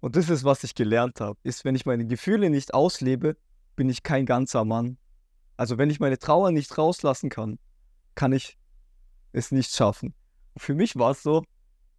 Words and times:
Und 0.00 0.16
das 0.16 0.30
ist, 0.30 0.44
was 0.44 0.62
ich 0.64 0.74
gelernt 0.74 1.20
habe, 1.20 1.38
ist, 1.42 1.64
wenn 1.64 1.74
ich 1.74 1.86
meine 1.86 2.06
Gefühle 2.06 2.50
nicht 2.50 2.72
auslebe, 2.72 3.36
bin 3.74 3.88
ich 3.88 4.02
kein 4.02 4.26
ganzer 4.26 4.64
Mann. 4.64 4.96
Also 5.56 5.78
wenn 5.78 5.90
ich 5.90 5.98
meine 5.98 6.18
Trauer 6.18 6.52
nicht 6.52 6.78
rauslassen 6.78 7.30
kann, 7.30 7.58
kann 8.14 8.32
ich 8.32 8.58
es 9.32 9.50
nicht 9.50 9.74
schaffen. 9.74 10.14
Und 10.54 10.60
für 10.60 10.74
mich 10.74 10.96
war 10.96 11.10
es 11.10 11.22
so, 11.22 11.42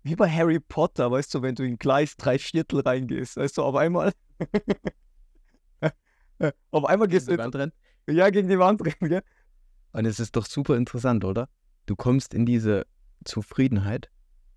wie 0.03 0.15
bei 0.15 0.29
Harry 0.29 0.59
Potter, 0.59 1.11
weißt 1.11 1.33
du, 1.33 1.41
wenn 1.41 1.55
du 1.55 1.63
in 1.63 1.77
Gleis 1.77 2.15
drei 2.15 2.39
Viertel 2.39 2.79
reingehst, 2.81 3.35
weißt 3.35 3.57
du, 3.57 3.63
auf 3.63 3.75
einmal. 3.75 4.13
auf 6.71 6.85
einmal 6.85 7.07
gehst 7.09 7.27
du. 7.27 7.37
Wand 7.37 7.73
Ja, 8.09 8.29
gegen 8.29 8.47
die 8.47 8.59
Wand 8.59 8.81
rennen, 8.81 9.09
gell? 9.09 9.23
Und 9.91 10.05
es 10.05 10.19
ist 10.19 10.35
doch 10.35 10.45
super 10.45 10.77
interessant, 10.77 11.25
oder? 11.25 11.49
Du 11.85 11.95
kommst 11.95 12.33
in 12.33 12.45
diese 12.45 12.85
Zufriedenheit 13.25 14.09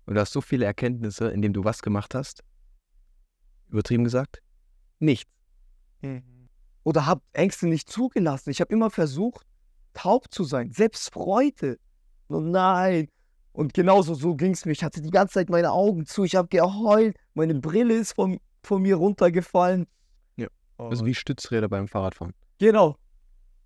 und 0.05 0.17
hast 0.17 0.31
so 0.31 0.39
viele 0.41 0.65
Erkenntnisse, 0.65 1.29
indem 1.29 1.51
du 1.51 1.63
was 1.63 1.81
gemacht 1.81 2.15
hast. 2.15 2.43
Übertrieben 3.73 4.03
gesagt? 4.03 4.41
Nichts. 4.99 5.29
Oder 6.83 7.05
hab 7.05 7.23
Ängste 7.33 7.67
nicht 7.67 7.89
zugelassen. 7.89 8.49
Ich 8.51 8.61
habe 8.61 8.71
immer 8.73 8.89
versucht, 8.89 9.45
taub 9.93 10.31
zu 10.31 10.43
sein, 10.43 10.71
selbst 10.71 11.11
Freude. 11.13 11.77
Oh 12.29 12.39
nein. 12.39 13.07
Und 13.51 13.73
genauso 13.73 14.13
so 14.15 14.35
ging 14.35 14.51
es 14.53 14.65
mir. 14.65 14.71
Ich 14.71 14.83
hatte 14.83 15.01
die 15.01 15.11
ganze 15.11 15.35
Zeit 15.35 15.49
meine 15.49 15.71
Augen 15.71 16.05
zu. 16.05 16.23
Ich 16.23 16.35
habe 16.35 16.47
geheult. 16.47 17.15
Meine 17.33 17.55
Brille 17.55 17.95
ist 17.95 18.13
von, 18.13 18.39
von 18.63 18.81
mir 18.81 18.95
runtergefallen. 18.95 19.87
Ja. 20.37 20.47
Oh. 20.77 20.85
Also 20.87 21.05
wie 21.05 21.13
Stützräder 21.13 21.69
beim 21.69 21.87
Fahrradfahren. 21.87 22.33
Genau. 22.59 22.95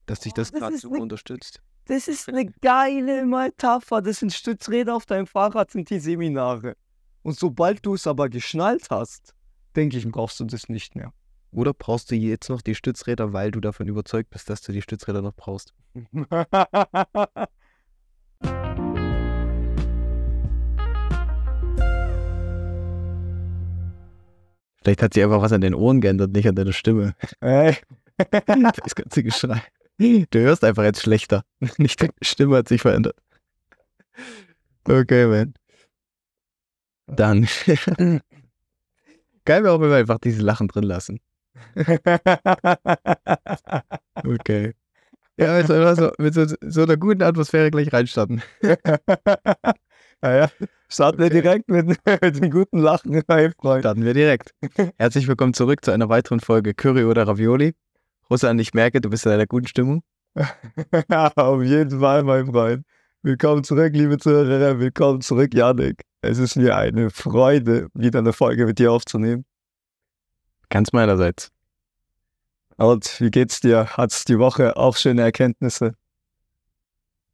Dass 0.05 0.19
dich 0.21 0.33
Oh, 0.33 0.35
das 0.35 0.52
das 0.52 0.59
gerade 0.59 0.77
super 0.77 0.97
ne- 0.97 1.02
unterstützt. 1.03 1.61
Das 1.85 2.08
ist 2.08 2.27
eine 2.30 2.45
geile 2.61 3.25
Metapher. 3.25 4.02
Das 4.02 4.19
sind 4.19 4.33
Stützräder 4.33 4.95
auf 4.95 5.05
deinem 5.05 5.27
Fahrrad, 5.27 5.71
sind 5.71 5.89
die 5.89 5.99
Seminare. 5.99 6.75
Und 7.23 7.38
sobald 7.39 7.85
du 7.85 7.94
es 7.95 8.05
aber 8.08 8.30
geschnallt 8.30 8.88
hast, 8.89 9.33
denke 9.77 9.95
ich, 9.98 10.09
brauchst 10.09 10.40
du 10.40 10.45
das 10.45 10.67
nicht 10.67 10.95
mehr. 10.95 11.13
Oder 11.52 11.73
brauchst 11.73 12.12
du 12.12 12.16
jetzt 12.16 12.49
noch 12.49 12.62
die 12.62 12.76
Stützräder, 12.76 13.31
weil 13.31 13.52
du 13.52 13.61
davon 13.61 13.88
überzeugt 13.88 14.31
bist, 14.31 14.50
dass 14.50 14.61
du 14.61 14.73
die 14.73 14.81
Stützräder 14.81 15.22
noch 15.22 15.34
brauchst? 15.34 15.73
Vielleicht 24.81 25.03
hat 25.03 25.14
sich 25.14 25.23
einfach 25.23 25.42
was 25.42 25.52
an 25.52 25.61
den 25.61 25.75
Ohren 25.75 26.02
geändert, 26.02 26.31
nicht 26.31 26.47
an 26.47 26.56
deiner 26.56 26.73
Stimme. 26.73 27.16
Ey. 27.39 27.78
Das 28.17 28.95
ganze 28.95 29.22
Geschrei. 29.22 29.62
Du 30.00 30.39
hörst 30.39 30.64
einfach 30.64 30.84
jetzt 30.84 31.03
schlechter. 31.03 31.44
Nicht 31.78 32.02
deine 32.02 32.14
Stimme 32.22 32.58
hat 32.58 32.67
sich 32.67 32.81
verändert. 32.81 33.16
Okay, 34.86 35.28
man. 35.28 35.53
Dann. 37.06 37.47
Geil 39.48 39.64
wäre 39.64 39.73
auch, 39.73 39.80
wenn 39.80 39.90
wir 39.90 39.95
einfach 39.95 40.20
diese 40.20 40.42
Lachen 40.42 40.67
drin 40.67 40.84
lassen. 40.84 41.20
Okay. 44.26 44.73
Ja, 45.40 45.53
also 45.53 45.73
einfach 45.73 45.95
so, 45.95 46.12
mit 46.17 46.34
so, 46.34 46.45
so 46.62 46.84
einer 46.84 46.98
guten 46.98 47.22
Atmosphäre 47.23 47.72
gleich 47.72 47.94
reinstarten. 47.94 48.42
naja, 50.22 50.50
starten 50.90 51.20
wir 51.20 51.28
Okay. 51.28 51.42
direkt 51.42 51.70
mit, 51.70 51.88
mit 52.22 52.42
dem 52.42 52.52
guten 52.52 52.80
Lachen, 52.80 53.22
mein 53.28 53.53
Freund. 53.53 53.84
Starten 53.84 54.03
wir 54.03 54.14
direkt. 54.14 54.53
Herzlich 54.98 55.28
willkommen 55.30 55.53
zurück 55.53 55.86
zu 55.86 55.92
einer 55.92 56.09
weiteren 56.09 56.42
Folge 56.42 56.73
Curry 56.73 57.06
oder 57.06 57.25
Ravioli. 57.28 57.73
Russland, 58.30 58.59
ich 58.59 58.73
merke, 58.73 59.00
du 59.00 59.09
bist 59.09 59.25
in 59.25 59.31
einer 59.31 59.45
guten 59.48 59.68
Stimmung. 59.68 60.03
Auf 61.36 61.64
jeden 61.64 62.00
Fall, 62.02 62.23
mein 62.23 62.48
Freund. 62.48 62.84
Willkommen 63.22 63.64
zurück, 63.64 63.94
liebe 63.94 64.18
Zuhörer. 64.18 64.80
Willkommen 64.80 65.22
zurück, 65.22 65.53
Janik. 65.53 66.03
Es 66.21 66.37
ist 66.39 66.55
mir 66.55 66.75
eine 66.75 67.09
Freude, 67.09 67.87
wieder 67.93 68.19
eine 68.19 68.33
Folge 68.33 68.65
mit 68.65 68.79
dir 68.79 68.91
aufzunehmen. 68.91 69.45
Ganz 70.69 70.91
meinerseits. 70.91 71.51
Und 72.77 73.19
wie 73.21 73.31
geht's 73.31 73.59
dir? 73.61 73.87
Hat's 73.97 74.25
die 74.25 74.38
Woche 74.39 74.77
auch 74.77 74.97
schöne 74.97 75.21
Erkenntnisse? 75.21 75.93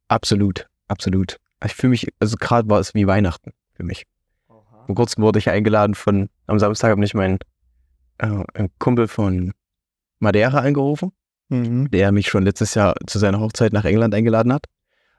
Absolut, 0.08 0.66
absolut. 0.88 1.38
Ich 1.64 1.74
fühle 1.74 1.90
mich, 1.90 2.08
also 2.20 2.36
gerade 2.38 2.68
war 2.68 2.80
es 2.80 2.94
wie 2.94 3.06
Weihnachten 3.06 3.52
für 3.72 3.84
mich. 3.84 4.06
Vor 4.46 4.94
kurzem 4.94 5.22
wurde 5.22 5.38
ich 5.38 5.48
eingeladen 5.48 5.94
von, 5.94 6.28
am 6.46 6.58
Samstag 6.58 6.90
habe 6.90 7.04
ich 7.04 7.14
meinen 7.14 7.38
äh, 8.18 8.68
Kumpel 8.78 9.08
von 9.08 9.52
Madeira 10.18 10.58
angerufen, 10.58 11.12
Mhm. 11.50 11.90
der 11.90 12.10
mich 12.10 12.28
schon 12.28 12.44
letztes 12.44 12.74
Jahr 12.74 12.94
zu 13.06 13.18
seiner 13.18 13.38
Hochzeit 13.38 13.72
nach 13.74 13.84
England 13.84 14.14
eingeladen 14.14 14.52
hat. 14.52 14.64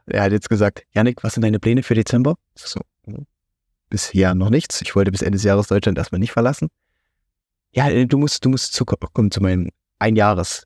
Er 0.07 0.23
hat 0.23 0.31
jetzt 0.31 0.49
gesagt, 0.49 0.83
Janik, 0.91 1.23
was 1.23 1.35
sind 1.35 1.43
deine 1.43 1.59
Pläne 1.59 1.83
für 1.83 1.93
Dezember? 1.93 2.35
Ich 2.55 2.63
So, 2.63 2.81
bisher 3.89 4.35
noch 4.35 4.49
nichts. 4.49 4.81
Ich 4.81 4.95
wollte 4.95 5.11
bis 5.11 5.21
Ende 5.21 5.37
des 5.37 5.43
Jahres 5.43 5.67
Deutschland 5.67 5.97
erstmal 5.97 6.19
nicht 6.19 6.31
verlassen. 6.31 6.69
Ja, 7.71 7.89
äh, 7.89 8.05
du 8.05 8.17
musst, 8.17 8.43
du 8.45 8.49
musst 8.49 8.73
zukommen 8.73 9.31
zu 9.31 9.41
meinem 9.41 9.69
Einjahres, 9.99 10.63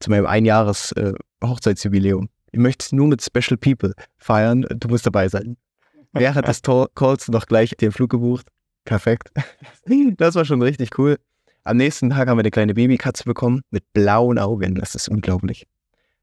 zu 0.00 0.10
meinem 0.10 0.26
Einjahres 0.26 0.92
äh, 0.92 1.12
Hochzeitsjubiläum. 1.42 2.28
Ich 2.52 2.58
möchte 2.58 2.94
nur 2.94 3.06
mit 3.08 3.22
Special 3.22 3.56
People 3.56 3.94
feiern. 4.18 4.66
Du 4.70 4.88
musst 4.88 5.06
dabei 5.06 5.28
sein. 5.28 5.56
Während 6.12 6.46
des 6.46 6.60
Tor- 6.62 6.90
Calls 6.94 7.28
noch 7.28 7.46
gleich 7.46 7.70
den 7.70 7.92
Flug 7.92 8.10
gebucht. 8.10 8.46
Perfekt. 8.84 9.30
Das 10.16 10.34
war 10.36 10.44
schon 10.44 10.62
richtig 10.62 10.98
cool. 10.98 11.18
Am 11.64 11.76
nächsten 11.76 12.10
Tag 12.10 12.28
haben 12.28 12.36
wir 12.36 12.42
eine 12.42 12.50
kleine 12.50 12.74
Babykatze 12.74 13.24
bekommen 13.24 13.62
mit 13.70 13.84
blauen 13.92 14.38
Augen. 14.38 14.74
Das 14.76 14.94
ist 14.94 15.08
unglaublich. 15.08 15.66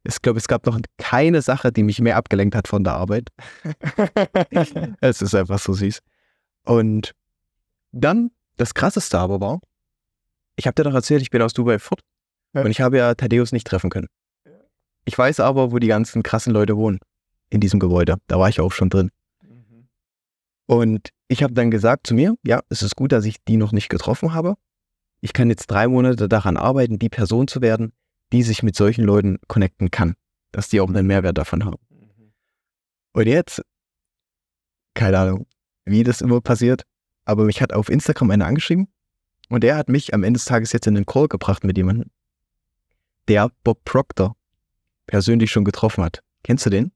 Ich 0.04 0.22
glaube, 0.22 0.38
es 0.40 0.48
gab 0.48 0.66
noch 0.66 0.80
keine 0.98 1.42
Sache, 1.42 1.72
die 1.74 1.84
mich 1.84 2.00
mehr 2.00 2.16
abgelenkt 2.16 2.56
hat 2.56 2.68
von 2.68 2.84
der 2.84 2.94
Arbeit. 2.94 3.30
Es 5.02 5.22
ist 5.22 5.36
einfach 5.36 5.60
so 5.60 5.74
süß. 5.74 6.00
Und 6.70 7.16
dann, 7.92 8.30
das 8.58 8.76
Krasseste 8.76 9.18
aber 9.18 9.42
war, 9.42 9.60
ich 10.56 10.68
habe 10.68 10.76
dir 10.76 10.84
doch 10.84 10.94
erzählt, 10.94 11.24
ich 11.24 11.32
bin 11.32 11.42
aus 11.42 11.54
Dubai 11.54 11.80
fort 11.80 12.02
Ja. 12.54 12.62
und 12.62 12.70
ich 12.70 12.80
habe 12.80 12.98
ja 12.98 13.16
Thaddeus 13.16 13.52
nicht 13.52 13.66
treffen 13.66 13.90
können. 13.90 14.08
Ich 15.04 15.18
weiß 15.18 15.40
aber, 15.40 15.72
wo 15.72 15.80
die 15.80 15.88
ganzen 15.88 16.22
krassen 16.22 16.54
Leute 16.54 16.78
wohnen. 16.78 17.00
In 17.50 17.60
diesem 17.60 17.80
Gebäude. 17.80 18.18
Da 18.28 18.38
war 18.38 18.50
ich 18.50 18.60
auch 18.60 18.72
schon 18.72 18.92
drin. 18.92 19.10
Und 20.68 21.10
ich 21.28 21.42
habe 21.42 21.54
dann 21.56 21.72
gesagt 21.72 22.06
zu 22.06 22.14
mir, 22.14 22.36
ja, 22.44 22.62
es 22.70 22.84
ist 22.84 22.96
gut, 22.96 23.12
dass 23.14 23.26
ich 23.26 23.44
die 23.46 23.58
noch 23.58 23.72
nicht 23.72 23.90
getroffen 23.90 24.36
habe. 24.36 24.54
Ich 25.22 25.34
kann 25.34 25.50
jetzt 25.50 25.66
drei 25.72 25.88
Monate 25.88 26.30
daran 26.30 26.56
arbeiten, 26.56 27.00
die 27.00 27.10
Person 27.10 27.48
zu 27.48 27.64
werden, 27.64 27.94
die 28.32 28.44
sich 28.44 28.62
mit 28.62 28.76
solchen 28.76 29.04
Leuten 29.04 29.40
connecten 29.48 29.90
kann. 29.90 30.14
Dass 30.52 30.70
die 30.70 30.80
auch 30.82 30.90
einen 30.90 31.08
Mehrwert 31.08 31.40
davon 31.40 31.66
haben. 31.66 31.78
Und 33.14 33.26
jetzt, 33.26 33.64
keine 34.94 35.18
Ahnung, 35.18 35.48
wie 35.90 36.04
das 36.04 36.22
immer 36.22 36.42
passiert, 36.42 36.84
aber 37.26 37.46
mich 37.46 37.62
hat 37.62 37.74
auf 37.74 37.90
Instagram 37.90 38.32
einer 38.32 38.46
angeschrieben 38.46 38.88
und 39.50 39.64
der 39.64 39.76
hat 39.76 39.90
mich 39.90 40.14
am 40.14 40.24
Ende 40.24 40.38
des 40.38 40.46
Tages 40.46 40.72
jetzt 40.72 40.88
in 40.88 40.96
den 40.96 41.06
Call 41.06 41.28
gebracht 41.28 41.64
mit 41.64 41.78
jemandem, 41.78 42.10
der 43.28 43.50
Bob 43.64 43.84
Proctor 43.86 44.36
persönlich 45.08 45.52
schon 45.52 45.66
getroffen 45.66 46.04
hat. 46.04 46.22
Kennst 46.44 46.66
du 46.66 46.70
den? 46.70 46.92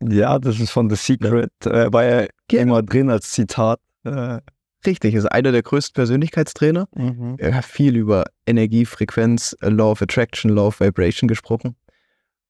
Ja, 0.00 0.38
das 0.38 0.60
ist 0.60 0.70
von 0.70 0.88
The 0.88 0.96
Secret. 0.96 1.50
Äh, 1.64 1.92
war 1.92 2.04
ja 2.04 2.26
immer 2.52 2.82
drin 2.82 3.10
als 3.10 3.32
Zitat. 3.32 3.80
Äh, 4.04 4.40
Richtig, 4.86 5.14
ist 5.14 5.26
einer 5.26 5.52
der 5.52 5.62
größten 5.62 5.94
Persönlichkeitstrainer. 5.94 6.88
Er 7.38 7.54
hat 7.54 7.64
viel 7.64 7.96
über 7.96 8.24
Energie, 8.46 8.84
Frequenz, 8.84 9.56
Law 9.60 9.90
of 9.90 10.02
Attraction, 10.02 10.50
Law 10.52 10.68
of 10.68 10.80
Vibration 10.80 11.26
gesprochen. 11.26 11.74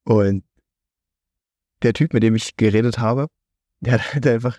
Und 0.05 0.45
der 1.83 1.95
Typ, 1.95 2.13
mit 2.13 2.23
dem 2.23 2.35
ich 2.35 2.57
geredet 2.57 2.99
habe, 2.99 3.29
der 3.81 3.95
hat 3.95 4.27
einfach 4.27 4.59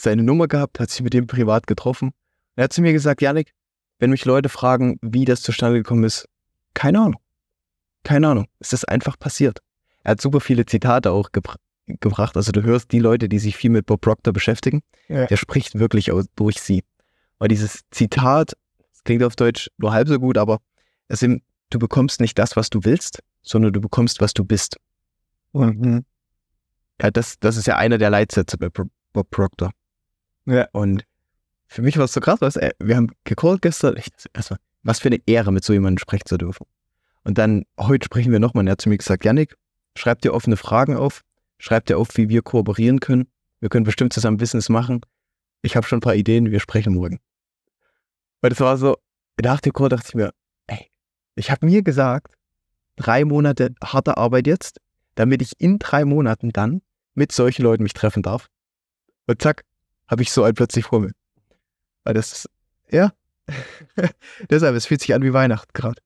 seine 0.00 0.22
Nummer 0.22 0.48
gehabt, 0.48 0.80
hat 0.80 0.90
sich 0.90 1.02
mit 1.02 1.12
dem 1.14 1.26
privat 1.26 1.66
getroffen. 1.66 2.12
Er 2.56 2.64
hat 2.64 2.72
zu 2.72 2.82
mir 2.82 2.92
gesagt, 2.92 3.22
Janik, 3.22 3.52
wenn 3.98 4.10
mich 4.10 4.24
Leute 4.24 4.48
fragen, 4.48 4.98
wie 5.02 5.24
das 5.24 5.42
zustande 5.42 5.78
gekommen 5.78 6.04
ist, 6.04 6.26
keine 6.74 7.00
Ahnung. 7.00 7.20
Keine 8.02 8.28
Ahnung. 8.28 8.46
Es 8.60 8.72
ist 8.72 8.88
einfach 8.88 9.18
passiert. 9.18 9.58
Er 10.02 10.12
hat 10.12 10.20
super 10.20 10.40
viele 10.40 10.64
Zitate 10.66 11.10
auch 11.12 11.32
gebr 11.32 11.56
gebracht. 11.86 12.36
Also 12.36 12.52
du 12.52 12.62
hörst 12.62 12.92
die 12.92 13.00
Leute, 13.00 13.28
die 13.28 13.40
sich 13.40 13.56
viel 13.56 13.70
mit 13.70 13.84
Bob 13.84 14.00
Proctor 14.00 14.32
beschäftigen, 14.32 14.80
Ja. 15.08 15.26
der 15.26 15.36
spricht 15.36 15.76
wirklich 15.76 16.12
aus, 16.12 16.26
durch 16.36 16.60
sie. 16.60 16.84
Und 17.38 17.50
dieses 17.50 17.80
Zitat, 17.90 18.52
das 18.92 19.02
klingt 19.02 19.24
auf 19.24 19.34
Deutsch 19.34 19.68
nur 19.76 19.92
halb 19.92 20.06
so 20.06 20.20
gut, 20.20 20.38
aber 20.38 20.60
es 21.08 21.20
ist, 21.22 21.40
du 21.70 21.78
bekommst 21.80 22.20
nicht 22.20 22.38
das, 22.38 22.54
was 22.54 22.70
du 22.70 22.84
willst, 22.84 23.18
sondern 23.42 23.72
du 23.72 23.80
bekommst, 23.80 24.20
was 24.20 24.32
du 24.34 24.44
bist. 24.44 24.76
Mhm. 25.52 26.04
Ja, 27.02 27.10
das, 27.10 27.40
das 27.40 27.56
ist 27.56 27.66
ja 27.66 27.76
einer 27.76 27.98
der 27.98 28.10
Leitsätze 28.10 28.56
bei 28.56 28.68
Pro- 28.68 28.90
Bob 29.12 29.28
Proctor. 29.30 29.72
Ja. 30.50 30.68
Und 30.72 31.04
für 31.68 31.82
mich 31.82 31.96
war 31.96 32.04
es 32.04 32.12
so 32.12 32.20
krass, 32.20 32.40
was, 32.40 32.56
ey, 32.56 32.72
wir 32.80 32.96
haben 32.96 33.12
gecallt 33.24 33.62
gestern, 33.62 33.96
ich, 33.96 34.08
erstmal, 34.34 34.58
was 34.82 34.98
für 34.98 35.08
eine 35.08 35.20
Ehre, 35.26 35.52
mit 35.52 35.64
so 35.64 35.72
jemandem 35.72 35.98
sprechen 35.98 36.26
zu 36.26 36.36
dürfen. 36.36 36.66
Und 37.22 37.38
dann, 37.38 37.64
heute 37.78 38.06
sprechen 38.06 38.32
wir 38.32 38.40
nochmal, 38.40 38.66
er 38.66 38.72
hat 38.72 38.80
zu 38.80 38.88
mir 38.88 38.98
gesagt, 38.98 39.24
Janik, 39.24 39.56
schreib 39.96 40.20
dir 40.22 40.34
offene 40.34 40.56
Fragen 40.56 40.96
auf, 40.96 41.22
schreib 41.58 41.86
dir 41.86 41.98
auf, 41.98 42.16
wie 42.16 42.28
wir 42.28 42.42
kooperieren 42.42 42.98
können. 42.98 43.28
Wir 43.60 43.68
können 43.68 43.84
bestimmt 43.84 44.12
zusammen 44.12 44.38
Business 44.38 44.68
machen. 44.68 45.02
Ich 45.62 45.76
habe 45.76 45.86
schon 45.86 45.98
ein 45.98 46.02
paar 46.02 46.14
Ideen, 46.16 46.50
wir 46.50 46.60
sprechen 46.60 46.94
morgen. 46.94 47.20
Weil 48.40 48.50
das 48.50 48.60
war 48.60 48.76
so, 48.76 48.96
nach 49.40 49.60
dem 49.60 49.72
Call 49.72 49.90
dachte 49.90 50.08
ich 50.08 50.14
mir, 50.14 50.32
ey, 50.66 50.90
ich 51.36 51.50
habe 51.50 51.66
mir 51.66 51.82
gesagt, 51.82 52.34
drei 52.96 53.24
Monate 53.24 53.74
harte 53.84 54.16
Arbeit 54.16 54.46
jetzt, 54.46 54.80
damit 55.14 55.42
ich 55.42 55.52
in 55.58 55.78
drei 55.78 56.04
Monaten 56.04 56.50
dann 56.50 56.82
mit 57.14 57.30
solchen 57.32 57.62
Leuten 57.62 57.82
mich 57.82 57.92
treffen 57.92 58.22
darf. 58.22 58.48
Und 59.26 59.40
zack, 59.42 59.62
habe 60.10 60.22
ich 60.22 60.32
so 60.32 60.42
einen 60.42 60.54
plötzlich 60.54 60.86
vor 60.86 61.00
mir. 61.00 61.12
Weil 62.04 62.14
das 62.14 62.32
ist, 62.32 62.50
ja, 62.90 63.12
Deshalb, 64.50 64.76
es 64.76 64.86
fühlt 64.86 65.00
sich 65.00 65.14
an 65.14 65.22
wie 65.22 65.32
Weihnachten 65.32 65.70
gerade. 65.72 66.00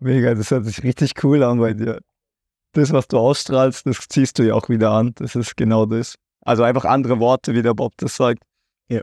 Mega, 0.00 0.34
das 0.34 0.50
hört 0.50 0.66
sich 0.66 0.82
richtig 0.82 1.12
cool 1.24 1.42
an 1.42 1.58
bei 1.58 1.72
dir. 1.72 2.00
Das, 2.72 2.92
was 2.92 3.08
du 3.08 3.18
ausstrahlst, 3.18 3.86
das 3.86 4.06
ziehst 4.08 4.38
du 4.38 4.42
ja 4.42 4.54
auch 4.54 4.68
wieder 4.68 4.90
an. 4.90 5.12
Das 5.16 5.34
ist 5.34 5.56
genau 5.56 5.86
das. 5.86 6.16
Also 6.42 6.62
einfach 6.62 6.84
andere 6.84 7.18
Worte, 7.18 7.54
wie 7.54 7.62
der 7.62 7.74
Bob 7.74 7.94
das 7.96 8.16
sagt. 8.16 8.42
Ja. 8.88 9.00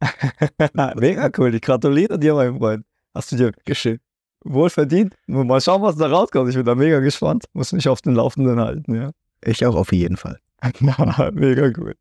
Mega 0.96 1.30
cool. 1.38 1.54
Ich 1.54 1.62
gratuliere 1.62 2.18
dir, 2.18 2.34
mein 2.34 2.58
Freund. 2.58 2.84
Hast 3.14 3.32
du 3.32 3.36
dir 3.36 3.52
Geschehen. 3.64 3.98
wohl 4.44 4.70
verdient. 4.70 5.14
Mal 5.26 5.60
schauen, 5.60 5.82
was 5.82 5.96
da 5.96 6.08
rauskommt. 6.08 6.50
Ich 6.50 6.56
bin 6.56 6.64
da 6.64 6.74
mega 6.74 7.00
gespannt. 7.00 7.46
Muss 7.54 7.72
mich 7.72 7.88
auf 7.88 8.02
den 8.02 8.14
Laufenden 8.14 8.60
halten, 8.60 8.94
ja. 8.94 9.10
Ich 9.42 9.64
auch 9.66 9.74
auf 9.74 9.92
jeden 9.92 10.16
Fall. 10.16 10.38
mega 11.32 11.72
cool. 11.76 11.94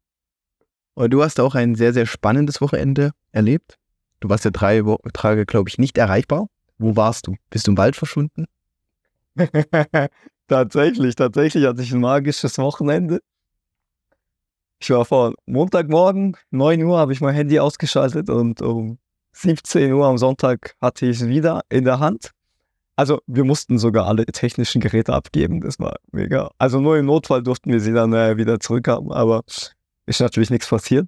Und 0.95 1.12
du 1.12 1.24
hast 1.24 1.39
auch 1.39 1.56
ein 1.56 1.75
sehr, 1.75 1.94
sehr 1.94 2.06
spannendes 2.06 2.62
Wochenende 2.62 3.12
erlebt. 3.31 3.77
Du 4.19 4.30
warst 4.30 4.45
ja 4.45 4.51
drei 4.51 4.83
Tage, 5.13 5.45
glaube 5.45 5.69
ich, 5.69 5.77
nicht 5.77 5.97
erreichbar. 5.97 6.47
Wo 6.77 6.95
warst 6.95 7.27
du? 7.27 7.36
Bist 7.50 7.68
du 7.68 7.71
im 7.71 7.77
Wald 7.77 7.95
verschwunden? 7.95 8.45
tatsächlich, 10.47 11.15
tatsächlich 11.15 11.65
hatte 11.65 11.81
ich 11.81 11.94
ein 11.94 12.01
magisches 12.01 12.57
Wochenende. 12.57 13.19
Ich 14.81 14.89
war 14.89 15.03
vor 15.03 15.33
Montagmorgen, 15.45 16.38
9 16.51 16.83
Uhr, 16.83 16.97
habe 16.97 17.12
ich 17.12 17.21
mein 17.21 17.35
Handy 17.35 17.59
ausgeschaltet 17.59 18.30
und 18.30 18.62
um 18.62 18.97
17 19.33 19.92
Uhr 19.92 20.06
am 20.06 20.18
Sonntag 20.18 20.75
hatte 20.81 21.06
ich 21.06 21.21
es 21.21 21.27
wieder 21.27 21.62
in 21.69 21.83
der 21.83 22.00
Hand. 22.00 22.31
Also 22.95 23.21
wir 23.27 23.44
mussten 23.44 23.77
sogar 23.77 24.07
alle 24.07 24.25
technischen 24.25 24.81
Geräte 24.81 25.13
abgeben, 25.13 25.62
das 25.62 25.80
war 25.80 25.97
mega. 26.12 26.51
Also 26.57 26.80
nur 26.80 26.97
im 26.97 27.06
Notfall 27.06 27.44
durften 27.44 27.71
wir 27.71 27.80
sie 27.80 27.94
dann 27.94 28.13
äh, 28.13 28.38
wieder 28.38 28.59
zurückhaben, 28.59 29.12
aber 29.12 29.44
ist 30.09 30.19
natürlich 30.19 30.50
nichts 30.50 30.67
passiert. 30.67 31.07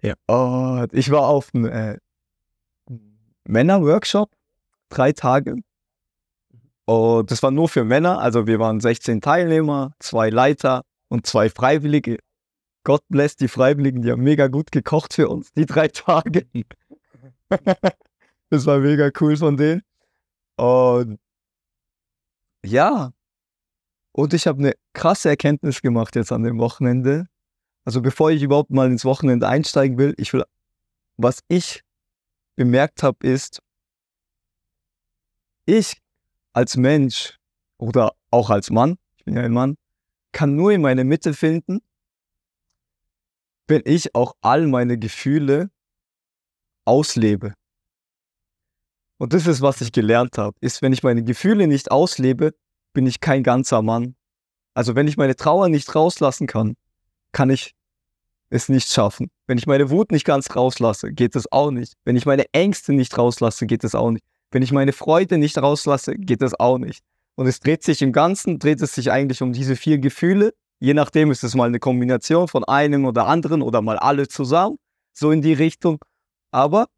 Ja. 0.00 0.14
Und 0.26 0.92
ich 0.94 1.10
war 1.10 1.26
auf 1.28 1.50
einem 1.52 1.66
äh, 1.66 1.98
Männer-Workshop, 3.44 4.30
drei 4.88 5.12
Tage. 5.12 5.56
Und 6.84 7.30
das 7.30 7.42
war 7.42 7.50
nur 7.50 7.68
für 7.68 7.84
Männer, 7.84 8.20
also 8.20 8.46
wir 8.46 8.58
waren 8.58 8.80
16 8.80 9.20
Teilnehmer, 9.20 9.94
zwei 9.98 10.30
Leiter 10.30 10.84
und 11.08 11.26
zwei 11.26 11.50
Freiwillige. 11.50 12.18
Gott 12.84 13.02
bless 13.08 13.36
die 13.36 13.48
Freiwilligen, 13.48 14.02
die 14.02 14.10
haben 14.10 14.22
mega 14.22 14.48
gut 14.48 14.72
gekocht 14.72 15.14
für 15.14 15.28
uns, 15.28 15.52
die 15.52 15.66
drei 15.66 15.88
Tage. 15.88 16.46
das 18.50 18.66
war 18.66 18.78
mega 18.78 19.10
cool 19.20 19.36
von 19.36 19.56
denen. 19.56 19.82
Und 20.56 21.18
ja, 22.64 23.12
und 24.12 24.34
ich 24.34 24.46
habe 24.46 24.58
eine 24.58 24.72
krasse 24.92 25.30
Erkenntnis 25.30 25.80
gemacht 25.82 26.14
jetzt 26.16 26.32
an 26.32 26.42
dem 26.42 26.58
Wochenende. 26.58 27.26
Also 27.84 28.00
bevor 28.00 28.30
ich 28.30 28.42
überhaupt 28.42 28.70
mal 28.70 28.90
ins 28.90 29.04
Wochenende 29.04 29.48
einsteigen 29.48 29.98
will, 29.98 30.14
ich 30.16 30.32
will, 30.32 30.44
was 31.16 31.40
ich 31.48 31.82
bemerkt 32.56 33.02
habe, 33.02 33.26
ist, 33.26 33.60
ich 35.66 35.96
als 36.52 36.76
Mensch 36.76 37.38
oder 37.78 38.14
auch 38.30 38.50
als 38.50 38.70
Mann, 38.70 38.98
ich 39.16 39.24
bin 39.24 39.34
ja 39.36 39.42
ein 39.42 39.52
Mann, 39.52 39.76
kann 40.32 40.54
nur 40.54 40.72
in 40.72 40.80
meine 40.80 41.04
Mitte 41.04 41.34
finden, 41.34 41.80
wenn 43.68 43.82
ich 43.84 44.14
auch 44.14 44.34
all 44.40 44.66
meine 44.66 44.98
Gefühle 44.98 45.70
auslebe. 46.84 47.54
Und 49.18 49.32
das 49.32 49.46
ist, 49.46 49.60
was 49.60 49.80
ich 49.80 49.92
gelernt 49.92 50.36
habe, 50.36 50.56
ist, 50.60 50.82
wenn 50.82 50.92
ich 50.92 51.02
meine 51.02 51.22
Gefühle 51.22 51.68
nicht 51.68 51.90
auslebe, 51.90 52.54
bin 52.92 53.06
ich 53.06 53.20
kein 53.20 53.42
ganzer 53.42 53.82
Mann. 53.82 54.16
Also 54.74 54.94
wenn 54.96 55.06
ich 55.06 55.16
meine 55.16 55.36
Trauer 55.36 55.68
nicht 55.68 55.94
rauslassen 55.94 56.46
kann, 56.46 56.76
kann 57.32 57.50
ich 57.50 57.74
es 58.50 58.68
nicht 58.68 58.90
schaffen. 58.90 59.30
Wenn 59.46 59.58
ich 59.58 59.66
meine 59.66 59.90
Wut 59.90 60.12
nicht 60.12 60.24
ganz 60.24 60.54
rauslasse, 60.54 61.12
geht 61.12 61.34
es 61.34 61.50
auch 61.50 61.70
nicht. 61.70 61.94
Wenn 62.04 62.16
ich 62.16 62.26
meine 62.26 62.44
Ängste 62.52 62.92
nicht 62.92 63.16
rauslasse, 63.16 63.66
geht 63.66 63.82
es 63.84 63.94
auch 63.94 64.10
nicht. 64.10 64.24
Wenn 64.50 64.62
ich 64.62 64.72
meine 64.72 64.92
Freude 64.92 65.38
nicht 65.38 65.56
rauslasse, 65.58 66.14
geht 66.14 66.42
es 66.42 66.58
auch 66.58 66.78
nicht. 66.78 67.02
Und 67.34 67.46
es 67.46 67.60
dreht 67.60 67.82
sich 67.82 68.02
im 68.02 68.12
Ganzen, 68.12 68.58
dreht 68.58 68.82
es 68.82 68.94
sich 68.94 69.10
eigentlich 69.10 69.40
um 69.40 69.52
diese 69.52 69.74
vier 69.76 69.98
Gefühle. 69.98 70.52
Je 70.78 70.92
nachdem 70.94 71.30
ist 71.30 71.42
es 71.42 71.54
mal 71.54 71.66
eine 71.66 71.78
Kombination 71.78 72.48
von 72.48 72.64
einem 72.64 73.06
oder 73.06 73.26
anderen 73.26 73.62
oder 73.62 73.80
mal 73.80 73.98
alle 73.98 74.28
zusammen, 74.28 74.76
so 75.12 75.30
in 75.30 75.40
die 75.40 75.54
Richtung. 75.54 75.98
Aber 76.50 76.88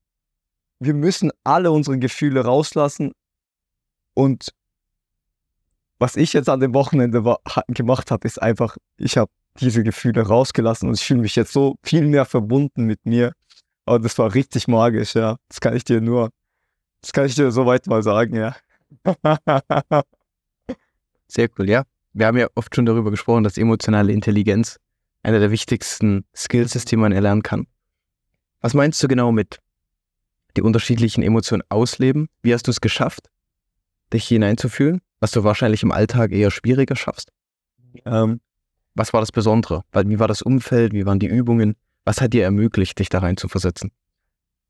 wir 0.80 0.94
müssen 0.94 1.30
alle 1.44 1.70
unsere 1.70 1.98
Gefühle 1.98 2.44
rauslassen. 2.44 3.12
Und 4.14 4.52
was 5.98 6.16
ich 6.16 6.32
jetzt 6.32 6.48
an 6.48 6.60
dem 6.60 6.74
Wochenende 6.74 7.22
gemacht 7.68 8.10
habe, 8.10 8.26
ist 8.26 8.42
einfach, 8.42 8.76
ich 8.96 9.16
habe 9.16 9.30
diese 9.60 9.82
Gefühle 9.82 10.22
rausgelassen 10.22 10.88
und 10.88 10.94
ich 10.94 11.04
fühle 11.04 11.20
mich 11.20 11.36
jetzt 11.36 11.52
so 11.52 11.76
viel 11.82 12.06
mehr 12.06 12.24
verbunden 12.24 12.84
mit 12.84 13.04
mir. 13.04 13.32
Aber 13.86 13.98
das 13.98 14.18
war 14.18 14.34
richtig 14.34 14.66
magisch, 14.68 15.14
ja. 15.14 15.36
Das 15.48 15.60
kann 15.60 15.76
ich 15.76 15.84
dir 15.84 16.00
nur, 16.00 16.30
das 17.00 17.12
kann 17.12 17.26
ich 17.26 17.34
dir 17.34 17.50
soweit 17.50 17.86
mal 17.86 18.02
sagen, 18.02 18.34
ja. 18.34 18.56
Sehr 21.28 21.48
cool, 21.58 21.68
ja. 21.68 21.84
Wir 22.12 22.26
haben 22.26 22.38
ja 22.38 22.48
oft 22.54 22.74
schon 22.74 22.86
darüber 22.86 23.10
gesprochen, 23.10 23.44
dass 23.44 23.58
emotionale 23.58 24.12
Intelligenz 24.12 24.78
einer 25.22 25.40
der 25.40 25.50
wichtigsten 25.50 26.24
Skills 26.34 26.76
ist, 26.76 26.90
die 26.90 26.96
man 26.96 27.12
erlernen 27.12 27.42
kann. 27.42 27.66
Was 28.60 28.74
meinst 28.74 29.02
du 29.02 29.08
genau 29.08 29.32
mit 29.32 29.58
die 30.56 30.62
unterschiedlichen 30.62 31.22
Emotionen 31.22 31.62
ausleben? 31.68 32.28
Wie 32.42 32.54
hast 32.54 32.66
du 32.66 32.70
es 32.70 32.80
geschafft, 32.80 33.30
dich 34.12 34.26
hineinzufühlen, 34.26 35.00
was 35.20 35.32
du 35.32 35.44
wahrscheinlich 35.44 35.82
im 35.82 35.92
Alltag 35.92 36.32
eher 36.32 36.50
schwieriger 36.50 36.96
schaffst? 36.96 37.30
Ähm, 38.04 38.40
Was 38.94 39.12
war 39.12 39.20
das 39.20 39.32
Besondere? 39.32 39.82
Wie 39.92 40.18
war 40.18 40.28
das 40.28 40.42
Umfeld? 40.42 40.92
Wie 40.92 41.06
waren 41.06 41.18
die 41.18 41.26
Übungen? 41.26 41.76
Was 42.04 42.20
hat 42.20 42.32
dir 42.32 42.44
ermöglicht, 42.44 42.98
dich 42.98 43.08
da 43.08 43.18
rein 43.18 43.36
zu 43.36 43.48
versetzen? 43.48 43.90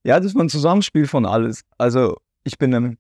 Ja, 0.05 0.21
das 0.21 0.35
war 0.35 0.43
ein 0.43 0.49
Zusammenspiel 0.49 1.07
von 1.07 1.27
alles. 1.27 1.63
Also 1.79 2.19
ich 2.45 2.59
bin, 2.59 2.73
ähm, 2.73 2.99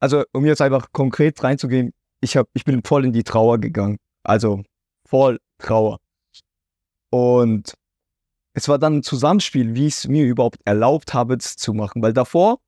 also 0.00 0.24
um 0.32 0.44
jetzt 0.44 0.60
einfach 0.60 0.92
konkret 0.92 1.42
reinzugehen, 1.42 1.92
ich, 2.20 2.36
hab, 2.36 2.48
ich 2.52 2.64
bin 2.64 2.82
voll 2.82 3.04
in 3.04 3.12
die 3.12 3.24
Trauer 3.24 3.58
gegangen. 3.58 3.98
Also 4.22 4.62
voll 5.06 5.38
Trauer. 5.58 5.98
Und 7.10 7.74
es 8.52 8.68
war 8.68 8.78
dann 8.78 8.96
ein 8.96 9.02
Zusammenspiel, 9.02 9.74
wie 9.74 9.86
ich 9.86 9.94
es 9.94 10.08
mir 10.08 10.24
überhaupt 10.24 10.60
erlaubt 10.64 11.14
habe, 11.14 11.36
das 11.36 11.56
zu 11.56 11.72
machen. 11.74 12.02
Weil 12.02 12.12
davor, 12.12 12.58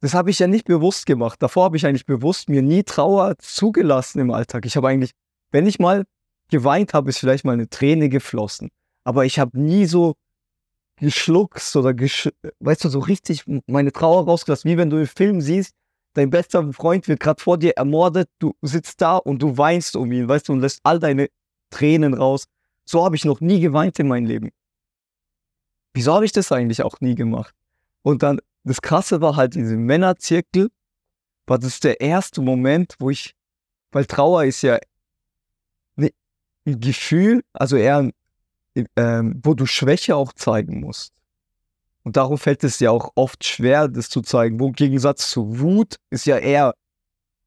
das 0.00 0.12
habe 0.12 0.30
ich 0.30 0.38
ja 0.38 0.46
nicht 0.46 0.66
bewusst 0.66 1.06
gemacht. 1.06 1.40
Davor 1.42 1.64
habe 1.64 1.76
ich 1.76 1.86
eigentlich 1.86 2.06
bewusst 2.06 2.48
mir 2.48 2.60
nie 2.60 2.82
Trauer 2.82 3.36
zugelassen 3.38 4.18
im 4.18 4.30
Alltag. 4.30 4.66
Ich 4.66 4.76
habe 4.76 4.88
eigentlich, 4.88 5.12
wenn 5.54 5.68
ich 5.68 5.78
mal 5.78 6.04
geweint 6.50 6.94
habe, 6.94 7.10
ist 7.10 7.18
vielleicht 7.18 7.44
mal 7.44 7.52
eine 7.52 7.68
Träne 7.68 8.08
geflossen. 8.08 8.70
Aber 9.04 9.24
ich 9.24 9.38
habe 9.38 9.56
nie 9.56 9.86
so 9.86 10.16
geschluckt 10.96 11.76
oder 11.76 11.94
gesch 11.94 12.28
weißt 12.58 12.84
du, 12.84 12.88
so 12.88 12.98
richtig 12.98 13.44
meine 13.66 13.92
Trauer 13.92 14.24
rausgelassen, 14.24 14.68
wie 14.68 14.76
wenn 14.76 14.90
du 14.90 14.96
im 14.96 15.06
Film 15.06 15.40
siehst, 15.40 15.72
dein 16.14 16.30
bester 16.30 16.72
Freund 16.72 17.06
wird 17.06 17.20
gerade 17.20 17.40
vor 17.40 17.56
dir 17.56 17.74
ermordet, 17.76 18.28
du 18.40 18.54
sitzt 18.62 19.00
da 19.00 19.16
und 19.16 19.42
du 19.42 19.56
weinst 19.56 19.94
um 19.94 20.10
ihn, 20.10 20.28
weißt 20.28 20.48
du, 20.48 20.54
und 20.54 20.60
lässt 20.60 20.80
all 20.82 20.98
deine 20.98 21.28
Tränen 21.70 22.14
raus. 22.14 22.46
So 22.84 23.04
habe 23.04 23.14
ich 23.14 23.24
noch 23.24 23.40
nie 23.40 23.60
geweint 23.60 23.96
in 24.00 24.08
meinem 24.08 24.26
Leben. 24.26 24.50
Wieso 25.92 26.14
habe 26.14 26.24
ich 26.24 26.32
das 26.32 26.50
eigentlich 26.50 26.82
auch 26.82 27.00
nie 27.00 27.14
gemacht? 27.14 27.54
Und 28.02 28.24
dann, 28.24 28.40
das 28.64 28.82
Krasse 28.82 29.20
war 29.20 29.36
halt, 29.36 29.54
diese 29.54 29.76
Männerzirkel, 29.76 30.70
war 31.46 31.60
das 31.60 31.78
der 31.78 32.00
erste 32.00 32.40
Moment, 32.40 32.96
wo 32.98 33.10
ich, 33.10 33.36
weil 33.92 34.04
Trauer 34.04 34.44
ist 34.44 34.62
ja 34.62 34.78
ein 36.66 36.80
Gefühl, 36.80 37.42
also 37.52 37.76
eher 37.76 38.10
ähm, 38.96 39.40
wo 39.42 39.54
du 39.54 39.66
Schwäche 39.66 40.16
auch 40.16 40.32
zeigen 40.32 40.80
musst. 40.80 41.12
Und 42.02 42.16
darum 42.16 42.36
fällt 42.36 42.64
es 42.64 42.80
ja 42.80 42.90
auch 42.90 43.12
oft 43.14 43.44
schwer, 43.44 43.88
das 43.88 44.10
zu 44.10 44.20
zeigen. 44.20 44.60
Wo 44.60 44.68
im 44.68 44.74
Gegensatz 44.74 45.30
zu 45.30 45.58
Wut 45.60 45.96
ist 46.10 46.26
ja 46.26 46.36
eher 46.36 46.74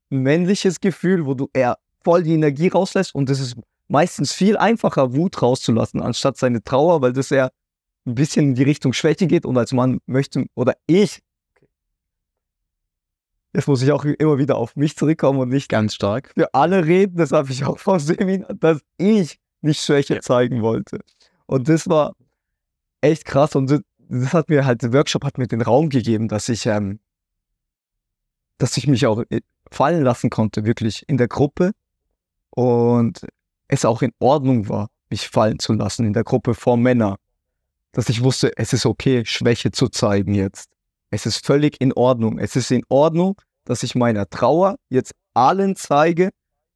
ein 0.09 0.19
männliches 0.19 0.79
Gefühl, 0.79 1.25
wo 1.25 1.35
du 1.35 1.49
eher 1.53 1.77
voll 2.03 2.23
die 2.23 2.33
Energie 2.33 2.69
rauslässt. 2.69 3.13
Und 3.13 3.29
es 3.29 3.39
ist 3.39 3.55
meistens 3.87 4.33
viel 4.33 4.57
einfacher, 4.57 5.13
Wut 5.13 5.41
rauszulassen, 5.41 6.01
anstatt 6.01 6.37
seine 6.37 6.63
Trauer, 6.63 7.01
weil 7.01 7.13
das 7.13 7.29
ja 7.29 7.49
ein 8.05 8.15
bisschen 8.15 8.49
in 8.49 8.55
die 8.55 8.63
Richtung 8.63 8.93
Schwäche 8.93 9.27
geht. 9.27 9.45
Und 9.45 9.57
als 9.57 9.73
Mann 9.73 9.99
möchte, 10.07 10.45
oder 10.55 10.73
ich, 10.87 11.19
jetzt 13.57 13.67
muss 13.67 13.81
ich 13.81 13.91
auch 13.91 14.05
immer 14.05 14.37
wieder 14.37 14.55
auf 14.55 14.75
mich 14.75 14.95
zurückkommen 14.95 15.39
und 15.39 15.49
nicht 15.49 15.67
Ganz 15.69 15.95
stark. 15.95 16.31
für 16.35 16.53
alle 16.53 16.85
reden, 16.85 17.17
das 17.17 17.31
habe 17.31 17.51
ich 17.51 17.65
auch 17.65 17.79
vom 17.79 17.97
Seminar, 17.99 18.53
dass 18.53 18.81
ich 18.97 19.39
nicht 19.61 19.81
Schwäche 19.81 20.15
Ja. 20.15 20.21
zeigen 20.21 20.61
wollte. 20.61 20.99
Und 21.47 21.67
das 21.67 21.89
war 21.89 22.13
echt 23.01 23.25
krass 23.25 23.55
und 23.55 23.71
das, 23.71 23.81
das 24.09 24.33
hat 24.33 24.49
mir 24.49 24.63
halt, 24.65 24.83
der 24.83 24.93
Workshop 24.93 25.23
hat 25.25 25.39
mir 25.39 25.47
den 25.47 25.61
Raum 25.61 25.89
gegeben, 25.89 26.27
dass 26.27 26.49
ich, 26.49 26.67
ähm, 26.67 26.99
dass 28.59 28.77
ich 28.77 28.85
mich 28.87 29.07
auch 29.07 29.23
äh, 29.29 29.41
fallen 29.71 30.03
lassen 30.03 30.29
konnte, 30.29 30.65
wirklich 30.65 31.03
in 31.07 31.17
der 31.17 31.27
Gruppe 31.27 31.71
und 32.51 33.25
es 33.67 33.85
auch 33.85 34.01
in 34.03 34.11
Ordnung 34.19 34.69
war, 34.69 34.89
mich 35.09 35.27
fallen 35.27 35.57
zu 35.57 35.73
lassen 35.73 36.05
in 36.05 36.13
der 36.13 36.23
Gruppe 36.23 36.53
vor 36.53 36.77
Männern. 36.77 37.15
Dass 37.91 38.07
ich 38.09 38.23
wusste, 38.23 38.55
es 38.55 38.71
ist 38.73 38.85
okay, 38.85 39.25
Schwäche 39.25 39.71
zu 39.71 39.89
zeigen 39.89 40.35
jetzt. 40.35 40.69
Es 41.09 41.25
ist 41.25 41.45
völlig 41.45 41.81
in 41.81 41.93
Ordnung. 41.93 42.37
Es 42.37 42.55
ist 42.55 42.69
in 42.69 42.83
Ordnung, 42.89 43.41
dass 43.67 43.83
ich 43.83 43.95
meiner 43.95 44.29
Trauer 44.29 44.77
jetzt 44.89 45.13
allen 45.33 45.75
zeige 45.75 46.31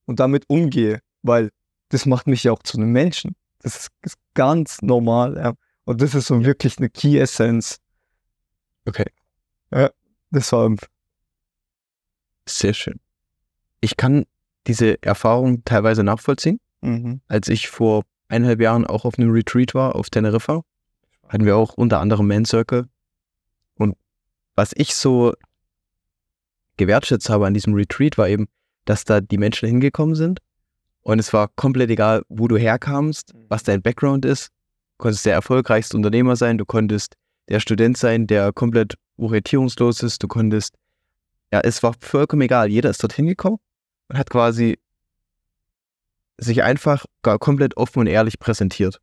und 0.06 0.20
damit 0.20 0.46
umgehe, 0.48 1.00
weil 1.24 1.50
das 1.90 2.06
macht 2.06 2.28
mich 2.28 2.44
ja 2.44 2.52
auch 2.52 2.64
zu 2.64 2.78
einem 2.78 2.92
Menschen. 2.92 3.36
Das 3.60 3.76
ist, 3.76 3.90
ist 4.02 4.18
ganz 4.34 4.82
normal. 4.82 5.38
Ja. 5.38 5.54
Und 5.86 6.02
das 6.02 6.16
ist 6.16 6.28
so 6.28 6.44
wirklich 6.44 6.78
eine 6.78 6.90
Key 6.90 7.18
Essence 7.18 7.82
Okay. 8.86 9.06
Das 10.32 10.52
war 10.52 10.76
Sehr 12.48 12.74
schön. 12.74 13.00
Ich 13.80 13.98
kann 13.98 14.26
diese 14.68 15.02
Erfahrung 15.04 15.64
teilweise 15.66 16.04
nachvollziehen. 16.04 16.60
mhm. 16.82 17.22
Als 17.28 17.48
ich 17.48 17.70
vor 17.70 18.04
eineinhalb 18.28 18.62
Jahren 18.62 18.86
auch 18.86 19.06
auf 19.06 19.18
einem 19.18 19.32
Retreat 19.32 19.74
war 19.74 19.96
auf 19.96 20.10
Teneriffa, 20.10 20.62
hatten 21.28 21.46
wir 21.46 21.58
auch 21.58 21.74
unter 21.74 22.00
anderem 22.00 22.28
Man 22.28 22.46
Circle. 22.46 22.88
Und 23.76 23.98
was 24.56 24.72
ich 24.76 24.96
so 24.96 25.34
gewertschätzt 26.82 27.30
habe 27.30 27.46
an 27.46 27.54
diesem 27.54 27.74
Retreat 27.74 28.18
war 28.18 28.28
eben, 28.28 28.48
dass 28.86 29.06
da 29.06 29.22
die 29.22 29.38
Menschen 29.38 29.68
hingekommen 29.68 30.16
sind 30.16 30.40
und 31.04 31.20
es 31.20 31.34
war 31.34 31.50
komplett 31.56 31.90
egal, 31.90 32.24
wo 32.30 32.48
du 32.48 32.58
herkamst, 32.58 33.34
was 33.50 33.64
dein 33.64 33.82
Background 33.82 34.26
ist. 34.26 34.48
Du 34.98 35.04
konntest 35.04 35.26
der 35.26 35.34
erfolgreichste 35.34 35.98
Unternehmer 35.98 36.36
sein, 36.36 36.58
du 36.58 36.66
konntest 36.66 37.16
der 37.50 37.60
Student 37.60 37.98
sein, 37.98 38.28
der 38.28 38.54
komplett 38.54 38.96
orientierungslos 39.18 40.04
ist, 40.04 40.22
du 40.22 40.28
konntest, 40.28 40.76
ja, 41.52 41.60
es 41.62 41.82
war 41.84 41.94
vollkommen 42.00 42.44
egal. 42.44 42.70
Jeder 42.70 42.90
ist 42.90 43.04
dorthin 43.04 43.26
gekommen 43.26 43.58
und 44.10 44.18
hat 44.18 44.30
quasi 44.30 44.80
sich 46.38 46.64
einfach 46.64 47.06
gar 47.24 47.40
komplett 47.40 47.78
offen 47.78 48.00
und 48.00 48.08
ehrlich 48.08 48.40
präsentiert. 48.40 49.00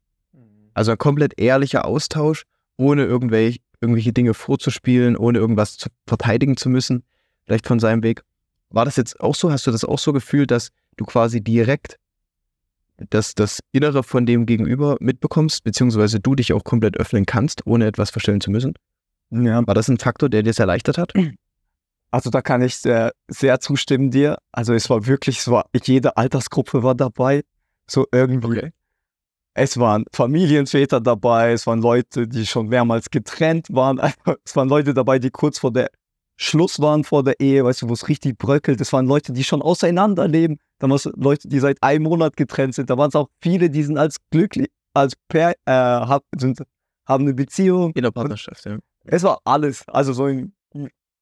Also 0.74 0.92
ein 0.92 0.98
komplett 0.98 1.38
ehrlicher 1.38 1.84
Austausch, 1.84 2.44
ohne 2.76 3.04
irgendwelche, 3.04 3.58
irgendwelche 3.80 4.12
Dinge 4.12 4.34
vorzuspielen, 4.34 5.16
ohne 5.16 5.38
irgendwas 5.38 5.76
zu 5.76 5.88
verteidigen 6.06 6.56
zu 6.56 6.68
müssen, 6.68 7.04
vielleicht 7.48 7.66
von 7.66 7.80
seinem 7.80 8.02
Weg. 8.02 8.22
War 8.70 8.84
das 8.84 8.96
jetzt 8.96 9.20
auch 9.20 9.34
so? 9.34 9.50
Hast 9.50 9.66
du 9.66 9.70
das 9.70 9.84
auch 9.84 9.98
so 9.98 10.12
gefühlt, 10.12 10.50
dass 10.50 10.68
du 10.96 11.04
quasi 11.04 11.40
direkt 11.40 11.96
das, 13.10 13.34
das 13.34 13.60
Innere 13.72 14.02
von 14.02 14.26
dem 14.26 14.44
Gegenüber 14.44 14.96
mitbekommst, 15.00 15.64
beziehungsweise 15.64 16.20
du 16.20 16.34
dich 16.34 16.52
auch 16.52 16.64
komplett 16.64 16.98
öffnen 16.98 17.24
kannst, 17.24 17.66
ohne 17.66 17.86
etwas 17.86 18.10
verstellen 18.10 18.40
zu 18.40 18.50
müssen? 18.50 18.74
Ja, 19.30 19.66
War 19.66 19.74
das 19.74 19.88
ein 19.88 19.98
Faktor, 19.98 20.28
der 20.28 20.42
dir 20.42 20.50
es 20.50 20.58
erleichtert 20.58 20.98
hat? 20.98 21.12
also 22.10 22.28
da 22.28 22.42
kann 22.42 22.60
ich 22.60 22.76
sehr, 22.76 23.12
sehr 23.28 23.60
zustimmen 23.60 24.10
dir. 24.10 24.36
Also 24.52 24.74
es 24.74 24.90
war 24.90 25.06
wirklich, 25.06 25.38
es 25.38 25.48
war, 25.48 25.66
jede 25.84 26.16
Altersgruppe 26.16 26.82
war 26.82 26.94
dabei. 26.94 27.44
So 27.86 28.06
irgendwie. 28.12 28.72
Es 29.54 29.78
waren 29.78 30.04
Familienväter 30.12 31.00
dabei, 31.00 31.52
es 31.52 31.66
waren 31.66 31.80
Leute, 31.80 32.28
die 32.28 32.46
schon 32.46 32.68
mehrmals 32.68 33.10
getrennt 33.10 33.68
waren. 33.70 33.98
Es 34.44 34.54
waren 34.54 34.68
Leute 34.68 34.92
dabei, 34.92 35.18
die 35.18 35.30
kurz 35.30 35.58
vor 35.58 35.72
der 35.72 35.90
Schluss 36.40 36.80
waren 36.80 37.02
vor 37.02 37.24
der 37.24 37.40
Ehe, 37.40 37.64
weißt 37.64 37.82
du, 37.82 37.88
wo 37.88 37.92
es 37.92 38.08
richtig 38.08 38.38
bröckelt. 38.38 38.80
Es 38.80 38.92
waren 38.92 39.06
Leute, 39.06 39.32
die 39.32 39.42
schon 39.42 39.60
auseinanderleben. 39.60 40.58
Dann 40.78 40.90
waren 40.90 40.96
es 40.96 41.10
Leute, 41.16 41.48
die 41.48 41.58
seit 41.58 41.82
einem 41.82 42.04
Monat 42.04 42.36
getrennt 42.36 42.76
sind. 42.76 42.88
Da 42.90 42.96
waren 42.96 43.08
es 43.08 43.16
auch 43.16 43.28
viele, 43.42 43.68
die 43.70 43.82
sind 43.82 43.98
als 43.98 44.18
glücklich, 44.30 44.68
als 44.94 45.14
Per, 45.28 45.50
äh, 45.50 45.54
hab, 45.66 46.22
sind, 46.36 46.62
haben 47.06 47.24
eine 47.24 47.34
Beziehung. 47.34 47.92
In 47.92 48.04
der 48.04 48.12
Partnerschaft, 48.12 48.64
ja. 48.66 48.78
Es 49.04 49.24
war 49.24 49.40
alles. 49.44 49.82
Also 49.88 50.12
so 50.12 50.26
ein, 50.26 50.52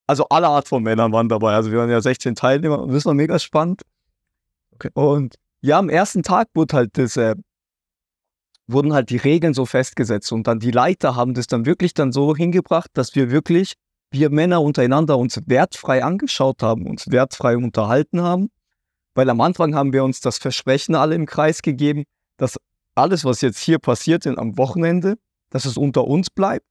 also 0.06 0.26
alle 0.28 0.48
Art 0.48 0.68
von 0.68 0.82
Männern 0.82 1.12
waren 1.12 1.30
dabei. 1.30 1.54
Also 1.54 1.72
wir 1.72 1.78
waren 1.78 1.90
ja 1.90 2.00
16 2.00 2.34
Teilnehmer 2.34 2.80
und 2.80 2.92
das 2.92 3.06
war 3.06 3.14
mega 3.14 3.38
spannend. 3.38 3.82
Okay. 4.74 4.90
Und 4.92 5.36
ja, 5.62 5.78
am 5.78 5.88
ersten 5.88 6.22
Tag 6.22 6.48
wurde 6.54 6.76
halt 6.76 6.98
das, 6.98 7.16
äh, 7.16 7.34
wurden 8.66 8.92
halt 8.92 9.08
die 9.08 9.16
Regeln 9.16 9.54
so 9.54 9.64
festgesetzt 9.64 10.30
und 10.32 10.46
dann 10.46 10.58
die 10.58 10.70
Leiter 10.72 11.16
haben 11.16 11.32
das 11.32 11.46
dann 11.46 11.64
wirklich 11.64 11.94
dann 11.94 12.12
so 12.12 12.36
hingebracht, 12.36 12.90
dass 12.94 13.14
wir 13.14 13.30
wirklich, 13.30 13.74
wir 14.10 14.30
Männer 14.30 14.62
untereinander 14.62 15.18
uns 15.18 15.40
wertfrei 15.46 16.02
angeschaut 16.02 16.62
haben, 16.62 16.86
uns 16.86 17.10
wertfrei 17.10 17.56
unterhalten 17.56 18.20
haben. 18.20 18.50
Weil 19.14 19.30
am 19.30 19.40
Anfang 19.40 19.74
haben 19.74 19.92
wir 19.92 20.04
uns 20.04 20.20
das 20.20 20.38
Versprechen 20.38 20.94
alle 20.94 21.14
im 21.14 21.26
Kreis 21.26 21.62
gegeben, 21.62 22.04
dass 22.36 22.58
alles, 22.94 23.24
was 23.24 23.40
jetzt 23.40 23.58
hier 23.58 23.78
passiert 23.78 24.26
ist 24.26 24.38
am 24.38 24.58
Wochenende, 24.58 25.16
dass 25.50 25.64
es 25.64 25.76
unter 25.76 26.06
uns 26.06 26.30
bleibt. 26.30 26.66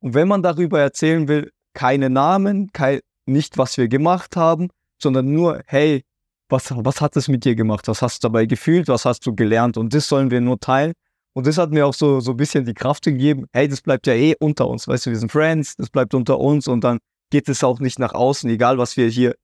Und 0.00 0.14
wenn 0.14 0.28
man 0.28 0.42
darüber 0.42 0.80
erzählen 0.80 1.28
will, 1.28 1.50
keine 1.72 2.10
Namen, 2.10 2.72
kein, 2.72 3.00
nicht 3.26 3.58
was 3.58 3.76
wir 3.76 3.88
gemacht 3.88 4.36
haben, 4.36 4.68
sondern 5.00 5.32
nur, 5.32 5.62
hey, 5.66 6.04
was, 6.48 6.72
was 6.74 7.00
hat 7.00 7.16
es 7.16 7.28
mit 7.28 7.44
dir 7.44 7.54
gemacht? 7.54 7.88
Was 7.88 8.02
hast 8.02 8.22
du 8.22 8.28
dabei 8.28 8.46
gefühlt? 8.46 8.88
Was 8.88 9.04
hast 9.04 9.26
du 9.26 9.34
gelernt? 9.34 9.76
Und 9.76 9.94
das 9.94 10.08
sollen 10.08 10.30
wir 10.30 10.40
nur 10.40 10.60
teilen. 10.60 10.92
Und 11.34 11.48
das 11.48 11.58
hat 11.58 11.70
mir 11.70 11.84
auch 11.86 11.94
so, 11.94 12.20
so 12.20 12.30
ein 12.30 12.36
bisschen 12.36 12.64
die 12.64 12.74
Kraft 12.74 13.04
gegeben, 13.04 13.46
hey, 13.52 13.68
das 13.68 13.82
bleibt 13.82 14.06
ja 14.06 14.14
eh 14.14 14.36
unter 14.38 14.68
uns. 14.68 14.86
Weißt 14.86 15.06
du, 15.06 15.10
wir 15.10 15.18
sind 15.18 15.32
Friends, 15.32 15.74
das 15.76 15.90
bleibt 15.90 16.14
unter 16.14 16.38
uns 16.38 16.68
und 16.68 16.82
dann 16.84 16.98
geht 17.30 17.48
es 17.48 17.64
auch 17.64 17.80
nicht 17.80 17.98
nach 17.98 18.14
außen, 18.14 18.48
egal 18.48 18.78
was 18.78 18.96
wir 18.96 19.08
hier 19.08 19.34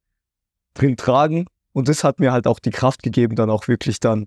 drin 0.75 0.97
tragen. 0.97 1.47
Und 1.73 1.89
das 1.89 2.05
hat 2.05 2.21
mir 2.21 2.33
halt 2.33 2.47
auch 2.47 2.61
die 2.61 2.71
Kraft 2.71 3.03
gegeben, 3.03 3.35
dann 3.35 3.51
auch 3.51 3.67
wirklich 3.67 3.99
dann, 3.99 4.27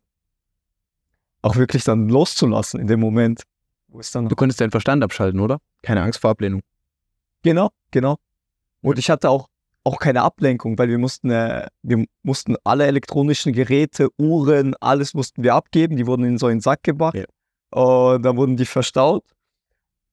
auch 1.42 1.56
wirklich 1.56 1.86
dann 1.86 2.10
loszulassen 2.10 2.82
in 2.82 2.88
dem 2.88 3.00
Moment, 3.00 3.44
wo 3.88 4.02
es 4.02 4.12
dann 4.12 4.28
Du 4.28 4.36
konntest 4.36 4.60
deinen 4.60 4.72
Verstand 4.72 5.02
abschalten, 5.02 5.40
oder? 5.40 5.60
Keine 5.82 6.02
Angst 6.02 6.20
vor 6.20 6.32
Ablehnung. 6.32 6.62
Genau, 7.44 7.70
genau. 7.92 8.18
Und 8.82 9.00
ich 9.00 9.10
hatte 9.10 9.30
auch, 9.30 9.48
auch 9.86 10.00
keine 10.00 10.22
Ablenkung, 10.22 10.78
weil 10.78 10.90
wir 10.90 10.98
mussten, 10.98 11.32
äh, 11.32 11.68
wir 11.82 12.06
mussten 12.24 12.58
alle 12.66 12.88
elektronischen 12.88 13.54
Geräte, 13.54 14.10
Uhren, 14.18 14.76
alles 14.82 15.14
mussten 15.14 15.44
wir 15.44 15.56
abgeben. 15.56 15.96
Die 15.96 16.08
wurden 16.08 16.26
in 16.26 16.38
so 16.38 16.48
einen 16.48 16.60
Sack 16.60 16.84
gebracht. 16.84 17.16
Ja. 17.16 17.24
Und 17.74 18.24
dann 18.24 18.38
wurden 18.38 18.58
die 18.58 18.66
verstaut 18.66 19.24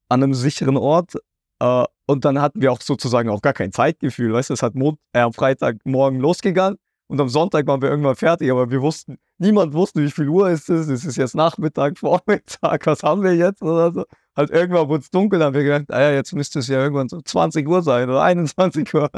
an 0.08 0.22
einem 0.22 0.34
sicheren 0.34 0.76
Ort. 0.76 1.14
Äh, 1.60 1.84
und 2.06 2.24
dann 2.24 2.40
hatten 2.40 2.60
wir 2.60 2.72
auch 2.72 2.80
sozusagen 2.80 3.28
auch 3.28 3.42
gar 3.42 3.52
kein 3.52 3.72
Zeitgefühl. 3.72 4.32
Weißt 4.32 4.50
du, 4.50 4.54
es 4.54 4.62
hat 4.62 4.74
Mond, 4.74 4.98
äh, 5.12 5.20
am 5.20 5.32
Freitagmorgen 5.32 6.20
losgegangen 6.20 6.78
und 7.08 7.20
am 7.20 7.28
Sonntag 7.28 7.66
waren 7.66 7.82
wir 7.82 7.90
irgendwann 7.90 8.16
fertig. 8.16 8.50
Aber 8.50 8.70
wir 8.70 8.82
wussten, 8.82 9.18
niemand 9.38 9.74
wusste, 9.74 10.02
wie 10.02 10.10
viel 10.10 10.28
Uhr 10.28 10.50
ist 10.50 10.68
es. 10.70 10.88
Es 10.88 11.04
ist 11.04 11.16
jetzt 11.16 11.34
Nachmittag, 11.34 11.98
Vormittag, 11.98 12.86
was 12.86 13.02
haben 13.02 13.22
wir 13.22 13.34
jetzt 13.34 13.62
oder 13.62 13.92
so 13.92 14.04
halt 14.40 14.50
irgendwann 14.50 14.88
wurde 14.88 15.02
es 15.02 15.10
dunkel, 15.10 15.38
dann 15.38 15.48
haben 15.48 15.54
wir 15.54 15.64
gedacht, 15.64 15.90
ah 15.90 16.00
ja, 16.00 16.12
jetzt 16.12 16.32
müsste 16.32 16.60
es 16.60 16.68
ja 16.68 16.80
irgendwann 16.80 17.08
so 17.08 17.20
20 17.20 17.66
Uhr 17.68 17.82
sein 17.82 18.08
oder 18.08 18.22
21 18.22 18.92
Uhr. 18.94 19.10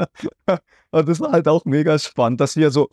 Und 0.91 1.09
das 1.09 1.19
war 1.19 1.31
halt 1.31 1.47
auch 1.47 1.65
mega 1.65 1.97
spannend, 1.99 2.41
dass 2.41 2.55
wir 2.55 2.71
so, 2.71 2.89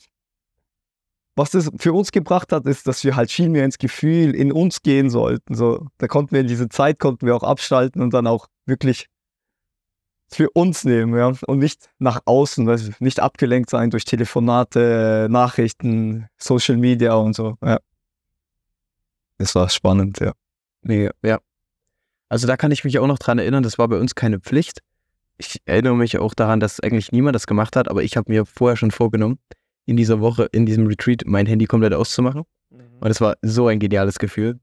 was 1.41 1.53
das 1.53 1.71
für 1.79 1.95
uns 1.95 2.13
gebracht 2.13 2.53
hat, 2.53 2.67
ist, 2.67 2.87
dass 2.87 3.03
wir 3.03 3.17
halt 3.17 3.31
viel 3.31 3.49
mehr 3.49 3.65
ins 3.65 3.79
Gefühl 3.79 4.35
in 4.35 4.53
uns 4.53 4.83
gehen 4.83 5.09
sollten. 5.09 5.55
So, 5.55 5.87
da 5.97 6.07
konnten 6.07 6.33
wir 6.33 6.43
in 6.43 6.49
diese 6.49 6.69
Zeit, 6.69 6.99
konnten 6.99 7.25
wir 7.25 7.35
auch 7.35 7.43
abschalten 7.43 8.03
und 8.03 8.13
dann 8.13 8.27
auch 8.27 8.49
wirklich 8.67 9.07
für 10.29 10.51
uns 10.51 10.85
nehmen, 10.85 11.17
ja, 11.17 11.33
und 11.47 11.59
nicht 11.59 11.89
nach 11.99 12.21
außen, 12.27 12.67
weil 12.67 12.79
nicht 12.99 13.21
abgelenkt 13.21 13.71
sein 13.71 13.89
durch 13.89 14.05
Telefonate, 14.05 15.29
Nachrichten, 15.31 16.29
Social 16.37 16.77
Media 16.77 17.15
und 17.15 17.35
so, 17.35 17.57
ja. 17.65 17.79
Das 19.39 19.55
war 19.55 19.71
spannend, 19.71 20.21
ja. 20.21 20.33
Nee, 20.83 21.09
ja. 21.23 21.39
Also 22.29 22.47
da 22.47 22.59
kann 22.59 22.71
ich 22.71 22.85
mich 22.85 22.99
auch 22.99 23.07
noch 23.07 23.19
dran 23.19 23.39
erinnern, 23.39 23.63
das 23.63 23.79
war 23.79 23.89
bei 23.89 23.99
uns 23.99 24.15
keine 24.15 24.41
Pflicht. 24.41 24.83
Ich 25.39 25.63
erinnere 25.65 25.97
mich 25.97 26.19
auch 26.19 26.35
daran, 26.35 26.61
dass 26.61 26.81
eigentlich 26.81 27.13
niemand 27.13 27.35
das 27.35 27.47
gemacht 27.47 27.77
hat, 27.77 27.89
aber 27.89 28.03
ich 28.03 28.19
habe 28.19 28.31
mir 28.31 28.45
vorher 28.45 28.77
schon 28.77 28.91
vorgenommen, 28.91 29.39
in 29.91 29.97
dieser 29.97 30.21
Woche, 30.21 30.49
in 30.53 30.67
diesem 30.67 30.87
Retreat, 30.87 31.25
mein 31.27 31.47
Handy 31.47 31.67
komplett 31.67 31.93
auszumachen. 31.93 32.45
Und 32.71 33.09
das 33.09 33.21
war 33.21 33.37
so 33.43 33.67
ein 33.67 33.81
geniales 33.81 34.21
Gefühl. 34.21 34.61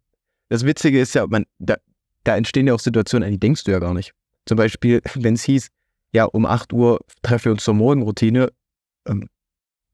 Das 0.47 0.65
Witzige 0.65 1.01
ist 1.01 1.15
ja, 1.15 1.27
man, 1.27 1.45
da, 1.59 1.75
da 2.23 2.37
entstehen 2.37 2.65
ja 2.65 2.73
auch 2.73 2.79
Situationen, 2.79 3.25
an 3.25 3.33
die 3.33 3.39
denkst 3.39 3.65
du 3.65 3.71
ja 3.71 3.79
gar 3.79 3.93
nicht. 3.93 4.13
Zum 4.45 4.55
Beispiel, 4.55 5.01
wenn 5.15 5.33
es 5.33 5.43
hieß, 5.43 5.67
ja, 6.13 6.23
um 6.23 6.45
8 6.45 6.71
Uhr 6.71 7.01
treffen 7.23 7.45
wir 7.45 7.51
uns 7.51 7.65
zur 7.65 7.73
Morgenroutine. 7.73 8.53
Ähm, 9.05 9.27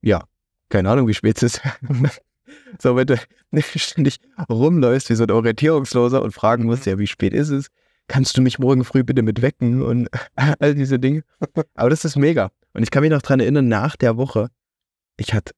ja, 0.02 0.24
keine 0.70 0.92
Ahnung, 0.92 1.08
wie 1.08 1.16
spät 1.16 1.42
es 1.42 1.56
ist. 1.56 1.62
so, 2.80 2.96
wenn 2.96 3.08
du 3.08 3.18
ständig 3.76 4.20
rumläufst 4.48 5.10
wie 5.10 5.16
so 5.16 5.24
ein 5.24 5.32
Orientierungsloser 5.32 6.22
und 6.22 6.32
fragen 6.32 6.66
musst, 6.66 6.86
ja, 6.86 7.00
wie 7.00 7.08
spät 7.08 7.34
ist 7.34 7.50
es? 7.50 7.70
Kannst 8.08 8.38
du 8.38 8.44
mich 8.44 8.60
morgen 8.60 8.84
früh 8.84 9.04
bitte 9.04 9.24
mit 9.24 9.42
wecken 9.42 9.82
und 9.82 10.10
all 10.36 10.76
diese 10.76 11.00
Dinge? 11.00 11.24
Aber 11.74 11.90
das 11.90 12.06
ist 12.06 12.18
mega. 12.18 12.52
Und 12.74 12.84
ich 12.84 12.92
kann 12.92 13.02
mich 13.02 13.10
noch 13.10 13.24
dran 13.24 13.40
erinnern, 13.40 13.68
nach 13.68 13.96
der 13.96 14.18
Woche, 14.18 14.50
ich 15.18 15.34
hatte 15.34 15.54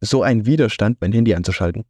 so 0.00 0.22
einen 0.22 0.46
Widerstand, 0.46 1.00
mein 1.00 1.12
Handy 1.12 1.34
anzuschalten. 1.34 1.84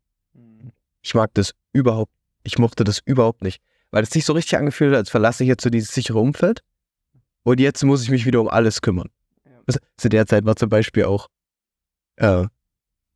Ich 1.02 1.14
mag 1.14 1.32
das 1.34 1.54
überhaupt, 1.72 2.12
ich 2.44 2.58
mochte 2.58 2.84
das 2.84 3.00
überhaupt 3.04 3.42
nicht. 3.42 3.60
Weil 3.90 4.02
es 4.04 4.10
sich 4.10 4.24
so 4.24 4.32
richtig 4.32 4.56
angefühlt 4.58 4.92
hat, 4.92 4.98
als 4.98 5.10
verlasse 5.10 5.42
ich 5.44 5.48
jetzt 5.48 5.62
so 5.64 5.70
dieses 5.70 5.92
sichere 5.92 6.18
Umfeld 6.18 6.62
und 7.42 7.60
jetzt 7.60 7.82
muss 7.84 8.02
ich 8.02 8.10
mich 8.10 8.24
wieder 8.24 8.40
um 8.40 8.48
alles 8.48 8.80
kümmern. 8.82 9.08
Also, 9.66 9.78
zu 9.96 10.08
der 10.08 10.26
Zeit 10.26 10.44
war 10.44 10.56
zum 10.56 10.68
Beispiel 10.68 11.04
auch, 11.04 11.28
äh, 12.16 12.46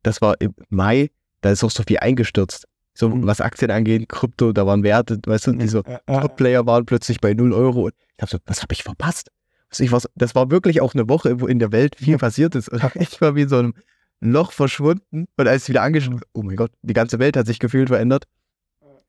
das 0.03 0.21
war 0.21 0.39
im 0.39 0.53
Mai, 0.69 1.09
da 1.41 1.51
ist 1.51 1.63
auch 1.63 1.71
so 1.71 1.83
viel 1.87 1.99
eingestürzt. 1.99 2.65
So 2.93 3.09
Mhm. 3.09 3.27
was 3.27 3.41
Aktien 3.41 3.69
angeht, 3.71 4.09
Krypto, 4.09 4.53
da 4.53 4.65
waren 4.65 4.81
Werte, 4.83 5.19
weißt 5.25 5.47
du, 5.47 5.51
die 5.53 5.67
so 5.67 5.83
Ja, 5.83 5.99
ja, 6.09 6.21
Top-Player 6.21 6.65
waren 6.65 6.85
plötzlich 6.85 7.19
bei 7.21 7.33
0 7.33 7.53
Euro. 7.53 7.85
Und 7.85 7.93
ich 8.15 8.21
habe 8.21 8.31
so, 8.31 8.37
was 8.45 8.61
habe 8.63 8.73
ich 8.73 8.83
verpasst? 8.83 9.29
Ich 9.77 9.91
was, 9.91 10.07
das 10.15 10.33
war 10.33 10.49
wirklich 10.49 10.81
auch 10.81 10.93
eine 10.93 11.09
Woche, 11.09 11.41
wo 11.41 11.47
in 11.47 11.59
der 11.59 11.71
Welt 11.71 11.95
viel 11.97 12.17
passiert 12.17 12.55
ist. 12.55 12.69
Und 12.69 12.81
ich 12.95 13.19
war 13.21 13.35
wie 13.35 13.41
in 13.43 13.49
so 13.49 13.57
einem 13.57 13.73
Loch 14.21 14.51
verschwunden. 14.51 15.27
Und 15.35 15.47
als 15.47 15.63
ich 15.63 15.69
wieder 15.69 15.81
angeschaut 15.83 16.21
oh 16.33 16.41
mein 16.43 16.55
Gott, 16.55 16.71
die 16.81 16.93
ganze 16.93 17.19
Welt 17.19 17.35
hat 17.37 17.47
sich 17.47 17.59
gefühlt 17.59 17.89
verändert. 17.89 18.25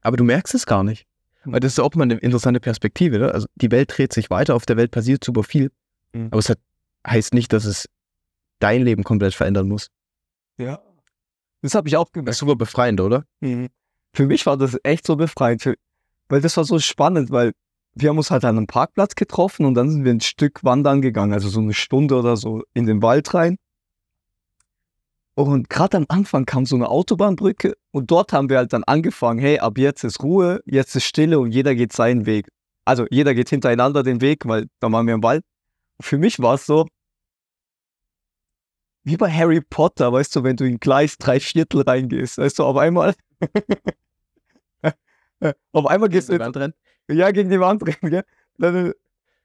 Aber 0.01 0.17
du 0.17 0.25
merkst 0.25 0.55
es 0.55 0.67
gar 0.67 0.83
nicht. 0.85 1.07
Weil 1.45 1.61
das 1.61 1.73
ist 1.73 1.79
auch 1.79 1.95
mal 1.95 2.03
eine 2.05 2.15
interessante 2.15 2.61
Perspektive. 2.61 3.19
Ne? 3.19 3.33
Also 3.33 3.47
die 3.55 3.71
Welt 3.71 3.97
dreht 3.97 4.13
sich 4.13 4.29
weiter, 4.31 4.55
auf 4.55 4.67
der 4.67 4.77
Welt 4.77 4.91
passiert 4.91 5.25
super 5.25 5.43
viel. 5.45 5.71
Mhm. 6.13 6.27
Aber 6.31 6.39
es 6.41 6.49
hat, 6.51 6.59
heißt 7.07 7.33
nicht, 7.33 7.53
dass 7.53 7.65
es 7.65 7.89
dein 8.59 8.83
Leben 8.83 9.05
komplett 9.05 9.35
verändern 9.35 9.69
muss. 9.69 9.89
ja. 10.59 10.81
Das 11.61 11.75
habe 11.75 11.89
ich 11.89 11.97
auch 11.97 12.05
Das 12.05 12.13
gemerkt. 12.13 12.31
ist 12.31 12.39
super 12.39 12.55
befreiend, 12.55 13.01
oder? 13.01 13.25
Mhm. 13.41 13.67
Für 14.15 14.27
mich 14.27 14.47
war 14.47 14.57
das 14.57 14.77
echt 14.85 15.05
so 15.05 15.17
befreiend, 15.17 15.65
weil 16.29 16.41
das 16.41 16.57
war 16.57 16.63
so 16.65 16.79
spannend, 16.79 17.33
weil 17.33 17.53
wir 17.95 18.11
haben 18.11 18.19
uns 18.19 18.31
halt 18.31 18.45
an 18.45 18.57
einem 18.57 18.67
Parkplatz 18.67 19.15
getroffen 19.15 19.67
und 19.67 19.75
dann 19.75 19.91
sind 19.91 20.05
wir 20.05 20.13
ein 20.13 20.21
Stück 20.21 20.65
wandern 20.65 21.03
gegangen, 21.03 21.33
also 21.33 21.49
so 21.49 21.61
eine 21.61 21.75
Stunde 21.75 22.17
oder 22.17 22.37
so 22.37 22.63
in 22.75 22.87
den 22.87 23.03
Wald 23.03 23.33
rein. 23.35 23.57
Und 25.35 25.71
gerade 25.71 25.97
am 25.97 26.07
Anfang 26.09 26.47
kam 26.47 26.67
so 26.67 26.75
eine 26.75 26.89
Autobahnbrücke 26.89 27.75
und 27.93 28.11
dort 28.11 28.33
haben 28.33 28.49
wir 28.49 28.59
halt 28.59 28.73
dann 28.73 28.83
angefangen, 28.85 29.39
hey, 29.39 29.61
ab 29.61 29.79
jetzt 29.79 30.03
ist 30.03 30.23
Ruhe, 30.23 30.61
jetzt 30.67 30.97
ist 30.97 31.05
Stille 31.05 31.39
und 31.39 31.53
jeder 31.53 31.77
geht 31.77 31.93
seinen 31.93 32.27
Weg. 32.27 32.49
Also 32.85 33.07
jeder 33.11 33.35
geht 33.35 33.49
hintereinander 33.49 34.03
den 34.03 34.21
Weg, 34.21 34.47
weil 34.47 34.67
da 34.81 34.91
waren 34.91 35.07
wir 35.07 35.15
im 35.15 35.23
Wald. 35.23 35.45
Für 36.01 36.19
mich 36.19 36.41
war 36.41 36.55
es 36.55 36.67
so, 36.67 36.87
wie 39.05 39.17
bei 39.17 39.31
Harry 39.31 39.61
Potter, 39.61 40.13
weißt 40.13 40.35
du, 40.37 40.43
wenn 40.43 40.57
du 40.57 40.65
in 40.65 40.81
Gleis 40.81 41.19
drei 41.19 41.41
Viertel 41.41 41.83
reingehst, 41.83 42.39
weißt 42.39 42.59
du, 42.59 42.65
auf 42.65 42.77
einmal, 42.77 43.15
auf 45.73 45.87
einmal 45.87 46.09
gehst 46.09 46.31
du, 46.31 46.39
ja, 47.09 47.31
gegen 47.31 47.51
die 47.51 47.61
Wand 47.61 47.83
rennen, 47.87 48.11
gell? 48.11 48.25
Dann, 48.59 48.93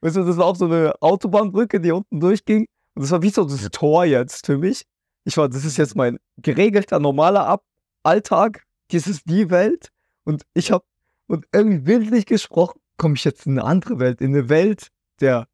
weißt 0.02 0.18
du, 0.18 0.24
das 0.24 0.38
war 0.38 0.46
auch 0.46 0.56
so 0.56 0.66
eine 0.66 0.94
Autobahnbrücke, 1.02 1.80
die 1.80 1.92
unten 1.92 2.20
durchging 2.20 2.68
und 2.96 3.02
das 3.04 3.12
war 3.12 3.22
wie 3.22 3.30
so 3.30 3.44
das 3.46 3.70
Tor 3.72 4.06
jetzt 4.06 4.46
für 4.46 4.58
mich 4.58 4.86
ich 5.26 5.38
war, 5.38 5.50
das 5.50 5.66
ist 5.66 5.78
jetzt 5.78 5.96
mein 5.96 6.20
geregelter, 6.38 7.00
normaler 7.00 7.46
Ab 7.46 7.64
Alltag, 8.04 8.66
das 8.92 9.08
ist 9.08 9.24
die 9.30 9.50
Welt 9.50 9.90
und 10.26 10.44
ich 10.54 10.72
habe, 10.72 10.86
und 11.28 11.46
irgendwie 11.54 11.80
bildlich 11.80 12.26
gesprochen, 12.26 12.80
komme 12.98 13.16
ich 13.16 13.24
jetzt 13.24 13.46
in 13.46 13.54
eine 13.54 13.64
andere 13.64 14.00
Welt, 14.00 14.22
in 14.22 14.36
eine 14.36 14.50
Welt 14.50 14.90
der 15.22 15.48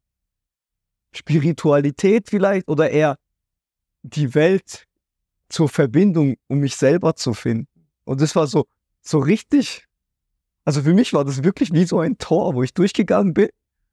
Spiritualität 1.12 2.28
vielleicht 2.28 2.68
oder 2.68 2.90
eher 2.90 3.18
die 4.02 4.34
Welt 4.34 4.86
zur 5.48 5.68
Verbindung, 5.68 6.36
um 6.48 6.58
mich 6.58 6.76
selber 6.76 7.14
zu 7.14 7.34
finden. 7.34 7.88
Und 8.04 8.20
das 8.20 8.34
war 8.34 8.46
so, 8.46 8.66
so 9.00 9.18
richtig, 9.18 9.86
also 10.64 10.82
für 10.82 10.94
mich 10.94 11.12
war 11.12 11.24
das 11.24 11.42
wirklich 11.42 11.72
wie 11.72 11.84
so 11.84 12.00
ein 12.00 12.18
Tor, 12.18 12.54
wo 12.54 12.62
ich 12.62 12.74
durchgegangen 12.74 13.34
bin. 13.34 13.48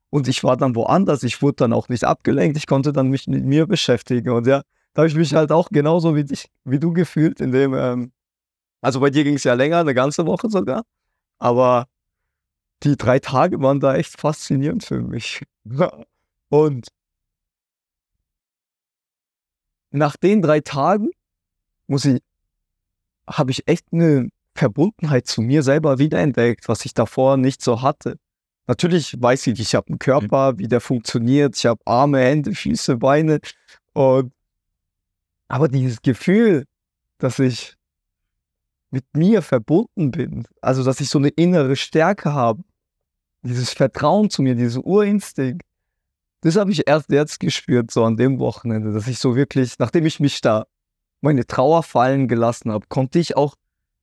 Und 0.09 0.27
ich 0.27 0.43
war 0.43 0.55
dann 0.55 0.75
woanders, 0.75 1.23
ich 1.23 1.41
wurde 1.41 1.57
dann 1.57 1.73
auch 1.73 1.89
nicht 1.89 2.05
abgelenkt, 2.05 2.57
ich 2.57 2.67
konnte 2.67 2.93
dann 2.93 3.09
mich 3.09 3.27
mit 3.27 3.43
mir 3.43 3.67
beschäftigen. 3.67 4.29
Und 4.29 4.47
ja, 4.47 4.61
da 4.93 5.01
habe 5.01 5.09
ich 5.09 5.15
mich 5.15 5.33
halt 5.33 5.51
auch 5.51 5.69
genauso 5.69 6.15
wie 6.15 6.23
dich, 6.23 6.49
wie 6.63 6.79
du 6.79 6.93
gefühlt, 6.93 7.41
in 7.41 7.51
dem, 7.51 7.73
ähm, 7.73 8.11
also 8.81 8.99
bei 8.99 9.09
dir 9.09 9.23
ging 9.23 9.35
es 9.35 9.43
ja 9.43 9.53
länger, 9.53 9.79
eine 9.79 9.93
ganze 9.93 10.25
Woche 10.25 10.49
sogar, 10.49 10.83
aber 11.39 11.87
die 12.83 12.95
drei 12.95 13.19
Tage 13.19 13.61
waren 13.61 13.79
da 13.79 13.95
echt 13.95 14.19
faszinierend 14.19 14.85
für 14.85 15.01
mich. 15.01 15.43
Und 16.49 16.87
nach 19.91 20.15
den 20.15 20.41
drei 20.41 20.61
Tagen 20.61 21.09
muss 21.87 22.05
ich, 22.05 22.21
habe 23.27 23.51
ich 23.51 23.67
echt 23.67 23.87
eine 23.91 24.29
Verbundenheit 24.57 25.27
zu 25.27 25.41
mir 25.41 25.63
selber 25.63 25.99
wiederentdeckt, 25.99 26.67
was 26.67 26.85
ich 26.85 26.93
davor 26.93 27.37
nicht 27.37 27.61
so 27.61 27.81
hatte. 27.81 28.17
Natürlich 28.67 29.15
weiß 29.21 29.47
ich, 29.47 29.59
ich 29.59 29.75
habe 29.75 29.87
einen 29.87 29.99
Körper, 29.99 30.57
wie 30.57 30.67
der 30.67 30.81
funktioniert, 30.81 31.55
ich 31.55 31.65
habe 31.65 31.79
Arme, 31.85 32.19
Hände, 32.19 32.53
Füße, 32.53 32.97
Beine. 32.97 33.39
Und 33.93 34.33
aber 35.47 35.69
dieses 35.69 36.01
Gefühl, 36.01 36.65
dass 37.19 37.39
ich 37.39 37.75
mit 38.91 39.05
mir 39.13 39.41
verbunden 39.41 40.11
bin, 40.11 40.45
also 40.61 40.83
dass 40.83 40.99
ich 40.99 41.09
so 41.09 41.19
eine 41.19 41.29
innere 41.29 41.75
Stärke 41.75 42.33
habe, 42.33 42.63
dieses 43.43 43.71
Vertrauen 43.71 44.29
zu 44.29 44.41
mir, 44.41 44.55
diesen 44.55 44.83
Urinstinkt, 44.83 45.63
das 46.41 46.55
habe 46.57 46.71
ich 46.71 46.87
erst 46.87 47.09
jetzt 47.09 47.39
gespürt, 47.39 47.91
so 47.91 48.03
an 48.03 48.17
dem 48.17 48.39
Wochenende, 48.39 48.91
dass 48.91 49.07
ich 49.07 49.19
so 49.19 49.35
wirklich, 49.35 49.79
nachdem 49.79 50.05
ich 50.05 50.19
mich 50.19 50.41
da 50.41 50.65
meine 51.21 51.47
Trauer 51.47 51.83
fallen 51.83 52.27
gelassen 52.27 52.71
habe, 52.71 52.85
konnte 52.89 53.19
ich 53.19 53.35
auch 53.35 53.55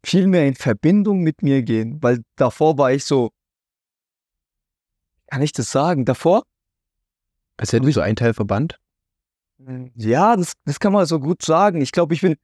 viel 0.04 0.26
mehr 0.26 0.46
in 0.46 0.54
Verbindung 0.54 1.20
mit 1.20 1.42
mir 1.42 1.62
gehen, 1.62 2.02
weil 2.02 2.22
davor 2.36 2.78
war 2.78 2.92
ich 2.92 3.04
so, 3.04 3.30
kann 5.26 5.42
ich 5.42 5.52
das 5.52 5.70
sagen, 5.70 6.04
davor? 6.04 6.44
Als 7.56 7.72
hätte 7.72 7.88
ich 7.88 7.94
so 7.94 8.00
ein 8.00 8.16
Teil 8.16 8.34
verbannt? 8.34 8.78
Ja, 9.94 10.36
das, 10.36 10.54
das 10.64 10.80
kann 10.80 10.92
man 10.92 11.06
so 11.06 11.20
gut 11.20 11.42
sagen. 11.42 11.80
Ich 11.80 11.92
glaube, 11.92 12.14
ich 12.14 12.20
bin, 12.20 12.36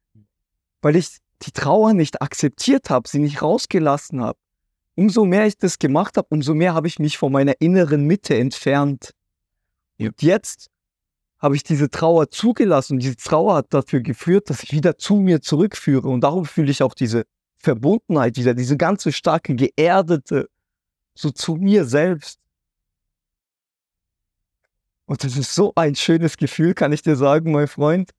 weil 0.81 0.97
ich 0.97 1.19
die 1.43 1.53
Trauer 1.53 1.93
nicht 1.93 2.23
akzeptiert 2.23 2.91
habe, 2.91 3.09
sie 3.09 3.19
nicht 3.19 3.43
rausgelassen 3.43 4.21
habe. 4.21 4.39
Umso 4.95 5.25
mehr 5.25 5.47
ich 5.47 5.57
das 5.57 5.79
gemacht 5.79 6.17
habe, 6.17 6.29
umso 6.31 6.55
mehr 6.55 6.75
habe 6.75 6.87
ich 6.87 6.99
mich 6.99 7.19
von 7.19 7.33
meiner 7.33 7.55
inneren 7.61 8.05
Mitte 8.07 8.37
entfernt. 8.37 9.13
Und 9.99 10.23
jetzt 10.23 10.71
habe 11.39 11.57
ich 11.57 11.63
diese 11.63 11.91
Trauer 11.91 12.31
zugelassen 12.31 12.95
und 12.95 13.03
diese 13.03 13.17
Trauer 13.17 13.55
hat 13.55 13.73
dafür 13.73 14.01
geführt, 14.01 14.51
dass 14.51 14.63
ich 14.63 14.73
wieder 14.73 14.99
zu 14.99 15.17
mir 15.17 15.41
zurückführe. 15.41 16.09
Und 16.09 16.21
darum 16.21 16.45
fühle 16.45 16.71
ich 16.71 16.83
auch 16.83 16.95
diese 16.95 17.25
Verbundenheit 17.61 18.37
wieder, 18.37 18.55
diese 18.55 18.77
ganze 18.77 19.13
starke, 19.13 19.55
geerdete, 19.55 20.49
so 21.15 21.31
zu 21.31 21.57
mir 21.57 21.85
selbst. 21.85 22.41
Und 25.05 25.23
das 25.25 25.37
ist 25.37 25.55
so 25.55 25.73
ein 25.77 25.95
schönes 25.95 26.37
Gefühl, 26.37 26.73
kann 26.73 26.93
ich 26.93 27.03
dir 27.03 27.17
sagen, 27.17 27.53
mein 27.53 27.69
Freund. 27.69 28.13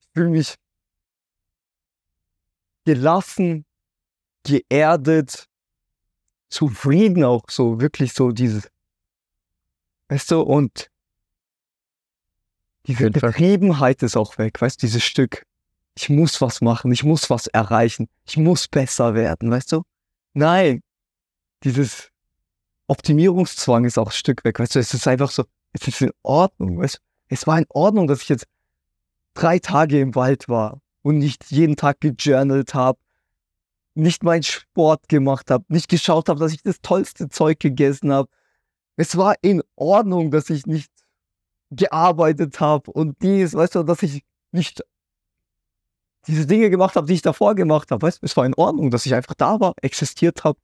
Ich 0.00 0.08
fühle 0.14 0.30
mich 0.30 0.56
gelassen, 2.84 3.64
geerdet, 4.42 5.46
zufrieden 6.48 7.22
auch 7.22 7.44
so, 7.48 7.80
wirklich 7.80 8.14
so 8.14 8.32
dieses, 8.32 8.68
weißt 10.08 10.32
du, 10.32 10.40
und 10.40 10.90
diese 12.86 13.10
Betriebenheit 13.10 14.02
ist 14.02 14.16
auch 14.16 14.38
weg, 14.38 14.60
weißt 14.60 14.82
du, 14.82 14.86
dieses 14.86 15.04
Stück. 15.04 15.46
Ich 16.00 16.08
muss 16.08 16.40
was 16.40 16.62
machen, 16.62 16.92
ich 16.92 17.04
muss 17.04 17.28
was 17.28 17.46
erreichen, 17.46 18.08
ich 18.24 18.38
muss 18.38 18.68
besser 18.68 19.14
werden, 19.14 19.50
weißt 19.50 19.72
du? 19.72 19.82
Nein, 20.32 20.82
dieses 21.62 22.08
Optimierungszwang 22.86 23.84
ist 23.84 23.98
auch 23.98 24.06
ein 24.06 24.12
Stück 24.12 24.42
weg, 24.44 24.58
weißt 24.58 24.76
du, 24.76 24.78
es 24.78 24.94
ist 24.94 25.06
einfach 25.06 25.30
so, 25.30 25.44
es 25.74 25.86
ist 25.86 26.00
in 26.00 26.12
Ordnung. 26.22 26.78
Weißt? 26.78 27.02
Es 27.28 27.46
war 27.46 27.58
in 27.58 27.66
Ordnung, 27.68 28.06
dass 28.06 28.22
ich 28.22 28.30
jetzt 28.30 28.46
drei 29.34 29.58
Tage 29.58 30.00
im 30.00 30.14
Wald 30.14 30.48
war 30.48 30.80
und 31.02 31.18
nicht 31.18 31.50
jeden 31.50 31.76
Tag 31.76 32.00
gejournalt 32.00 32.72
habe, 32.72 32.98
nicht 33.94 34.22
meinen 34.22 34.42
Sport 34.42 35.06
gemacht 35.06 35.50
habe, 35.50 35.66
nicht 35.68 35.90
geschaut 35.90 36.30
habe, 36.30 36.40
dass 36.40 36.54
ich 36.54 36.62
das 36.62 36.80
tollste 36.80 37.28
Zeug 37.28 37.60
gegessen 37.60 38.10
habe. 38.10 38.30
Es 38.96 39.18
war 39.18 39.34
in 39.42 39.62
Ordnung, 39.76 40.30
dass 40.30 40.48
ich 40.48 40.64
nicht 40.64 40.90
gearbeitet 41.70 42.58
habe 42.58 42.90
und 42.90 43.22
dies, 43.22 43.52
weißt 43.52 43.74
du, 43.74 43.82
dass 43.82 44.02
ich 44.02 44.24
nicht 44.50 44.82
diese 46.26 46.46
Dinge 46.46 46.70
gemacht 46.70 46.96
habe, 46.96 47.06
die 47.06 47.14
ich 47.14 47.22
davor 47.22 47.54
gemacht 47.54 47.90
habe. 47.90 48.06
Weißt 48.06 48.22
du, 48.22 48.26
es 48.26 48.36
war 48.36 48.46
in 48.46 48.54
Ordnung, 48.54 48.90
dass 48.90 49.06
ich 49.06 49.14
einfach 49.14 49.34
da 49.34 49.60
war, 49.60 49.74
existiert 49.82 50.44
habe 50.44 50.58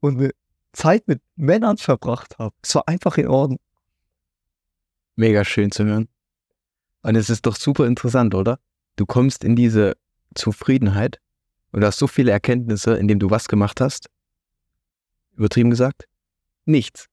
und 0.00 0.18
eine 0.18 0.30
Zeit 0.72 1.06
mit 1.08 1.20
Männern 1.36 1.76
verbracht 1.76 2.38
habe. 2.38 2.54
Es 2.62 2.74
war 2.74 2.86
einfach 2.86 3.16
in 3.16 3.28
Ordnung 3.28 3.58
mega 5.16 5.44
schön 5.44 5.70
zu 5.70 5.84
hören. 5.84 6.08
Und 7.02 7.16
es 7.16 7.30
ist 7.30 7.46
doch 7.46 7.56
super 7.56 7.86
interessant, 7.86 8.34
oder? 8.34 8.58
Du 8.96 9.06
kommst 9.06 9.44
in 9.44 9.56
diese 9.56 9.96
Zufriedenheit 10.34 11.20
und 11.72 11.84
hast 11.84 11.98
so 11.98 12.06
viele 12.06 12.32
Erkenntnisse, 12.32 12.96
indem 12.96 13.18
du 13.18 13.30
was 13.30 13.48
gemacht 13.48 13.80
hast. 13.80 14.08
Übertrieben 15.36 15.70
gesagt? 15.70 16.06
Nichts. 16.64 17.06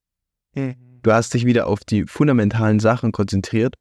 Mhm. 0.54 0.76
Du 1.02 1.12
hast 1.12 1.34
dich 1.34 1.46
wieder 1.46 1.68
auf 1.68 1.80
die 1.82 2.06
fundamentalen 2.06 2.80
Sachen 2.80 3.12
konzentriert, 3.12 3.76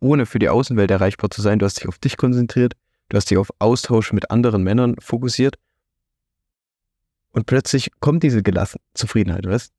ohne 0.00 0.26
für 0.26 0.38
die 0.38 0.48
Außenwelt 0.48 0.90
erreichbar 0.90 1.30
zu 1.30 1.42
sein. 1.42 1.58
Du 1.58 1.66
hast 1.66 1.78
dich 1.78 1.88
auf 1.88 1.98
dich 1.98 2.16
konzentriert, 2.16 2.74
du 3.08 3.16
hast 3.16 3.30
dich 3.30 3.38
auf 3.38 3.50
Austausch 3.58 4.12
mit 4.12 4.30
anderen 4.30 4.62
Männern 4.62 4.96
fokussiert. 5.00 5.56
Und 7.30 7.46
plötzlich 7.46 7.90
kommt 8.00 8.22
diese 8.22 8.42
gelassen 8.42 8.80
Zufriedenheit, 8.94 9.46
weißt 9.46 9.72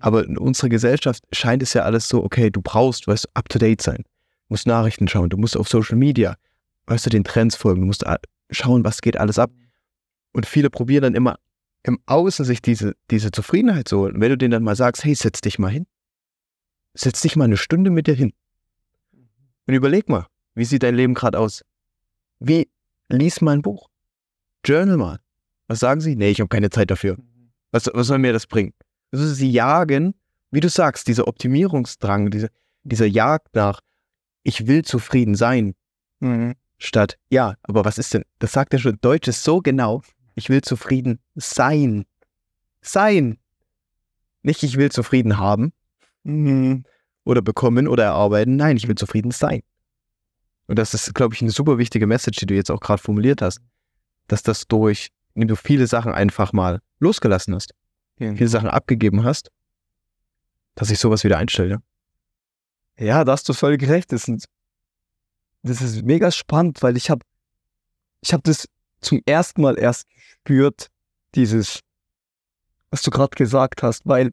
aber 0.00 0.24
in 0.24 0.38
unserer 0.38 0.70
Gesellschaft 0.70 1.22
scheint 1.30 1.62
es 1.62 1.74
ja 1.74 1.82
alles 1.82 2.08
so, 2.08 2.24
okay, 2.24 2.50
du 2.50 2.60
brauchst, 2.62 3.06
weißt 3.06 3.26
du, 3.26 3.28
up 3.34 3.48
to 3.48 3.58
date 3.58 3.82
sein. 3.82 3.98
Du 3.98 4.54
musst 4.54 4.66
Nachrichten 4.66 5.06
schauen, 5.06 5.28
du 5.28 5.36
musst 5.36 5.56
auf 5.56 5.68
Social 5.68 5.96
Media, 5.96 6.36
weißt 6.86 7.06
du, 7.06 7.10
den 7.10 7.22
Trends 7.22 7.54
folgen, 7.54 7.82
du 7.82 7.86
musst 7.86 8.04
schauen, 8.50 8.82
was 8.82 9.02
geht 9.02 9.18
alles 9.18 9.38
ab. 9.38 9.52
Und 10.32 10.46
viele 10.46 10.70
probieren 10.70 11.02
dann 11.02 11.14
immer 11.14 11.36
im 11.82 11.98
Außen 12.06 12.44
sich 12.44 12.62
diese, 12.62 12.94
diese 13.10 13.30
Zufriedenheit 13.30 13.88
zu 13.88 13.98
holen. 13.98 14.14
Und 14.14 14.20
wenn 14.20 14.30
du 14.30 14.38
denen 14.38 14.52
dann 14.52 14.64
mal 14.64 14.76
sagst, 14.76 15.04
hey, 15.04 15.14
setz 15.14 15.40
dich 15.40 15.58
mal 15.58 15.70
hin. 15.70 15.86
Setz 16.94 17.20
dich 17.20 17.36
mal 17.36 17.44
eine 17.44 17.56
Stunde 17.56 17.90
mit 17.90 18.06
dir 18.06 18.14
hin. 18.14 18.32
Und 19.66 19.74
überleg 19.74 20.08
mal, 20.08 20.26
wie 20.54 20.64
sieht 20.64 20.82
dein 20.82 20.94
Leben 20.94 21.14
gerade 21.14 21.38
aus? 21.38 21.62
Wie, 22.40 22.68
lies 23.08 23.40
mal 23.40 23.52
ein 23.52 23.62
Buch. 23.62 23.88
Journal 24.64 24.96
mal. 24.96 25.20
Was 25.68 25.80
sagen 25.80 26.00
sie? 26.00 26.16
Nee, 26.16 26.30
ich 26.30 26.40
habe 26.40 26.48
keine 26.48 26.70
Zeit 26.70 26.90
dafür. 26.90 27.16
Was, 27.70 27.88
was 27.92 28.08
soll 28.08 28.18
mir 28.18 28.32
das 28.32 28.46
bringen? 28.46 28.72
Also 29.12 29.26
sie 29.26 29.50
jagen, 29.50 30.14
wie 30.50 30.60
du 30.60 30.68
sagst, 30.68 31.06
dieser 31.06 31.28
Optimierungsdrang, 31.28 32.30
diese, 32.30 32.50
dieser 32.82 33.06
Jagd 33.06 33.54
nach, 33.54 33.80
ich 34.42 34.66
will 34.66 34.84
zufrieden 34.84 35.34
sein, 35.34 35.74
mhm. 36.20 36.54
statt, 36.78 37.18
ja, 37.28 37.54
aber 37.62 37.84
was 37.84 37.98
ist 37.98 38.14
denn, 38.14 38.24
das 38.38 38.52
sagt 38.52 38.72
ja 38.72 38.78
schon, 38.78 38.98
Deutsch 39.00 39.28
ist 39.28 39.44
so 39.44 39.60
genau, 39.60 40.02
ich 40.34 40.48
will 40.48 40.62
zufrieden 40.62 41.20
sein. 41.34 42.06
Sein. 42.80 43.38
Nicht, 44.42 44.62
ich 44.62 44.76
will 44.76 44.90
zufrieden 44.90 45.38
haben 45.38 45.72
mhm. 46.22 46.84
oder 47.24 47.42
bekommen 47.42 47.86
oder 47.86 48.04
erarbeiten. 48.04 48.56
Nein, 48.56 48.76
ich 48.76 48.88
will 48.88 48.94
zufrieden 48.94 49.30
sein. 49.30 49.62
Und 50.70 50.76
das 50.76 50.94
ist, 50.94 51.16
glaube 51.16 51.34
ich, 51.34 51.42
eine 51.42 51.50
super 51.50 51.78
wichtige 51.78 52.06
Message, 52.06 52.38
die 52.38 52.46
du 52.46 52.54
jetzt 52.54 52.70
auch 52.70 52.78
gerade 52.78 53.02
formuliert 53.02 53.42
hast, 53.42 53.58
dass 54.28 54.44
das 54.44 54.68
durch, 54.68 55.08
wenn 55.34 55.48
du 55.48 55.56
viele 55.56 55.88
Sachen 55.88 56.12
einfach 56.12 56.52
mal 56.52 56.80
losgelassen 57.00 57.56
hast, 57.56 57.74
viele 58.18 58.46
Sachen 58.46 58.68
abgegeben 58.68 59.24
hast, 59.24 59.50
dass 60.76 60.92
ich 60.92 61.00
sowas 61.00 61.24
wieder 61.24 61.38
einstelle. 61.38 61.82
Ja, 62.96 63.24
da 63.24 63.32
hast 63.32 63.48
du 63.48 63.52
völlig 63.52 63.88
recht. 63.88 64.12
Das, 64.12 64.22
sind, 64.22 64.44
das 65.64 65.82
ist 65.82 66.04
mega 66.04 66.30
spannend, 66.30 66.80
weil 66.84 66.96
ich 66.96 67.10
habe 67.10 67.26
ich 68.20 68.32
hab 68.32 68.44
das 68.44 68.68
zum 69.00 69.20
ersten 69.26 69.62
Mal 69.62 69.76
erst 69.76 70.06
gespürt, 70.14 70.86
dieses, 71.34 71.80
was 72.92 73.02
du 73.02 73.10
gerade 73.10 73.34
gesagt 73.34 73.82
hast, 73.82 74.06
weil 74.06 74.30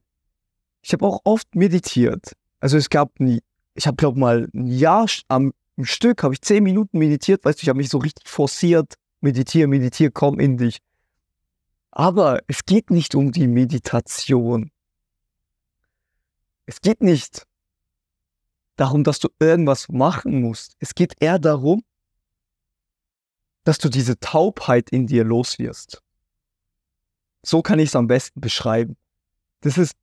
ich 0.84 0.94
habe 0.94 1.04
auch 1.04 1.20
oft 1.24 1.56
meditiert. 1.56 2.34
Also 2.60 2.78
es 2.78 2.92
gab 2.92 3.20
nie, 3.20 3.42
ich 3.74 3.88
habe 3.88 3.98
glaube 3.98 4.20
mal 4.20 4.48
ein 4.54 4.68
Jahr 4.68 5.08
am 5.30 5.52
Stück, 5.86 6.24
habe 6.24 6.34
ich 6.34 6.42
zehn 6.42 6.64
Minuten 6.64 6.98
meditiert, 6.98 7.46
weißt 7.46 7.60
du, 7.60 7.64
ich 7.64 7.70
habe 7.70 7.78
mich 7.78 7.90
so 7.90 8.00
richtig 8.00 8.28
forciert, 8.28 8.96
meditiere, 9.22 9.68
meditiere, 9.68 10.12
komm 10.12 10.40
in 10.40 10.58
dich. 10.58 10.80
Aber 11.92 12.42
es 12.48 12.66
geht 12.66 12.90
nicht 12.90 13.16
um 13.16 13.32
die 13.32 13.48
Meditation. 13.48 14.72
Es 16.66 16.82
geht 16.82 17.02
nicht 17.02 17.48
darum, 18.76 19.04
dass 19.04 19.20
du 19.20 19.30
irgendwas 19.40 19.90
machen 19.90 20.42
musst. 20.42 20.76
Es 20.80 20.96
geht 20.96 21.16
eher 21.20 21.40
darum, 21.40 21.84
dass 23.64 23.80
du 23.80 23.90
diese 23.90 24.20
Taubheit 24.20 24.90
in 24.92 25.08
dir 25.08 25.24
loswirst. 25.24 26.02
So 27.44 27.62
kann 27.62 27.80
ich 27.80 27.90
es 27.90 27.96
am 27.96 28.08
besten 28.08 28.42
beschreiben. 28.42 28.98
Das 29.62 29.78
ist, 29.78 29.96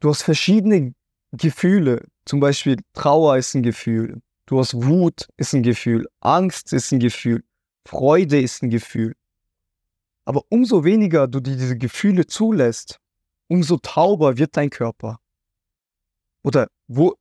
du 0.00 0.10
hast 0.10 0.22
verschiedene 0.22 0.94
Gefühle. 1.32 2.06
Zum 2.24 2.40
Beispiel 2.40 2.76
Trauer 2.94 3.36
ist 3.36 3.54
ein 3.54 3.62
Gefühl. 3.62 4.20
Du 4.46 4.58
hast 4.58 4.74
Wut 4.74 5.28
ist 5.36 5.54
ein 5.54 5.62
Gefühl. 5.62 6.06
Angst 6.20 6.72
ist 6.72 6.92
ein 6.92 7.00
Gefühl. 7.00 7.44
Freude 7.86 8.40
ist 8.40 8.62
ein 8.62 8.70
Gefühl. 8.70 9.14
Aber 10.24 10.42
umso 10.50 10.84
weniger 10.84 11.26
du 11.26 11.40
dir 11.40 11.56
diese 11.56 11.76
Gefühle 11.76 12.26
zulässt, 12.26 13.00
umso 13.48 13.78
tauber 13.78 14.36
wird 14.36 14.56
dein 14.56 14.70
Körper. 14.70 15.20
Oder 16.42 16.68
wo, 16.86 17.14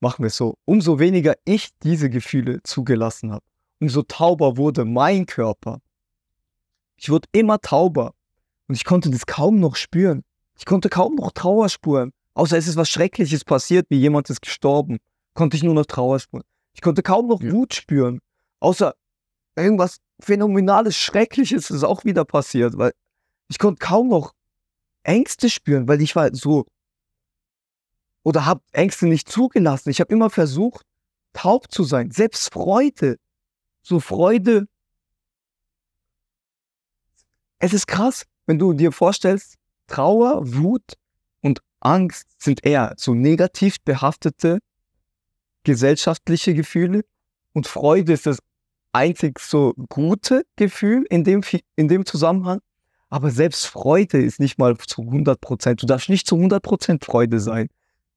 machen 0.00 0.22
wir 0.22 0.26
es 0.26 0.36
so, 0.36 0.58
umso 0.64 0.98
weniger 0.98 1.34
ich 1.44 1.70
diese 1.82 2.10
Gefühle 2.10 2.62
zugelassen 2.64 3.32
habe, 3.32 3.44
umso 3.80 4.02
tauber 4.02 4.56
wurde 4.56 4.84
mein 4.84 5.26
Körper. 5.26 5.80
Ich 6.96 7.10
wurde 7.10 7.28
immer 7.32 7.60
tauber 7.60 8.14
und 8.68 8.74
ich 8.74 8.84
konnte 8.84 9.10
das 9.10 9.26
kaum 9.26 9.60
noch 9.60 9.76
spüren. 9.76 10.24
Ich 10.58 10.64
konnte 10.64 10.88
kaum 10.88 11.14
noch 11.16 11.32
Trauer 11.32 11.68
spüren. 11.68 12.12
Außer 12.34 12.56
es 12.56 12.66
ist 12.66 12.76
was 12.76 12.88
Schreckliches 12.88 13.44
passiert, 13.44 13.86
wie 13.90 13.98
jemand 13.98 14.30
ist 14.30 14.40
gestorben, 14.40 14.98
konnte 15.34 15.56
ich 15.56 15.62
nur 15.62 15.74
noch 15.74 15.86
Trauer 15.86 16.18
spüren. 16.18 16.44
Ich 16.74 16.80
konnte 16.80 17.02
kaum 17.02 17.28
noch 17.28 17.42
ja. 17.42 17.52
Wut 17.52 17.74
spüren. 17.74 18.20
Außer 18.60 18.94
irgendwas 19.56 19.98
Phänomenales, 20.20 20.96
Schreckliches 20.96 21.70
ist 21.70 21.84
auch 21.84 22.04
wieder 22.04 22.24
passiert, 22.24 22.78
weil 22.78 22.92
ich 23.48 23.58
konnte 23.58 23.84
kaum 23.84 24.08
noch 24.08 24.32
Ängste 25.02 25.50
spüren, 25.50 25.88
weil 25.88 26.00
ich 26.00 26.14
war 26.14 26.32
so 26.32 26.64
oder 28.22 28.46
habe 28.46 28.62
Ängste 28.72 29.06
nicht 29.06 29.28
zugelassen. 29.28 29.90
Ich 29.90 30.00
habe 30.00 30.12
immer 30.12 30.30
versucht, 30.30 30.86
taub 31.32 31.70
zu 31.72 31.82
sein. 31.84 32.10
Selbst 32.10 32.52
Freude, 32.52 33.16
so 33.82 34.00
Freude. 34.00 34.68
Es 37.58 37.72
ist 37.72 37.86
krass, 37.86 38.24
wenn 38.46 38.58
du 38.58 38.72
dir 38.72 38.92
vorstellst, 38.92 39.56
Trauer, 39.88 40.40
Wut 40.54 40.94
Angst 41.84 42.26
sind 42.38 42.64
eher 42.64 42.94
so 42.96 43.14
negativ 43.14 43.76
behaftete 43.84 44.58
gesellschaftliche 45.64 46.54
Gefühle 46.54 47.02
und 47.52 47.66
Freude 47.66 48.12
ist 48.12 48.26
das 48.26 48.38
einzig 48.92 49.38
so 49.38 49.74
gute 49.88 50.44
Gefühl 50.56 51.04
in 51.10 51.24
dem, 51.24 51.42
in 51.76 51.88
dem 51.88 52.06
Zusammenhang. 52.06 52.60
Aber 53.08 53.30
selbst 53.30 53.66
Freude 53.66 54.22
ist 54.22 54.40
nicht 54.40 54.58
mal 54.58 54.76
zu 54.78 55.02
100 55.02 55.40
Prozent. 55.40 55.82
Du 55.82 55.86
darfst 55.86 56.08
nicht 56.08 56.26
zu 56.26 56.36
100 56.36 56.62
Prozent 56.62 57.04
Freude 57.04 57.40
sein. 57.40 57.68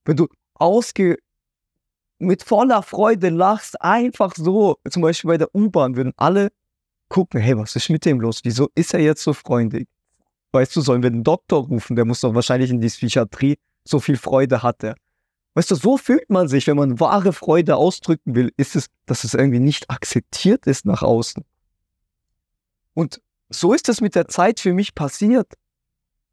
Wenn 0.06 0.16
du 0.16 0.28
ausge 0.54 1.18
mit 2.18 2.44
voller 2.44 2.82
Freude 2.82 3.30
lachst, 3.30 3.82
einfach 3.82 4.34
so, 4.36 4.78
zum 4.90 5.02
Beispiel 5.02 5.30
bei 5.30 5.38
der 5.38 5.54
U-Bahn, 5.54 5.98
würden 5.98 6.14
alle 6.16 6.50
gucken, 7.10 7.42
hey, 7.42 7.58
was 7.58 7.76
ist 7.76 7.90
mit 7.90 8.06
dem 8.06 8.22
los? 8.22 8.40
Wieso 8.44 8.70
ist 8.74 8.94
er 8.94 9.02
jetzt 9.02 9.22
so 9.22 9.34
freundlich? 9.34 9.88
Weißt 10.56 10.74
du, 10.74 10.80
sollen 10.80 11.04
wir 11.04 11.10
den 11.10 11.26
Doktor 11.26 11.68
rufen? 11.68 11.98
Der 11.98 12.06
muss 12.06 12.22
doch 12.22 12.34
wahrscheinlich 12.34 12.72
in 12.72 12.80
die 12.80 12.88
Psychiatrie. 12.88 13.58
So 13.84 14.00
viel 14.00 14.16
Freude 14.16 14.64
hat 14.64 14.86
er. 14.86 14.96
Weißt 15.54 15.70
du, 15.70 15.76
so 15.76 15.98
fühlt 15.98 16.30
man 16.30 16.48
sich, 16.48 16.68
wenn 16.68 16.78
man 16.78 16.98
wahre 16.98 17.34
Freude 17.34 17.76
ausdrücken 17.76 18.36
will, 18.36 18.54
ist 18.56 18.78
es, 18.78 18.88
dass 19.06 19.26
es 19.26 19.34
irgendwie 19.34 19.60
nicht 19.60 19.90
akzeptiert 19.90 20.66
ist 20.66 20.86
nach 20.86 21.02
außen. 21.02 21.44
Und 22.94 23.22
so 23.50 23.74
ist 23.74 23.90
es 23.90 24.00
mit 24.00 24.16
der 24.16 24.30
Zeit 24.30 24.62
für 24.62 24.74
mich 24.74 24.96
passiert. 24.96 25.56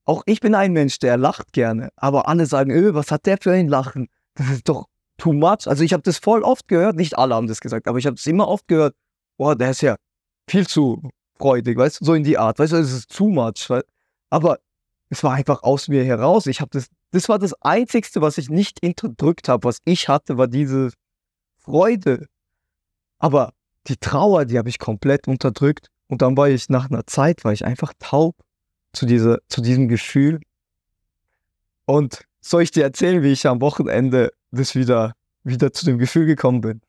Auch 0.04 0.22
ich 0.26 0.38
bin 0.38 0.54
ein 0.54 0.72
Mensch, 0.72 1.00
der 1.00 1.16
lacht 1.16 1.52
gerne, 1.52 1.90
aber 1.96 2.28
alle 2.28 2.46
sagen, 2.46 2.70
öh, 2.70 2.94
was 2.94 3.10
hat 3.10 3.26
der 3.26 3.38
für 3.40 3.50
ein 3.50 3.66
Lachen? 3.66 4.08
Das 4.34 4.50
ist 4.50 4.68
doch 4.68 4.86
too 5.18 5.32
much. 5.32 5.66
Also 5.66 5.82
ich 5.82 5.92
habe 5.92 6.04
das 6.04 6.18
voll 6.18 6.44
oft 6.44 6.68
gehört, 6.68 6.94
nicht 6.94 7.18
alle 7.18 7.34
haben 7.34 7.48
das 7.48 7.60
gesagt, 7.60 7.88
aber 7.88 7.98
ich 7.98 8.06
habe 8.06 8.14
es 8.14 8.26
immer 8.28 8.46
oft 8.46 8.68
gehört, 8.68 8.94
boah, 9.36 9.56
der 9.56 9.70
ist 9.70 9.82
ja 9.82 9.96
viel 10.48 10.68
zu 10.68 11.10
freudig, 11.38 11.76
weißt 11.76 12.00
du, 12.00 12.04
so 12.04 12.14
in 12.14 12.22
die 12.22 12.38
Art, 12.38 12.60
weißt 12.60 12.72
du, 12.72 12.76
das 12.76 12.92
ist 12.92 13.12
too 13.12 13.28
much. 13.28 13.68
Weil, 13.68 13.82
aber 14.32 14.60
es 15.10 15.22
war 15.22 15.34
einfach 15.34 15.62
aus 15.62 15.88
mir 15.88 16.04
heraus. 16.04 16.46
Ich 16.46 16.62
habe 16.62 16.70
das, 16.72 16.88
das 17.10 17.28
war 17.28 17.38
das 17.38 17.52
Einzigste, 17.60 18.22
was 18.22 18.38
ich 18.38 18.48
nicht 18.48 18.82
unterdrückt 18.82 19.50
habe, 19.50 19.64
was 19.64 19.80
ich 19.84 20.08
hatte, 20.08 20.38
war 20.38 20.48
diese 20.48 20.90
Freude. 21.58 22.28
Aber 23.18 23.52
die 23.88 23.98
Trauer, 23.98 24.46
die 24.46 24.56
habe 24.56 24.70
ich 24.70 24.78
komplett 24.78 25.28
unterdrückt. 25.28 25.88
Und 26.06 26.22
dann 26.22 26.34
war 26.34 26.48
ich 26.48 26.70
nach 26.70 26.88
einer 26.88 27.06
Zeit, 27.06 27.44
war 27.44 27.52
ich 27.52 27.66
einfach 27.66 27.92
taub 27.98 28.34
zu, 28.94 29.04
dieser, 29.04 29.38
zu 29.48 29.60
diesem 29.60 29.86
Gefühl. 29.86 30.40
Und 31.84 32.24
soll 32.40 32.62
ich 32.62 32.70
dir 32.70 32.84
erzählen, 32.84 33.22
wie 33.22 33.32
ich 33.32 33.46
am 33.46 33.60
Wochenende 33.60 34.32
das 34.50 34.74
wieder, 34.74 35.12
wieder 35.44 35.74
zu 35.74 35.84
dem 35.84 35.98
Gefühl 35.98 36.24
gekommen 36.24 36.62
bin? 36.62 36.80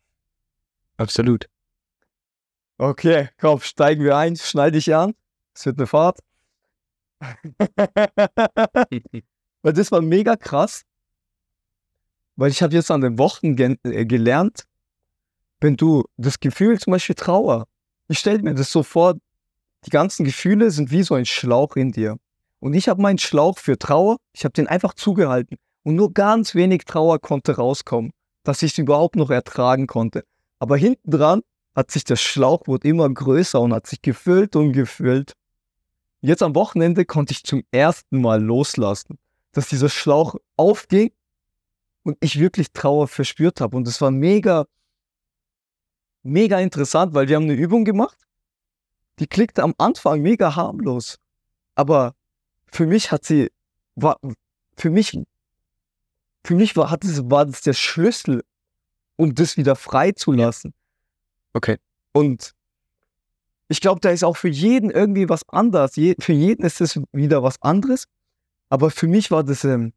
Absolut. 0.96 1.50
Okay, 2.78 3.28
komm, 3.38 3.60
steigen 3.60 4.06
wir 4.06 4.16
ein, 4.16 4.38
schnall 4.38 4.72
dich 4.72 4.96
an. 4.96 5.14
Es 5.54 5.66
wird 5.66 5.78
eine 5.78 5.88
Fahrt. 5.88 6.20
Weil 9.62 9.74
das 9.74 9.92
war 9.92 10.02
mega 10.02 10.36
krass. 10.36 10.84
Weil 12.36 12.52
ich 12.52 12.64
habe 12.64 12.74
jetzt 12.74 12.90
an 12.90 13.02
den 13.02 13.18
Wochen 13.18 13.58
äh, 13.58 14.06
gelernt, 14.06 14.64
wenn 15.60 15.76
du 15.78 16.04
das 16.18 16.40
Gefühl, 16.40 16.80
zum 16.80 16.92
Beispiel 16.92 17.16
Trauer, 17.16 17.68
ich 18.08 18.20
stelle 18.20 18.42
mir 18.42 18.54
das 18.54 18.72
so 18.72 18.84
vor, 18.84 19.16
die 19.86 19.90
ganzen 19.90 20.26
Gefühle 20.26 20.72
sind 20.72 20.92
wie 20.92 21.04
so 21.04 21.16
ein 21.16 21.26
Schlauch 21.26 21.76
in 21.76 21.92
dir. 21.92 22.18
Und 22.60 22.74
ich 22.74 22.88
habe 22.88 23.02
meinen 23.02 23.18
Schlauch 23.18 23.58
für 23.58 23.78
Trauer, 23.78 24.18
ich 24.34 24.46
habe 24.46 24.54
den 24.54 24.68
einfach 24.68 24.94
zugehalten. 24.94 25.58
Und 25.84 25.96
nur 25.96 26.14
ganz 26.14 26.56
wenig 26.56 26.86
Trauer 26.86 27.20
konnte 27.20 27.58
rauskommen, 27.58 28.12
dass 28.44 28.62
ich 28.62 28.72
es 28.72 28.78
überhaupt 28.78 29.16
noch 29.16 29.30
ertragen 29.30 29.88
konnte. 29.88 30.24
Aber 30.60 30.78
hinten 30.78 31.12
dran 31.12 31.42
hat 31.76 31.92
sich 31.92 32.04
der 32.04 32.16
Schlauch 32.16 32.68
wurde 32.68 32.88
immer 32.88 33.10
größer 33.10 33.60
und 33.60 33.74
hat 33.74 33.88
sich 33.88 34.02
gefüllt 34.02 34.56
und 34.56 34.72
gefüllt. 34.72 35.34
Jetzt 36.26 36.42
am 36.42 36.56
Wochenende 36.56 37.04
konnte 37.04 37.34
ich 37.34 37.44
zum 37.44 37.66
ersten 37.72 38.22
Mal 38.22 38.42
loslassen, 38.42 39.20
dass 39.52 39.68
dieser 39.68 39.90
Schlauch 39.90 40.36
aufging 40.56 41.12
und 42.04 42.16
ich 42.22 42.40
wirklich 42.40 42.72
Trauer 42.72 43.10
verspürt 43.10 43.60
habe. 43.60 43.76
Und 43.76 43.86
es 43.90 44.00
war 44.00 44.10
mega, 44.10 44.66
mega 46.22 46.60
interessant, 46.60 47.14
weil 47.14 47.28
wir 47.28 47.36
haben 47.36 47.44
eine 47.44 47.56
Übung 47.56 47.84
gemacht, 47.84 48.18
die 49.20 49.28
klickte 49.28 49.64
am 49.64 49.76
Anfang 49.78 50.22
mega 50.22 50.56
harmlos. 50.56 51.20
Aber 51.76 52.16
für 52.68 52.86
mich 52.86 53.12
hat 53.12 53.26
sie, 53.26 53.52
war, 53.96 54.18
für 54.78 54.92
mich, 54.92 55.20
für 56.46 56.56
mich 56.56 56.78
war, 56.78 56.90
hat 56.90 57.04
es, 57.04 57.30
war 57.30 57.46
das 57.46 57.64
der 57.64 57.74
Schlüssel, 57.74 58.46
um 59.18 59.36
das 59.36 59.58
wieder 59.58 59.76
freizulassen. 59.76 60.74
Okay. 61.52 61.80
Und 62.14 62.56
ich 63.74 63.82
glaube, 63.82 64.00
da 64.02 64.12
ist 64.12 64.24
auch 64.24 64.38
für 64.38 64.50
jeden 64.50 64.92
irgendwie 64.92 65.30
was 65.30 65.50
anderes. 65.50 65.96
Je, 65.96 66.14
für 66.20 66.32
jeden 66.32 66.64
ist 66.64 66.80
es 66.80 67.02
wieder 67.12 67.42
was 67.42 67.60
anderes. 67.64 68.06
Aber 68.70 68.92
für 68.92 69.08
mich 69.08 69.32
war 69.32 69.44
das, 69.44 69.64
ähm, 69.64 69.94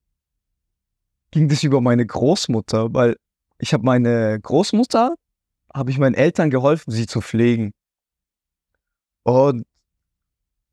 ging 1.30 1.46
das 1.50 1.62
über 1.62 1.82
meine 1.82 2.06
Großmutter, 2.06 2.94
weil 2.94 3.16
ich 3.58 3.74
habe 3.74 3.84
meine 3.84 4.40
Großmutter, 4.40 5.14
habe 5.74 5.90
ich 5.90 5.98
meinen 5.98 6.14
Eltern 6.14 6.48
geholfen, 6.48 6.90
sie 6.90 7.06
zu 7.06 7.20
pflegen. 7.20 7.74
Und 9.24 9.66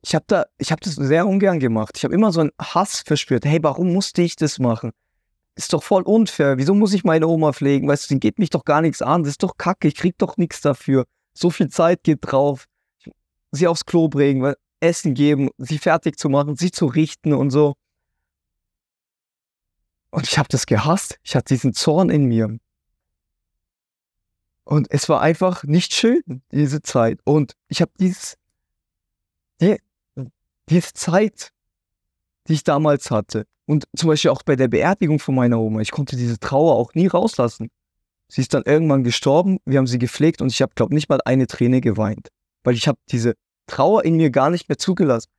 ich 0.02 0.16
habe 0.16 0.24
da, 0.30 0.46
ich 0.58 0.70
das 0.70 0.96
sehr 0.96 1.28
ungern 1.28 1.60
gemacht. 1.60 1.98
Ich 1.98 2.06
habe 2.06 2.14
immer 2.14 2.32
so 2.32 2.40
einen 2.40 2.52
Hass 2.58 3.02
verspürt. 3.06 3.44
Hey, 3.44 3.60
warum 3.62 3.92
musste 3.92 4.22
ich 4.22 4.38
das 4.38 4.60
machen? 4.60 4.92
Ist 5.56 5.74
doch 5.74 5.84
voll 5.84 6.04
unfair. 6.04 6.58
Wieso 6.58 6.74
muss 6.74 6.94
ich 6.94 7.04
meine 7.04 7.28
Oma 7.28 7.52
pflegen? 7.52 7.86
Weißt 7.86 8.10
du, 8.10 8.14
die 8.14 8.22
geht 8.22 8.40
mich 8.40 8.50
doch 8.50 8.64
gar 8.64 8.80
nichts 8.80 9.02
an. 9.02 9.24
Das 9.24 9.32
ist 9.32 9.44
doch 9.44 9.58
kacke. 9.58 9.90
Ich 9.90 9.96
krieg 9.96 10.18
doch 10.18 10.38
nichts 10.38 10.62
dafür. 10.62 11.04
So 11.34 11.50
viel 11.50 11.68
Zeit 11.68 12.04
geht 12.04 12.20
drauf. 12.22 12.66
Sie 13.56 13.68
aufs 13.68 13.86
Klo 13.86 14.08
bringen, 14.08 14.54
Essen 14.80 15.14
geben, 15.14 15.50
sie 15.58 15.78
fertig 15.78 16.18
zu 16.18 16.28
machen, 16.28 16.56
sie 16.56 16.72
zu 16.72 16.86
richten 16.86 17.34
und 17.34 17.52
so. 17.52 17.76
Und 20.12 20.28
ich 20.28 20.38
habe 20.38 20.50
das 20.50 20.66
gehasst. 20.66 21.20
Ich 21.24 21.36
hatte 21.36 21.54
diesen 21.54 21.74
Zorn 21.74 22.10
in 22.10 22.26
mir. 22.26 22.58
Und 24.66 24.88
es 24.92 25.08
war 25.10 25.22
einfach 25.22 25.64
nicht 25.64 25.94
schön, 25.94 26.42
diese 26.52 26.82
Zeit. 26.82 27.20
Und 27.26 27.54
ich 27.68 27.82
habe 27.82 27.92
dieses, 28.00 28.38
die, 29.62 29.78
diese 30.70 30.94
Zeit 30.94 31.54
die 32.48 32.54
ich 32.54 32.64
damals 32.64 33.12
hatte. 33.12 33.46
Und 33.66 33.86
zum 33.96 34.10
Beispiel 34.10 34.32
auch 34.32 34.44
bei 34.44 34.56
der 34.56 34.68
Beerdigung 34.68 35.20
von 35.20 35.36
meiner 35.36 35.60
Oma. 35.60 35.80
Ich 35.80 35.92
konnte 35.92 36.16
diese 36.16 36.40
Trauer 36.40 36.76
auch 36.76 36.94
nie 36.94 37.08
rauslassen. 37.08 37.70
Sie 38.28 38.42
ist 38.42 38.54
dann 38.54 38.64
irgendwann 38.66 39.04
gestorben, 39.04 39.60
wir 39.66 39.78
haben 39.78 39.88
sie 39.88 40.00
gepflegt 40.00 40.42
und 40.42 40.52
ich 40.52 40.62
habe, 40.62 40.74
glaube 40.76 40.94
nicht 40.94 41.10
mal 41.10 41.20
eine 41.24 41.48
Träne 41.48 41.82
geweint. 41.82 42.30
Weil 42.64 42.76
ich 42.76 42.88
habe 42.88 42.98
diese 43.10 43.36
Trauer 43.68 44.06
in 44.06 44.16
mir 44.16 44.30
gar 44.30 44.50
nicht 44.50 44.70
mehr 44.70 44.78
zugelassen. 44.78 45.30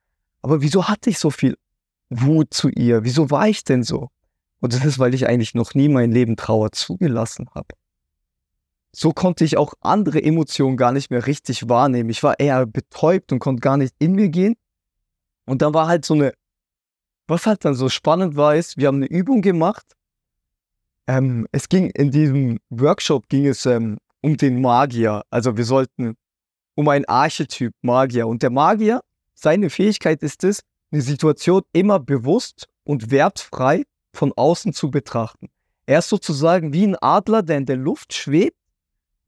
Aber 0.43 0.63
wieso 0.63 0.89
hatte 0.89 1.11
ich 1.11 1.19
so 1.19 1.31
viel 1.31 1.57
Wut 2.11 2.53
zu 2.53 2.69
ihr? 2.69 3.05
Wieso 3.05 3.31
war 3.31 3.49
ich 3.49 3.65
denn 3.65 3.83
so? 3.83 4.11
Und 4.61 4.75
das 4.75 4.85
ist, 4.85 4.99
weil 4.99 5.15
ich 5.15 5.27
eigentlich 5.27 5.55
noch 5.55 5.75
nie 5.75 5.89
mein 5.89 6.13
Leben 6.13 6.37
Trauer 6.37 6.73
zugelassen 6.73 7.49
habe. 7.55 7.69
So 8.93 9.13
konnte 9.13 9.45
ich 9.45 9.57
auch 9.57 9.75
andere 9.81 10.23
Emotionen 10.23 10.77
gar 10.77 10.93
nicht 10.93 11.11
mehr 11.11 11.27
richtig 11.27 11.69
wahrnehmen. 11.69 12.11
Ich 12.11 12.23
war 12.23 12.39
eher 12.39 12.65
betäubt 12.65 13.33
und 13.33 13.41
konnte 13.41 13.61
gar 13.61 13.77
nicht 13.77 13.95
in 13.99 14.13
mir 14.13 14.29
gehen. 14.29 14.55
Und 15.47 15.63
dann 15.63 15.75
war 15.75 15.89
halt 15.89 16.05
so 16.05 16.15
eine 16.15 16.33
was 17.27 17.47
halt 17.47 17.65
dann 17.65 17.75
so 17.75 17.89
spannend 17.89 18.37
war, 18.37 18.55
ist, 18.55 18.77
wir 18.77 18.89
haben 18.89 18.97
eine 18.97 19.07
Übung 19.07 19.41
gemacht. 19.41 19.95
Ähm, 21.07 21.47
es 21.53 21.69
ging 21.69 21.91
in 21.91 22.11
diesem 22.11 22.61
Workshop 22.71 23.29
ging 23.29 23.47
es 23.47 23.67
ähm, 23.67 23.99
um 24.23 24.37
den 24.37 24.61
Magier. 24.61 25.23
Also 25.31 25.57
wir 25.57 25.65
sollten 25.65 26.17
um 26.75 26.89
einen 26.89 27.05
Archetyp 27.07 27.75
Magier. 27.83 28.27
Und 28.27 28.43
der 28.43 28.51
Magier, 28.51 29.03
seine 29.35 29.71
Fähigkeit 29.71 30.23
ist 30.23 30.45
es, 30.45 30.61
eine 30.91 31.03
Situation 31.03 31.63
immer 31.73 31.99
bewusst 31.99 32.69
und 32.85 33.11
wertfrei 33.11 33.85
von 34.13 34.33
außen 34.37 34.73
zu 34.73 34.91
betrachten. 34.91 35.49
Er 35.87 35.99
ist 35.99 36.09
sozusagen 36.09 36.73
wie 36.73 36.87
ein 36.87 36.97
Adler, 36.97 37.43
der 37.43 37.59
in 37.59 37.67
der 37.67 37.77
Luft 37.77 38.15
schwebt 38.15 38.57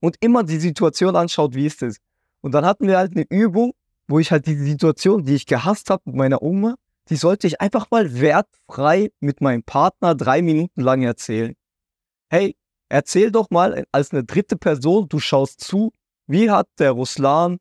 und 0.00 0.16
immer 0.20 0.44
die 0.44 0.58
Situation 0.58 1.16
anschaut, 1.16 1.54
wie 1.54 1.66
ist 1.66 1.82
es. 1.82 1.98
Und 2.40 2.52
dann 2.52 2.64
hatten 2.64 2.86
wir 2.86 2.98
halt 2.98 3.12
eine 3.12 3.26
Übung, 3.28 3.72
wo 4.08 4.18
ich 4.18 4.30
halt 4.30 4.46
die 4.46 4.54
Situation, 4.54 5.24
die 5.24 5.34
ich 5.34 5.46
gehasst 5.46 5.90
habe 5.90 6.02
mit 6.06 6.16
meiner 6.16 6.42
Oma, 6.42 6.76
die 7.08 7.16
sollte 7.16 7.46
ich 7.46 7.60
einfach 7.60 7.90
mal 7.90 8.20
wertfrei 8.20 9.10
mit 9.20 9.40
meinem 9.40 9.62
Partner 9.62 10.14
drei 10.14 10.42
Minuten 10.42 10.80
lang 10.80 11.02
erzählen. 11.02 11.54
Hey, 12.28 12.56
erzähl 12.88 13.30
doch 13.30 13.50
mal 13.50 13.84
als 13.92 14.12
eine 14.12 14.24
dritte 14.24 14.56
Person, 14.56 15.08
du 15.08 15.18
schaust 15.18 15.60
zu, 15.60 15.92
wie 16.26 16.50
hat 16.50 16.68
der 16.78 16.92
Ruslan 16.92 17.58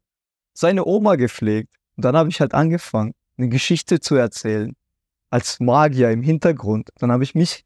seine 0.54 0.86
Oma 0.86 1.16
gepflegt? 1.16 1.74
Und 1.96 2.06
dann 2.06 2.16
habe 2.18 2.30
ich 2.30 2.42
halt 2.42 2.54
angefangen, 2.54 3.14
eine 3.38 3.50
Geschichte 3.50 4.00
zu 4.00 4.16
erzählen. 4.16 4.76
Als 5.30 5.60
Magier 5.60 6.12
im 6.12 6.24
Hintergrund. 6.24 6.90
Dann 7.00 7.12
habe 7.12 7.24
ich 7.24 7.36
mich 7.36 7.64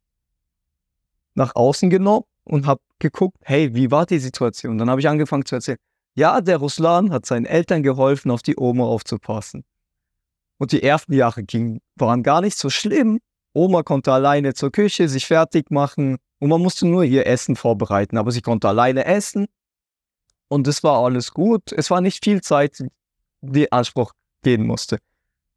nach 1.36 1.56
außen 1.56 1.90
genommen 1.90 2.26
und 2.44 2.66
habe 2.66 2.82
geguckt, 3.00 3.38
hey, 3.42 3.74
wie 3.76 3.92
war 3.92 4.06
die 4.06 4.20
Situation? 4.20 4.78
Dann 4.78 4.90
habe 4.90 5.02
ich 5.02 5.08
angefangen 5.08 5.46
zu 5.46 5.56
erzählen. 5.56 5.78
Ja, 6.16 6.42
der 6.42 6.58
Ruslan 6.58 7.12
hat 7.12 7.26
seinen 7.26 7.46
Eltern 7.46 7.84
geholfen, 7.84 8.32
auf 8.32 8.42
die 8.42 8.58
Oma 8.58 8.86
aufzupassen. 8.86 9.64
Und 10.58 10.72
die 10.72 10.84
ersten 10.84 11.14
Jahre 11.14 11.44
ging, 11.44 11.80
waren 11.96 12.24
gar 12.24 12.42
nicht 12.42 12.58
so 12.58 12.70
schlimm. 12.70 13.20
Oma 13.54 13.84
konnte 13.84 14.12
alleine 14.12 14.54
zur 14.54 14.72
Küche 14.72 15.08
sich 15.08 15.28
fertig 15.28 15.72
machen 15.72 16.18
und 16.40 16.50
man 16.50 16.62
musste 16.62 16.88
nur 16.88 17.04
ihr 17.04 17.26
Essen 17.28 17.56
vorbereiten. 17.56 18.18
Aber 18.18 18.32
sie 18.32 18.42
konnte 18.42 18.68
alleine 18.68 19.06
essen 19.06 19.48
und 20.50 20.68
es 20.68 20.84
war 20.84 21.04
alles 21.04 21.32
gut. 21.32 21.72
Es 21.72 21.90
war 21.90 22.02
nicht 22.02 22.24
viel 22.24 22.42
Zeit, 22.42 22.84
die 23.42 23.72
Anspruch 23.72 24.12
gehen 24.44 24.68
musste. 24.68 24.98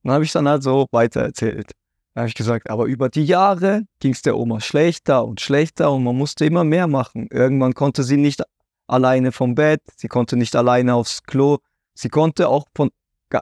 Dann 0.05 0.13
habe 0.13 0.25
ich 0.25 0.33
dann 0.33 0.49
halt 0.49 0.63
so 0.63 0.87
weitererzählt. 0.93 1.73
Dann 2.15 2.23
habe 2.23 2.29
ich 2.29 2.35
gesagt, 2.35 2.71
aber 2.71 2.85
über 2.85 3.09
die 3.09 3.25
Jahre 3.25 3.83
ging 3.99 4.13
es 4.13 4.23
der 4.23 4.37
Oma 4.37 4.61
schlechter 4.61 5.25
und 5.25 5.41
schlechter 5.41 5.91
und 5.91 6.05
man 6.05 6.17
musste 6.17 6.45
immer 6.45 6.63
mehr 6.63 6.87
machen. 6.87 7.27
Irgendwann 7.31 7.75
konnte 7.75 8.05
sie 8.05 8.19
nicht 8.19 8.43
alleine 8.87 9.33
vom 9.33 9.55
Bett, 9.55 9.81
sie 9.97 10.09
konnte 10.09 10.37
nicht 10.37 10.55
alleine 10.55 10.95
aufs 10.95 11.23
Klo, 11.23 11.59
sie 11.95 12.09
konnte 12.09 12.49
auch 12.49 12.67
von 12.75 12.91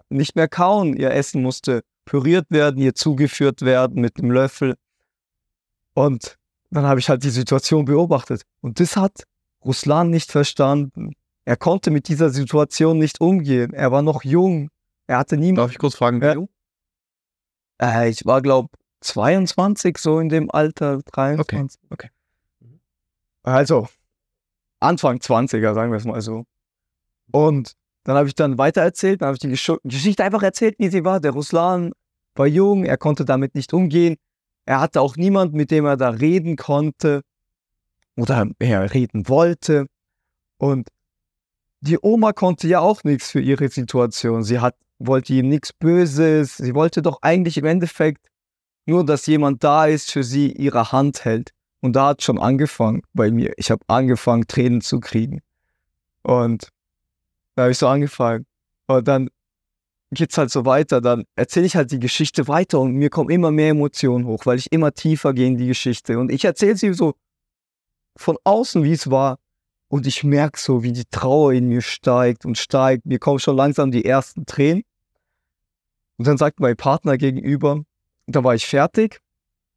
nicht 0.09 0.37
mehr 0.37 0.47
kauen. 0.47 0.95
Ihr 0.95 1.11
Essen 1.11 1.43
musste 1.43 1.83
püriert 2.05 2.47
werden, 2.51 2.81
ihr 2.81 2.95
zugeführt 2.95 3.63
werden 3.63 4.01
mit 4.01 4.19
einem 4.19 4.31
Löffel. 4.31 4.77
Und 5.95 6.37
dann 6.71 6.85
habe 6.85 7.01
ich 7.01 7.09
halt 7.09 7.25
die 7.25 7.31
Situation 7.31 7.85
beobachtet. 7.85 8.43
Und 8.61 8.79
das 8.79 8.97
hat 8.97 9.25
Ruslan 9.65 10.11
nicht 10.11 10.31
verstanden. 10.31 11.15
Er 11.44 11.57
konnte 11.57 11.90
mit 11.90 12.09
dieser 12.09 12.31
Situation 12.31 12.98
nicht 12.98 13.20
umgehen. 13.20 13.72
Er 13.72 13.90
war 13.92 14.03
noch 14.03 14.24
jung. 14.24 14.70
Er 15.07 15.18
hatte 15.18 15.37
niemanden. 15.37 15.57
Darf 15.57 15.72
ich 15.72 15.79
kurz 15.79 15.94
fragen, 15.94 16.20
wie 16.20 16.33
jung? 16.33 16.48
Äh, 17.81 18.11
ich 18.11 18.26
war, 18.26 18.42
glaube 18.42 18.68
22, 19.00 19.98
so 19.98 20.20
in 20.20 20.29
dem 20.29 20.50
Alter, 20.50 21.00
23. 21.07 21.81
Okay. 21.90 22.09
okay. 22.09 22.11
Also, 23.42 23.88
Anfang 24.81 25.18
20er, 25.18 25.74
sagen 25.74 25.90
wir 25.90 25.96
es 25.96 26.05
mal 26.05 26.20
so. 26.20 26.44
Und 27.33 27.74
dann 28.05 28.16
habe 28.16 28.29
ich 28.29 28.35
dann 28.35 28.59
weitererzählt, 28.59 29.20
dann 29.20 29.29
habe 29.29 29.37
ich 29.37 29.40
die 29.40 29.48
Gesch 29.48 29.72
Geschichte 29.85 30.24
einfach 30.24 30.42
erzählt, 30.42 30.76
wie 30.79 30.88
sie 30.88 31.05
war. 31.05 31.20
Der 31.20 31.33
Ruslan 31.33 31.92
war 32.35 32.46
jung, 32.46 32.85
er 32.85 32.96
konnte 32.96 33.24
damit 33.24 33.55
nicht 33.55 33.72
umgehen. 33.72 34.16
Er 34.64 34.81
hatte 34.81 35.00
auch 35.00 35.16
niemanden, 35.16 35.57
mit 35.57 35.70
dem 35.70 35.85
er 35.85 35.96
da 35.96 36.11
reden 36.11 36.57
konnte 36.57 37.22
oder 38.16 38.46
er 38.59 38.92
reden 38.92 39.29
wollte. 39.29 39.87
Und 40.59 40.88
die 41.81 41.99
Oma 42.01 42.33
konnte 42.33 42.69
ja 42.69 42.81
auch 42.81 43.05
nichts 43.05 43.31
für 43.31 43.40
ihre 43.40 43.69
Situation. 43.69 44.43
Sie 44.43 44.61
hat, 44.61 44.77
wollte 44.99 45.33
ihm 45.33 45.49
nichts 45.49 45.73
Böses. 45.73 46.57
Sie 46.57 46.75
wollte 46.75 47.03
doch 47.03 47.19
eigentlich 47.23 47.57
im 47.57 47.64
Endeffekt 47.64 48.27
nur, 48.87 49.05
dass 49.05 49.27
jemand 49.27 49.64
da 49.64 49.87
ist, 49.87 50.11
für 50.11 50.23
sie 50.23 50.53
ihre 50.53 50.93
Hand 50.93 51.25
hält. 51.25 51.53
Und 51.81 51.97
da 51.97 52.09
hat 52.09 52.23
schon 52.23 52.38
angefangen 52.38 53.03
bei 53.14 53.31
mir. 53.31 53.55
Ich 53.57 53.71
habe 53.71 53.83
angefangen, 53.87 54.47
Tränen 54.47 54.83
zu 54.83 55.01
kriegen. 55.01 55.40
Und 56.23 56.69
da 57.55 57.62
habe 57.62 57.73
ich 57.73 57.79
so 57.79 57.88
angefangen. 57.88 58.47
Und 58.87 59.09
dann 59.09 59.31
geht 60.11 60.33
es 60.33 60.38
halt 60.38 60.51
so 60.51 60.66
weiter. 60.66 61.01
Dann 61.01 61.25
erzähle 61.37 61.66
ich 61.66 61.77
halt 61.77 61.90
die 61.93 62.01
Geschichte 62.01 62.49
weiter 62.49 62.81
und 62.81 62.93
mir 62.93 63.09
kommen 63.09 63.31
immer 63.31 63.51
mehr 63.51 63.71
Emotionen 63.71 64.27
hoch, 64.27 64.45
weil 64.45 64.59
ich 64.59 64.71
immer 64.73 64.93
tiefer 64.93 65.33
gehe 65.33 65.47
in 65.47 65.57
die 65.57 65.69
Geschichte. 65.69 66.19
Und 66.19 66.31
ich 66.31 66.45
erzähle 66.45 66.77
sie 66.77 66.93
so 66.93 67.14
von 68.16 68.37
außen, 68.45 68.83
wie 68.83 68.93
es 68.93 69.11
war. 69.11 69.38
Und 69.90 70.07
ich 70.07 70.22
merke 70.22 70.59
so, 70.59 70.85
wie 70.85 70.92
die 70.92 71.05
Trauer 71.05 71.53
in 71.53 71.68
mir 71.68 71.83
steigt 71.83 72.46
und 72.46 72.57
steigt. 72.57 73.07
Mir 73.07 73.18
kommen 73.18 73.40
schon 73.40 73.57
langsam 73.57 73.90
die 73.90 74.05
ersten 74.05 74.46
Tränen. 74.46 74.85
Und 76.16 76.26
dann 76.26 76.38
sagt 76.38 76.61
mein 76.61 76.76
Partner 76.76 77.18
gegenüber, 77.18 77.83
da 78.26 78.44
war 78.44 78.55
ich 78.55 78.66
fertig. 78.66 79.20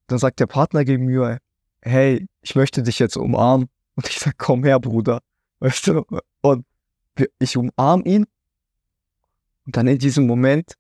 Dann 0.07 0.19
sagt 0.19 0.39
der 0.39 0.45
Partner 0.45 0.85
gegenüber, 0.85 1.39
hey, 1.81 2.27
ich 2.41 2.55
möchte 2.55 2.83
dich 2.83 2.99
jetzt 2.99 3.17
umarmen. 3.17 3.69
Und 3.95 4.07
ich 4.07 4.19
sage, 4.19 4.35
komm 4.37 4.63
her, 4.63 4.79
Bruder. 4.79 5.19
Weißt 5.59 5.87
du? 5.87 6.05
Und 6.41 6.65
ich 7.39 7.57
umarme 7.57 8.03
ihn 8.05 8.25
und 9.65 9.77
dann 9.77 9.87
in 9.87 9.97
diesem 9.97 10.27
Moment 10.27 10.75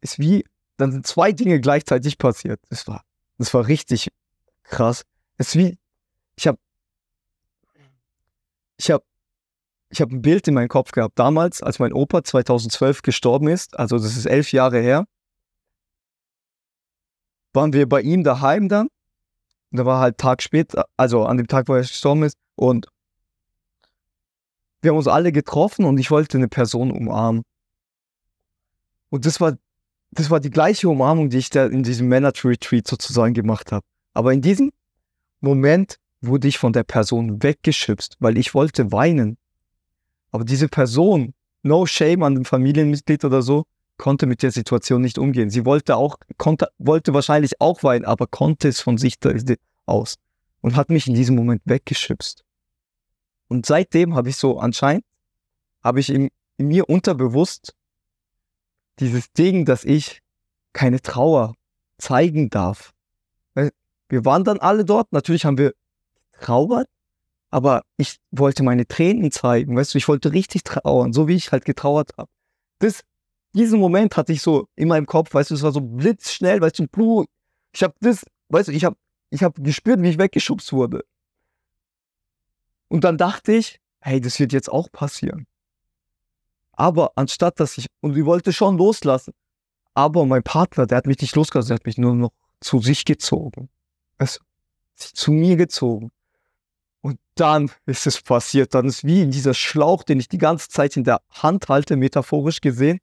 ist 0.00 0.18
wie, 0.18 0.44
dann 0.76 0.92
sind 0.92 1.06
zwei 1.06 1.32
Dinge 1.32 1.60
gleichzeitig 1.60 2.18
passiert. 2.18 2.60
Das 2.68 2.86
war, 2.86 3.04
das 3.38 3.54
war 3.54 3.66
richtig 3.66 4.10
krass. 4.64 5.04
Es 5.36 5.48
ist 5.48 5.56
wie, 5.56 5.78
ich 6.36 6.46
habe, 6.46 6.58
ich 8.84 8.90
habe, 8.90 9.04
ich 9.90 10.00
habe 10.00 10.14
ein 10.14 10.22
Bild 10.22 10.46
in 10.46 10.54
meinem 10.54 10.68
Kopf 10.68 10.92
gehabt. 10.92 11.18
Damals, 11.18 11.62
als 11.62 11.78
mein 11.78 11.92
Opa 11.92 12.22
2012 12.22 13.02
gestorben 13.02 13.48
ist, 13.48 13.78
also 13.78 13.96
das 13.96 14.16
ist 14.16 14.26
elf 14.26 14.52
Jahre 14.52 14.80
her, 14.80 15.06
waren 17.54 17.72
wir 17.72 17.88
bei 17.88 18.02
ihm 18.02 18.24
daheim 18.24 18.68
dann. 18.68 18.88
Da 19.70 19.86
war 19.86 20.00
halt 20.00 20.18
Tag 20.18 20.42
später, 20.42 20.86
also 20.96 21.24
an 21.24 21.36
dem 21.36 21.48
Tag, 21.48 21.68
wo 21.68 21.74
er 21.74 21.80
gestorben 21.80 22.24
ist. 22.24 22.36
Und 22.56 22.86
wir 24.82 24.90
haben 24.90 24.98
uns 24.98 25.08
alle 25.08 25.32
getroffen 25.32 25.84
und 25.84 25.98
ich 25.98 26.10
wollte 26.10 26.36
eine 26.36 26.48
Person 26.48 26.90
umarmen. 26.90 27.42
Und 29.08 29.24
das 29.24 29.40
war, 29.40 29.56
das 30.10 30.30
war 30.30 30.40
die 30.40 30.50
gleiche 30.50 30.88
Umarmung, 30.88 31.30
die 31.30 31.38
ich 31.38 31.50
da 31.50 31.66
in 31.66 31.82
diesem 31.82 32.08
Männer-Retreat 32.08 32.86
sozusagen 32.86 33.34
gemacht 33.34 33.72
habe. 33.72 33.84
Aber 34.12 34.32
in 34.32 34.42
diesem 34.42 34.72
Moment 35.40 35.98
wurde 36.26 36.48
ich 36.48 36.58
von 36.58 36.72
der 36.72 36.84
Person 36.84 37.42
weggeschubst, 37.42 38.16
weil 38.20 38.38
ich 38.38 38.54
wollte 38.54 38.92
weinen. 38.92 39.36
Aber 40.30 40.44
diese 40.44 40.68
Person, 40.68 41.34
no 41.62 41.86
shame 41.86 42.22
an 42.22 42.34
dem 42.34 42.44
Familienmitglied 42.44 43.24
oder 43.24 43.42
so, 43.42 43.64
konnte 43.96 44.26
mit 44.26 44.42
der 44.42 44.50
Situation 44.50 45.02
nicht 45.02 45.18
umgehen. 45.18 45.50
Sie 45.50 45.64
wollte 45.64 45.96
auch, 45.96 46.16
konnte, 46.36 46.68
wollte 46.78 47.14
wahrscheinlich 47.14 47.60
auch 47.60 47.82
weinen, 47.82 48.04
aber 48.04 48.26
konnte 48.26 48.68
es 48.68 48.80
von 48.80 48.98
sich 48.98 49.16
aus 49.86 50.16
und 50.60 50.76
hat 50.76 50.90
mich 50.90 51.06
in 51.06 51.14
diesem 51.14 51.36
Moment 51.36 51.62
weggeschubst. 51.64 52.44
Und 53.48 53.66
seitdem 53.66 54.14
habe 54.14 54.30
ich 54.30 54.36
so 54.36 54.58
anscheinend, 54.58 55.04
habe 55.82 56.00
ich 56.00 56.10
in, 56.10 56.30
in 56.56 56.68
mir 56.68 56.88
unterbewusst 56.88 57.74
dieses 58.98 59.32
Ding, 59.32 59.64
dass 59.64 59.84
ich 59.84 60.22
keine 60.72 61.00
Trauer 61.00 61.54
zeigen 61.98 62.50
darf. 62.50 62.92
Wir 64.08 64.24
waren 64.24 64.44
dann 64.44 64.58
alle 64.58 64.84
dort, 64.84 65.12
natürlich 65.12 65.44
haben 65.44 65.58
wir 65.58 65.72
trauert, 66.44 66.88
aber 67.50 67.82
ich 67.96 68.16
wollte 68.30 68.62
meine 68.62 68.86
Tränen 68.86 69.30
zeigen, 69.30 69.76
weißt 69.76 69.94
du, 69.94 69.98
ich 69.98 70.08
wollte 70.08 70.32
richtig 70.32 70.64
trauern, 70.64 71.12
so 71.12 71.28
wie 71.28 71.34
ich 71.34 71.52
halt 71.52 71.64
getrauert 71.64 72.12
habe. 72.18 72.30
Das, 72.80 73.02
diesen 73.52 73.80
Moment 73.80 74.16
hatte 74.16 74.32
ich 74.32 74.42
so 74.42 74.68
in 74.76 74.88
meinem 74.88 75.06
Kopf, 75.06 75.32
weißt 75.32 75.50
du, 75.50 75.54
es 75.54 75.62
war 75.62 75.72
so 75.72 75.80
blitzschnell, 75.80 76.60
weißt 76.60 76.80
du, 76.80 76.88
Blut. 76.88 77.28
Ich 77.72 77.82
habe 77.82 77.94
das, 78.00 78.24
weißt 78.48 78.68
du, 78.68 78.72
ich 78.72 78.84
habe 78.84 78.96
ich 79.30 79.42
hab 79.42 79.54
gespürt, 79.62 80.02
wie 80.02 80.10
ich 80.10 80.18
weggeschubst 80.18 80.72
wurde. 80.72 81.04
Und 82.88 83.04
dann 83.04 83.18
dachte 83.18 83.52
ich, 83.52 83.80
hey, 84.00 84.20
das 84.20 84.38
wird 84.38 84.52
jetzt 84.52 84.70
auch 84.70 84.90
passieren. 84.92 85.46
Aber 86.72 87.12
anstatt 87.16 87.60
dass 87.60 87.78
ich, 87.78 87.86
und 88.00 88.16
ich 88.16 88.24
wollte 88.24 88.52
schon 88.52 88.76
loslassen, 88.76 89.32
Aber 89.94 90.26
mein 90.26 90.42
Partner, 90.42 90.86
der 90.86 90.98
hat 90.98 91.06
mich 91.06 91.20
nicht 91.20 91.36
losgelassen, 91.36 91.68
der 91.68 91.76
hat 91.76 91.86
mich 91.86 91.98
nur 91.98 92.14
noch 92.14 92.32
zu 92.60 92.80
sich 92.80 93.04
gezogen. 93.04 93.68
Also, 94.18 94.40
zu 94.96 95.32
mir 95.32 95.56
gezogen. 95.56 96.10
Und 97.04 97.18
dann 97.34 97.70
ist 97.84 98.06
es 98.06 98.22
passiert. 98.22 98.72
Dann 98.72 98.86
ist 98.86 99.04
wie 99.04 99.20
in 99.20 99.30
dieser 99.30 99.52
Schlauch, 99.52 100.04
den 100.04 100.20
ich 100.20 100.28
die 100.28 100.38
ganze 100.38 100.70
Zeit 100.70 100.96
in 100.96 101.04
der 101.04 101.20
Hand 101.28 101.68
halte, 101.68 101.96
metaphorisch 101.96 102.62
gesehen, 102.62 102.98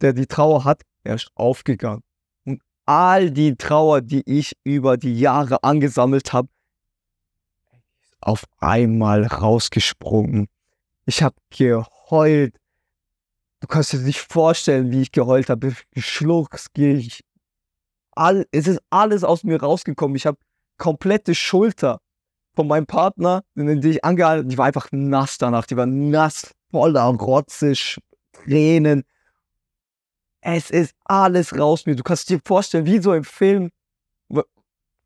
der 0.00 0.12
die 0.12 0.26
Trauer 0.26 0.62
hat, 0.64 0.82
er 1.02 1.16
ist 1.16 1.28
aufgegangen. 1.34 2.04
Und 2.44 2.62
all 2.86 3.32
die 3.32 3.56
Trauer, 3.56 4.00
die 4.00 4.22
ich 4.26 4.56
über 4.62 4.96
die 4.96 5.18
Jahre 5.18 5.64
angesammelt 5.64 6.32
habe, 6.32 6.46
auf 8.20 8.44
einmal 8.60 9.26
rausgesprungen. 9.26 10.46
Ich 11.04 11.24
habe 11.24 11.34
geheult. 11.50 12.54
Du 13.58 13.66
kannst 13.66 13.92
dir 13.92 13.98
nicht 13.98 14.20
vorstellen, 14.20 14.92
wie 14.92 15.02
ich 15.02 15.10
geheult 15.10 15.50
habe. 15.50 15.74
Geschluckt, 15.90 16.68
ich. 16.76 17.24
All, 18.12 18.46
es 18.52 18.68
ist 18.68 18.80
alles 18.88 19.24
aus 19.24 19.42
mir 19.42 19.60
rausgekommen. 19.60 20.14
Ich 20.14 20.26
habe 20.26 20.38
komplette 20.78 21.34
Schulter 21.34 22.01
von 22.54 22.66
meinem 22.66 22.86
Partner, 22.86 23.42
die 23.54 23.90
ich 23.90 24.04
angehalten 24.04 24.48
Die 24.48 24.58
war 24.58 24.66
einfach 24.66 24.88
nass 24.92 25.38
danach. 25.38 25.66
Die 25.66 25.76
war 25.76 25.86
nass, 25.86 26.54
voller 26.70 27.04
Rotze, 27.04 27.74
Tränen. 28.32 29.04
Es 30.40 30.70
ist 30.70 30.94
alles 31.04 31.56
raus 31.56 31.86
mir. 31.86 31.94
Du 31.94 32.02
kannst 32.02 32.28
dir 32.28 32.40
vorstellen, 32.44 32.86
wie 32.86 32.98
so 32.98 33.14
im 33.14 33.24
Film, 33.24 33.70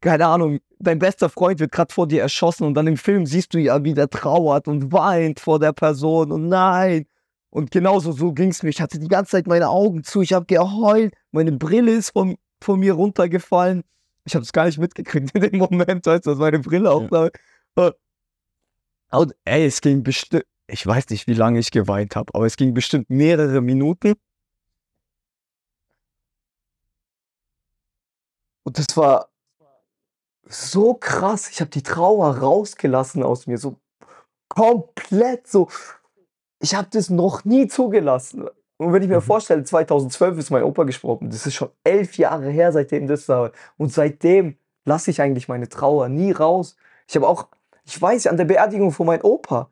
keine 0.01 0.27
Ahnung, 0.27 0.61
dein 0.79 0.99
bester 0.99 1.29
Freund 1.29 1.61
wird 1.61 1.73
gerade 1.73 1.93
vor 1.93 2.09
dir 2.09 2.23
erschossen 2.23 2.65
und 2.65 2.75
dann 2.75 2.87
im 2.87 2.97
Film 2.97 3.27
siehst 3.27 3.55
du 3.55 3.59
ja, 3.59 3.83
wie 3.85 3.95
der 3.95 4.09
trauert 4.09 4.69
und 4.69 4.93
weint 4.93 5.41
vor 5.41 5.59
der 5.59 5.73
Person 5.73 6.33
und 6.33 6.49
nein. 6.49 7.07
Und 7.51 7.71
genauso 7.71 8.13
so 8.13 8.33
ging 8.33 8.51
es 8.51 8.63
mir. 8.63 8.71
Ich 8.71 8.81
hatte 8.81 8.99
die 8.99 9.09
ganze 9.09 9.33
Zeit 9.33 9.47
meine 9.47 9.69
Augen 9.69 10.05
zu, 10.05 10.23
ich 10.23 10.33
habe 10.33 10.47
geheult, 10.47 11.15
meine 11.31 11.53
Brille 11.53 11.93
ist 11.93 12.11
von, 12.11 12.37
von 12.63 12.81
mir 12.81 12.95
runtergefallen. 12.95 13.83
Ich 14.27 14.35
habe 14.35 14.43
es 14.43 14.53
gar 14.53 14.67
nicht 14.67 14.79
mitgekriegt 14.79 15.31
in 15.35 15.41
dem 15.41 15.59
Moment, 15.59 16.05
du, 16.07 16.19
dass 16.19 16.39
meine 16.39 16.59
Brille 16.59 16.91
auch 16.91 17.09
ja. 17.11 17.31
da. 17.77 17.93
Und 19.13 19.35
ey, 19.45 19.65
es 19.67 19.81
ging 19.81 20.03
bestimmt, 20.03 20.45
ich 20.67 20.85
weiß 20.85 21.09
nicht, 21.11 21.29
wie 21.29 21.35
lange 21.35 21.61
ich 21.61 21.71
geweint 21.71 22.17
habe, 22.17 22.35
aber 22.35 22.45
es 22.45 22.57
ging 22.57 22.75
bestimmt 22.75 23.09
mehrere 23.09 23.61
Minuten. 23.61 24.15
Und 28.65 28.79
das 28.79 28.97
war 28.97 29.31
so 30.49 30.95
krass. 30.95 31.49
Ich 31.51 31.61
habe 31.61 31.71
die 31.71 31.85
Trauer 31.85 32.39
rausgelassen 32.39 33.23
aus 33.23 33.47
mir, 33.47 33.59
so 33.59 33.79
komplett 34.49 35.47
so. 35.47 35.69
Ich 36.59 36.75
habe 36.75 36.89
das 36.91 37.11
noch 37.11 37.45
nie 37.45 37.69
zugelassen. 37.69 38.49
Und 38.79 38.93
wenn 38.93 39.03
ich 39.03 39.09
mir 39.09 39.21
mhm. 39.21 39.23
vorstelle, 39.23 39.65
2012 39.65 40.39
ist 40.39 40.51
mein 40.51 40.63
Opa 40.63 40.85
gesprochen, 40.85 41.31
das 41.31 41.47
ist 41.47 41.55
schon 41.55 41.71
elf 41.85 42.19
Jahre 42.19 42.51
her, 42.51 42.73
seitdem 42.73 43.07
das 43.07 43.29
war. 43.29 43.53
Und 43.77 43.93
seitdem 43.93 44.57
lasse 44.85 45.11
ich 45.11 45.21
eigentlich 45.21 45.49
meine 45.49 45.69
Trauer 45.69 46.09
nie 46.09 46.33
raus. 46.33 46.77
Ich 47.09 47.17
habe 47.17 47.27
auch, 47.27 47.49
ich 47.85 48.01
weiß, 48.01 48.27
an 48.27 48.37
der 48.37 48.45
Beerdigung 48.45 48.93
von 48.93 49.07
meinem 49.07 49.25
Opa, 49.25 49.71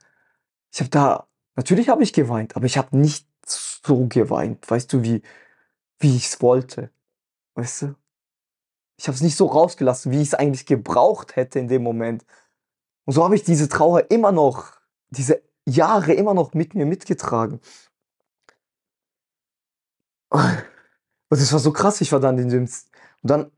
ich 0.72 0.80
habe 0.80 0.90
da, 0.90 1.26
natürlich 1.54 1.88
habe 1.88 2.02
ich 2.02 2.12
geweint, 2.12 2.56
aber 2.56 2.66
ich 2.66 2.78
habe 2.78 2.96
nicht 2.96 3.28
so 3.46 4.06
geweint, 4.08 4.68
weißt 4.70 4.92
du, 4.92 5.02
wie, 5.02 5.22
wie 5.98 6.16
ich 6.16 6.26
es 6.26 6.42
wollte. 6.42 6.90
Weißt 7.54 7.82
du? 7.82 7.94
Ich 8.96 9.06
habe 9.06 9.14
es 9.14 9.22
nicht 9.22 9.36
so 9.36 9.46
rausgelassen, 9.46 10.12
wie 10.12 10.20
ich 10.20 10.28
es 10.28 10.34
eigentlich 10.34 10.66
gebraucht 10.66 11.36
hätte 11.36 11.58
in 11.58 11.68
dem 11.68 11.82
Moment. 11.82 12.24
Und 13.04 13.12
so 13.12 13.22
habe 13.22 13.34
ich 13.34 13.44
diese 13.44 13.68
Trauer 13.68 14.10
immer 14.10 14.32
noch, 14.32 14.72
diese 15.10 15.42
Jahre 15.66 16.12
immer 16.14 16.34
noch 16.34 16.54
mit 16.54 16.74
mir 16.74 16.86
mitgetragen. 16.86 17.60
Und 20.34 21.38
es 21.38 21.52
war 21.52 21.60
so 21.60 21.72
krass, 21.72 22.00
ich 22.00 22.12
war 22.12 22.20
dann 22.20 22.38
in 22.38 22.48
dem. 22.48 22.62
Und 22.64 22.70
dann, 23.22 23.50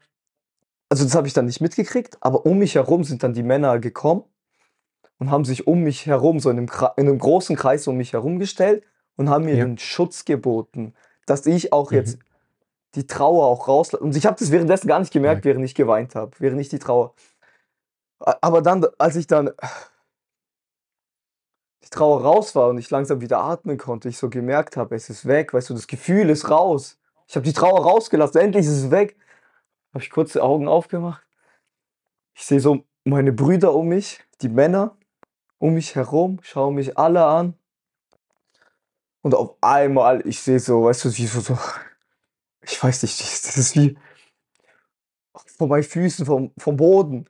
also 0.89 1.05
das 1.05 1.15
habe 1.15 1.27
ich 1.27 1.33
dann 1.33 1.47
nicht 1.47 1.61
mitgekriegt, 1.61 2.19
aber 2.21 2.47
um 2.47 2.59
mich 2.59 2.75
herum 2.75 3.05
sind 3.05 3.23
dann 3.23 3.33
die 3.35 3.43
Männer 3.43 3.79
gekommen 3.79 4.25
und 5.19 5.31
haben 5.31 5.45
sich 5.45 5.67
um 5.67 5.83
mich 5.83 6.07
herum, 6.07 6.39
so 6.39 6.51
in 6.51 6.59
einem, 6.59 6.71
in 6.97 7.09
einem 7.09 7.19
großen 7.19 7.57
Kreis 7.57 7.87
um 7.89 7.97
mich 7.97 8.13
herum 8.13 8.39
gestellt 8.39 8.85
und 9.17 9.31
haben 9.31 9.47
mir 9.47 9.57
ja. 9.57 9.65
den 9.65 9.79
Schutz 9.79 10.25
geboten, 10.25 10.95
dass 11.25 11.47
ich 11.47 11.73
auch 11.73 11.91
mhm. 11.91 11.97
jetzt 11.97 12.19
die 12.95 13.07
Trauer 13.07 13.47
auch 13.47 13.69
rauslasse. 13.69 14.03
Und 14.03 14.17
ich 14.17 14.27
habe 14.27 14.37
das 14.39 14.51
währenddessen 14.51 14.89
gar 14.89 15.01
nicht 15.01 15.13
gemerkt, 15.13 15.45
während 15.45 15.65
ich 15.65 15.75
geweint 15.75 16.15
habe, 16.15 16.33
während 16.39 16.61
ich 16.61 16.69
die 16.69 16.79
Trauer. 16.79 17.15
Aber 18.19 18.63
dann, 18.63 18.87
als 18.99 19.17
ich 19.17 19.27
dann 19.27 19.51
die 21.87 21.91
Trauer 21.91 22.23
raus 22.23 22.55
war 22.57 22.69
und 22.69 22.79
ich 22.79 22.91
langsam 22.91 23.21
wieder 23.21 23.39
atmen 23.39 23.79
konnte, 23.79 24.09
ich 24.09 24.19
so 24.19 24.29
gemerkt 24.29 24.77
habe, 24.77 24.97
es 24.97 25.09
ist 25.09 25.27
weg, 25.27 25.55
weißt 25.55 25.71
du, 25.71 25.75
das 25.75 25.87
Gefühl 25.87 26.31
ist 26.31 26.51
raus. 26.51 26.99
Ich 27.29 27.37
habe 27.37 27.45
die 27.45 27.53
Trauer 27.53 27.81
rausgelassen, 27.83 28.41
endlich 28.41 28.67
ist 28.67 28.73
es 28.73 28.91
weg. 28.91 29.17
Habe 29.95 30.03
ich 30.03 30.11
kurz 30.11 30.33
die 30.33 30.41
Augen 30.41 30.69
aufgemacht. 30.69 31.23
Ich 32.35 32.45
sehe 32.45 32.61
so 32.61 32.85
meine 33.05 33.33
Brüder 33.33 33.73
um 33.73 33.89
mich, 33.89 34.21
die 34.43 34.49
Männer 34.49 34.97
um 35.59 35.75
mich 35.75 35.95
herum, 35.95 36.41
schauen 36.43 36.75
mich 36.75 36.99
alle 36.99 37.25
an. 37.25 37.55
Und 39.23 39.35
auf 39.35 39.55
einmal, 39.61 40.27
ich 40.27 40.41
sehe 40.41 40.59
so, 40.59 40.85
weißt 40.85 41.05
du, 41.05 41.17
wie 41.17 41.27
so, 41.27 41.41
so 41.41 41.57
ich 42.63 42.83
weiß 42.83 43.03
nicht, 43.03 43.21
das 43.21 43.57
ist 43.57 43.77
wie 43.77 43.97
von 45.57 45.69
meinen 45.69 45.85
Füßen, 45.85 46.27
vom, 46.27 46.53
vom 46.59 46.77
Boden, 46.77 47.27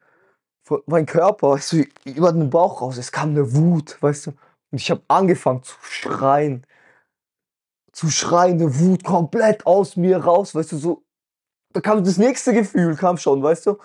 von 0.62 0.82
meinem 0.86 1.06
Körper, 1.06 1.50
weißt 1.50 1.72
du, 1.72 1.84
über 2.04 2.32
den 2.32 2.50
Bauch 2.50 2.80
raus. 2.80 2.96
Es 2.96 3.12
kam 3.12 3.30
eine 3.30 3.54
Wut, 3.54 4.00
weißt 4.00 4.28
du. 4.28 4.32
Und 4.76 4.82
ich 4.82 4.90
habe 4.90 5.00
angefangen 5.08 5.62
zu 5.62 5.74
schreien. 5.80 6.66
Zu 7.92 8.10
schreien, 8.10 8.60
eine 8.60 8.78
Wut 8.78 9.04
komplett 9.04 9.64
aus 9.64 9.96
mir 9.96 10.18
raus, 10.18 10.54
weißt 10.54 10.72
du, 10.72 10.76
so. 10.76 11.02
Da 11.72 11.80
kam 11.80 12.04
das 12.04 12.18
nächste 12.18 12.52
Gefühl, 12.52 12.94
kam 12.94 13.16
schon, 13.16 13.42
weißt 13.42 13.64
du. 13.64 13.78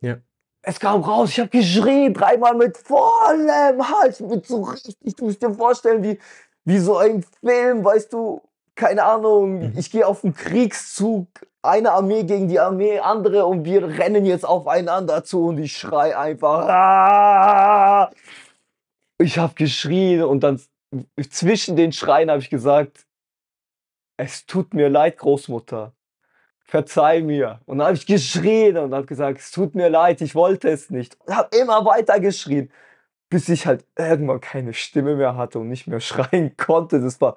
Ja. 0.00 0.16
Es 0.62 0.80
kam 0.80 1.02
raus, 1.02 1.28
ich 1.28 1.40
habe 1.40 1.50
geschrien, 1.50 2.14
dreimal 2.14 2.54
mit 2.54 2.78
vollem 2.78 3.86
Hals, 3.86 4.20
mit 4.20 4.46
so 4.46 4.62
richtig, 4.62 4.96
du 5.14 5.26
musst 5.26 5.42
dir 5.42 5.52
vorstellen, 5.52 6.02
wie, 6.02 6.18
wie 6.64 6.78
so 6.78 6.96
ein 6.96 7.22
Film, 7.40 7.84
weißt 7.84 8.10
du, 8.10 8.40
keine 8.74 9.04
Ahnung, 9.04 9.58
mhm. 9.58 9.72
ich 9.76 9.90
gehe 9.90 10.06
auf 10.06 10.24
einen 10.24 10.32
Kriegszug, 10.32 11.28
eine 11.60 11.92
Armee 11.92 12.22
gegen 12.22 12.48
die 12.48 12.60
Armee, 12.60 12.98
andere 12.98 13.44
und 13.44 13.66
wir 13.66 13.86
rennen 13.98 14.24
jetzt 14.24 14.46
aufeinander 14.46 15.22
zu 15.22 15.48
und 15.48 15.58
ich 15.58 15.76
schrei 15.76 16.16
einfach. 16.16 16.66
Aah! 16.66 18.10
Ich 19.18 19.38
habe 19.38 19.54
geschrien 19.54 20.22
und 20.22 20.40
dann 20.40 20.60
zwischen 21.30 21.76
den 21.76 21.92
Schreien 21.92 22.30
habe 22.30 22.40
ich 22.40 22.50
gesagt, 22.50 23.06
es 24.16 24.46
tut 24.46 24.74
mir 24.74 24.88
leid, 24.88 25.18
Großmutter. 25.18 25.92
Verzeih 26.66 27.20
mir. 27.22 27.60
Und 27.66 27.78
dann 27.78 27.88
habe 27.88 27.96
ich 27.96 28.06
geschrien 28.06 28.76
und 28.78 28.94
habe 28.94 29.06
gesagt, 29.06 29.38
es 29.38 29.50
tut 29.50 29.74
mir 29.74 29.88
leid, 29.88 30.20
ich 30.20 30.34
wollte 30.34 30.68
es 30.70 30.90
nicht. 30.90 31.18
Und 31.20 31.36
habe 31.36 31.56
immer 31.56 31.84
weiter 31.84 32.20
geschrien, 32.20 32.70
bis 33.28 33.48
ich 33.48 33.66
halt 33.66 33.86
irgendwann 33.96 34.40
keine 34.40 34.72
Stimme 34.72 35.16
mehr 35.16 35.36
hatte 35.36 35.58
und 35.58 35.68
nicht 35.68 35.86
mehr 35.86 36.00
schreien 36.00 36.56
konnte. 36.56 37.00
Das 37.00 37.20
war 37.20 37.36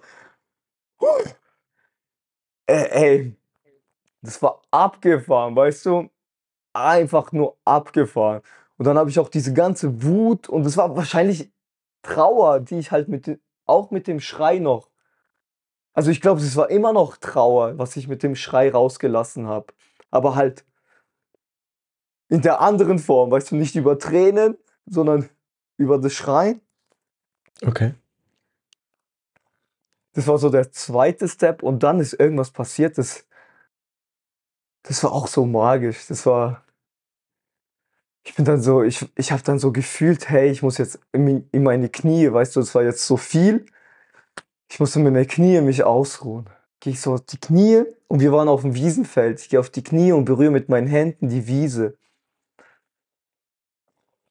Ey, 2.66 2.88
ey, 2.92 3.36
das 4.22 4.42
war 4.42 4.62
abgefahren, 4.72 5.56
weißt 5.56 5.86
du? 5.86 6.10
Einfach 6.74 7.32
nur 7.32 7.58
abgefahren. 7.66 8.42
Und 8.78 8.86
dann 8.86 8.98
habe 8.98 9.10
ich 9.10 9.20
auch 9.20 9.30
diese 9.30 9.54
ganze 9.54 10.04
Wut 10.04 10.50
und 10.50 10.66
es 10.66 10.78
war 10.78 10.96
wahrscheinlich 10.96 11.52
Trauer, 12.08 12.62
die 12.62 12.80
ich 12.80 12.91
halt 12.91 13.10
mit, 13.10 13.39
auch 13.65 13.91
mit 13.91 14.08
dem 14.08 14.20
Schrei 14.20 14.60
noch. 14.60 14.89
Also 15.93 16.10
ich 16.10 16.22
glaube, 16.22 16.39
es 16.41 16.56
war 16.56 16.70
immer 16.70 16.93
noch 16.93 17.17
Trauer, 17.17 17.78
was 17.78 17.98
ich 17.98 18.08
mit 18.08 18.24
dem 18.24 18.36
Schrei 18.36 18.72
rausgelassen 18.72 19.48
habe. 19.48 19.74
Aber 20.10 20.36
halt 20.36 20.63
in 22.30 22.41
der 22.41 22.62
anderen 22.62 23.00
Form, 23.00 23.32
weißt 23.32 23.52
du, 23.52 23.56
nicht 23.56 23.76
über 23.76 24.00
Tränen, 24.00 24.58
sondern 24.86 25.30
über 25.76 25.98
das 25.98 26.13
Schreien. 26.13 26.62
Okay. 27.65 27.93
Das 30.13 30.28
war 30.28 30.38
so 30.38 30.50
der 30.50 30.72
zweite 30.72 31.28
Step 31.28 31.62
und 31.62 31.84
dann 31.84 32.00
ist 32.00 32.13
irgendwas 32.13 32.52
passiert, 32.52 32.98
das, 32.98 33.28
das 34.84 35.03
war 35.03 35.12
auch 35.12 35.28
so 35.28 35.45
magisch. 35.45 36.08
Das 36.08 36.26
war, 36.26 36.64
ich 38.28 38.36
bin 38.36 38.43
dann 38.43 38.61
so, 38.61 38.84
ich, 38.84 39.09
ich 39.15 39.32
habe 39.32 39.41
dann 39.43 39.57
so 39.57 39.71
gefühlt, 39.71 40.28
hey, 40.28 40.49
ich 40.49 40.61
muss 40.61 40.78
jetzt 40.78 40.99
in, 41.13 41.47
in 41.53 41.63
meine 41.63 41.88
Knie, 41.88 42.30
weißt 42.30 42.57
du, 42.57 42.59
das 42.59 42.75
war 42.75 42.84
jetzt 42.84 43.05
so 43.05 43.15
viel. 43.15 43.65
Ich 44.69 44.82
musste 44.82 44.99
mit 44.99 45.13
meinen 45.13 45.28
Knie 45.28 45.61
mich 45.61 45.86
ausruhen. 45.86 46.49
Gehe 46.82 46.91
ich 46.91 46.99
so 46.99 47.13
auf 47.13 47.21
die 47.21 47.39
Knie 47.39 47.84
und 48.09 48.19
wir 48.19 48.34
waren 48.34 48.49
auf 48.49 48.63
dem 48.63 48.75
Wiesenfeld. 48.75 49.39
Ich 49.39 49.47
gehe 49.47 49.61
auf 49.61 49.69
die 49.69 49.82
Knie 49.82 50.11
und 50.11 50.25
berühre 50.25 50.51
mit 50.51 50.67
meinen 50.67 50.88
Händen 50.88 51.30
die 51.30 51.47
Wiese. 51.47 51.97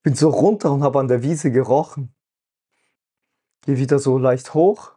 Bin 0.02 0.14
so 0.14 0.28
runter 0.28 0.72
und 0.72 0.82
habe 0.82 1.00
an 1.00 1.08
der 1.08 1.22
Wiese 1.22 1.50
gerochen. 1.50 2.14
Gehe 3.62 3.78
wieder 3.78 3.98
so 3.98 4.18
leicht 4.18 4.52
hoch 4.52 4.92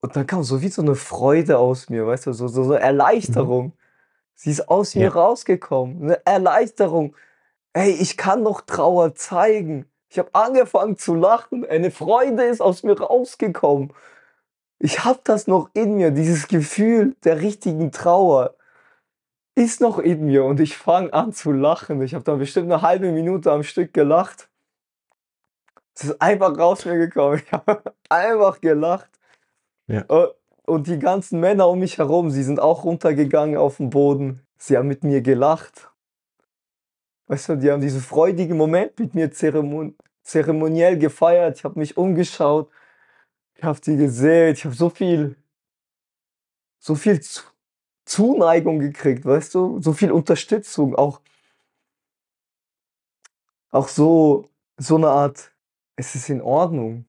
und 0.00 0.16
dann 0.16 0.26
kam 0.26 0.42
so 0.42 0.62
wie 0.62 0.68
so 0.68 0.80
eine 0.80 0.94
Freude 0.94 1.58
aus 1.58 1.90
mir, 1.90 2.06
weißt 2.06 2.26
du, 2.26 2.32
so, 2.32 2.48
so, 2.48 2.64
so 2.64 2.72
Erleichterung. 2.72 3.66
Mhm. 3.66 3.83
Sie 4.34 4.50
ist 4.50 4.68
aus 4.68 4.94
mir 4.94 5.14
rausgekommen. 5.14 6.02
Eine 6.02 6.26
Erleichterung. 6.26 7.16
Ey, 7.72 7.90
ich 7.90 8.16
kann 8.16 8.42
noch 8.42 8.60
Trauer 8.62 9.14
zeigen. 9.14 9.86
Ich 10.08 10.18
habe 10.18 10.30
angefangen 10.32 10.96
zu 10.96 11.14
lachen. 11.14 11.64
Eine 11.64 11.90
Freude 11.90 12.44
ist 12.44 12.60
aus 12.60 12.82
mir 12.82 12.98
rausgekommen. 13.00 13.92
Ich 14.78 15.04
habe 15.04 15.20
das 15.24 15.46
noch 15.46 15.70
in 15.72 15.96
mir, 15.96 16.10
dieses 16.10 16.48
Gefühl 16.48 17.16
der 17.24 17.40
richtigen 17.40 17.90
Trauer 17.90 18.54
ist 19.54 19.80
noch 19.80 19.98
in 19.98 20.26
mir 20.26 20.44
und 20.44 20.60
ich 20.60 20.76
fange 20.76 21.12
an 21.12 21.32
zu 21.32 21.52
lachen. 21.52 22.02
Ich 22.02 22.14
habe 22.14 22.24
dann 22.24 22.38
bestimmt 22.38 22.70
eine 22.70 22.82
halbe 22.82 23.12
Minute 23.12 23.52
am 23.52 23.62
Stück 23.62 23.94
gelacht. 23.94 24.48
Es 25.94 26.04
ist 26.04 26.20
einfach 26.20 26.58
raus 26.58 26.84
mir 26.84 26.96
gekommen. 26.96 27.40
Ich 27.44 27.52
habe 27.52 27.82
einfach 28.08 28.60
gelacht. 28.60 29.10
Ja. 29.86 30.04
Und 30.66 30.86
die 30.86 30.98
ganzen 30.98 31.40
Männer 31.40 31.68
um 31.68 31.78
mich 31.78 31.98
herum, 31.98 32.30
sie 32.30 32.42
sind 32.42 32.58
auch 32.58 32.84
runtergegangen 32.84 33.56
auf 33.58 33.76
den 33.76 33.90
Boden. 33.90 34.40
Sie 34.56 34.76
haben 34.78 34.88
mit 34.88 35.04
mir 35.04 35.20
gelacht. 35.20 35.90
Weißt 37.28 37.48
du, 37.48 37.56
die 37.56 37.70
haben 37.70 37.80
diesen 37.80 38.00
freudigen 38.00 38.56
Moment 38.56 38.98
mit 38.98 39.14
mir 39.14 39.30
zeremon 39.30 39.96
zeremoniell 40.22 40.98
gefeiert. 40.98 41.58
Ich 41.58 41.64
habe 41.64 41.78
mich 41.78 41.96
umgeschaut. 41.96 42.70
Ich 43.56 43.64
habe 43.64 43.80
die 43.80 43.96
gesehen. 43.96 44.54
Ich 44.54 44.64
habe 44.64 44.74
so 44.74 44.90
viel, 44.90 45.36
so 46.78 46.94
viel 46.94 47.20
zu 47.20 47.42
Zuneigung 48.06 48.80
gekriegt, 48.80 49.24
weißt 49.26 49.54
du? 49.54 49.80
So 49.82 49.92
viel 49.94 50.12
Unterstützung, 50.12 50.94
auch 50.96 51.20
auch 53.70 53.88
so 53.88 54.48
so 54.78 54.96
'ne 54.98 55.08
Art: 55.08 55.52
„Es 55.96 56.14
ist 56.14 56.30
in 56.30 56.40
Ordnung. 56.42 57.06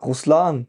Ruslan, 0.00 0.68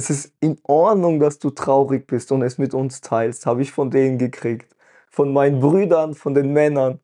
es 0.00 0.08
ist 0.10 0.34
in 0.40 0.58
Ordnung, 0.64 1.20
dass 1.20 1.38
du 1.38 1.50
traurig 1.50 2.06
bist 2.06 2.32
und 2.32 2.42
es 2.42 2.56
mit 2.58 2.72
uns 2.74 3.02
teilst“, 3.02 3.44
habe 3.46 3.60
ich 3.62 3.72
von 3.72 3.90
denen 3.90 4.18
gekriegt. 4.18 4.74
Von 5.10 5.32
meinen 5.32 5.60
Brüdern, 5.60 6.14
von 6.14 6.34
den 6.34 6.52
Männern. 6.52 7.00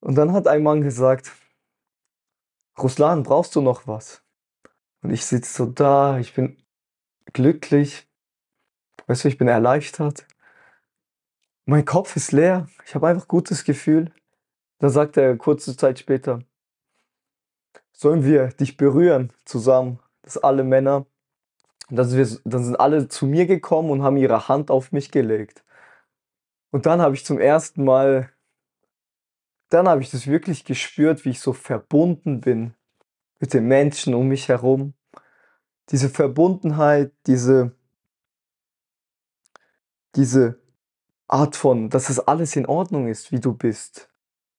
Und 0.00 0.14
dann 0.16 0.32
hat 0.32 0.46
ein 0.46 0.62
Mann 0.62 0.82
gesagt: 0.82 1.32
„Ruslan, 2.78 3.22
brauchst 3.22 3.54
du 3.56 3.60
noch 3.60 3.86
was?“ 3.86 4.22
Und 5.02 5.10
ich 5.10 5.24
sitze 5.24 5.52
so 5.54 5.66
da, 5.66 6.18
ich 6.18 6.34
bin 6.34 6.56
glücklich. 7.32 8.08
Weißt 9.06 9.24
du, 9.24 9.28
ich 9.28 9.38
bin 9.38 9.48
erleichtert. 9.48 10.26
Mein 11.66 11.84
Kopf 11.84 12.16
ist 12.16 12.32
leer. 12.32 12.68
Ich 12.86 12.94
habe 12.94 13.08
einfach 13.08 13.28
gutes 13.28 13.64
Gefühl. 13.64 14.12
Dann 14.78 14.90
sagt 14.90 15.16
er 15.16 15.36
kurze 15.36 15.76
Zeit 15.76 15.98
später: 15.98 16.40
„Sollen 17.92 18.24
wir 18.24 18.48
dich 18.48 18.76
berühren 18.76 19.32
zusammen?“ 19.44 20.00
Das 20.22 20.38
alle 20.38 20.64
Männer. 20.64 21.06
Und 21.90 21.96
dann 21.96 22.08
sind 22.08 22.18
wir 22.18 22.24
s 22.24 22.40
dann 22.44 22.64
sind 22.64 22.76
alle 22.78 23.08
zu 23.08 23.26
mir 23.26 23.46
gekommen 23.46 23.90
und 23.90 24.02
haben 24.02 24.16
ihre 24.16 24.48
Hand 24.48 24.70
auf 24.70 24.92
mich 24.92 25.10
gelegt. 25.10 25.64
Und 26.72 26.86
dann 26.86 27.00
habe 27.00 27.14
ich 27.14 27.24
zum 27.24 27.38
ersten 27.40 27.84
Mal 27.84 28.30
dann 29.70 29.88
habe 29.88 30.02
ich 30.02 30.10
das 30.10 30.26
wirklich 30.26 30.64
gespürt, 30.64 31.24
wie 31.24 31.30
ich 31.30 31.40
so 31.40 31.52
verbunden 31.52 32.40
bin 32.40 32.74
mit 33.38 33.54
den 33.54 33.66
Menschen 33.66 34.14
um 34.14 34.28
mich 34.28 34.48
herum. 34.48 34.94
Diese 35.90 36.08
Verbundenheit, 36.10 37.12
diese 37.26 37.72
diese 40.16 40.60
Art 41.28 41.56
von, 41.56 41.90
dass 41.90 42.08
es 42.10 42.18
alles 42.18 42.56
in 42.56 42.66
Ordnung 42.66 43.08
ist, 43.08 43.30
wie 43.32 43.40
du 43.40 43.52
bist. 43.54 44.10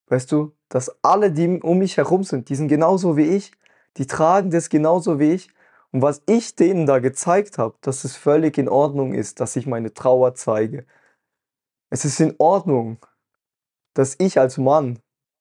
Weißt 0.08 0.32
du, 0.32 0.56
dass 0.70 1.04
alle, 1.04 1.32
die 1.32 1.60
um 1.62 1.80
mich 1.80 1.98
herum 1.98 2.24
sind, 2.24 2.50
die 2.50 2.56
sind 2.56 2.68
genauso 2.70 3.18
wie 3.18 3.24
ich, 3.24 3.52
die 3.98 4.08
tragen 4.08 4.52
das 4.52 4.70
genauso 4.70 5.20
wie 5.20 5.32
ich. 5.34 5.50
Und 5.92 6.02
was 6.02 6.22
ich 6.26 6.56
denen 6.56 6.86
da 6.86 7.00
gezeigt 7.00 7.58
habe, 7.58 7.76
dass 7.82 8.04
es 8.04 8.16
völlig 8.16 8.58
in 8.58 8.70
Ordnung 8.70 9.14
ist, 9.14 9.40
dass 9.40 9.56
ich 9.56 9.68
meine 9.68 9.94
Trauer 9.94 10.36
zeige. 10.36 10.86
Es 11.90 12.06
ist 12.06 12.20
in 12.22 12.36
Ordnung, 12.38 12.98
dass 13.94 14.16
ich 14.20 14.40
als 14.40 14.58
Mann 14.58 15.00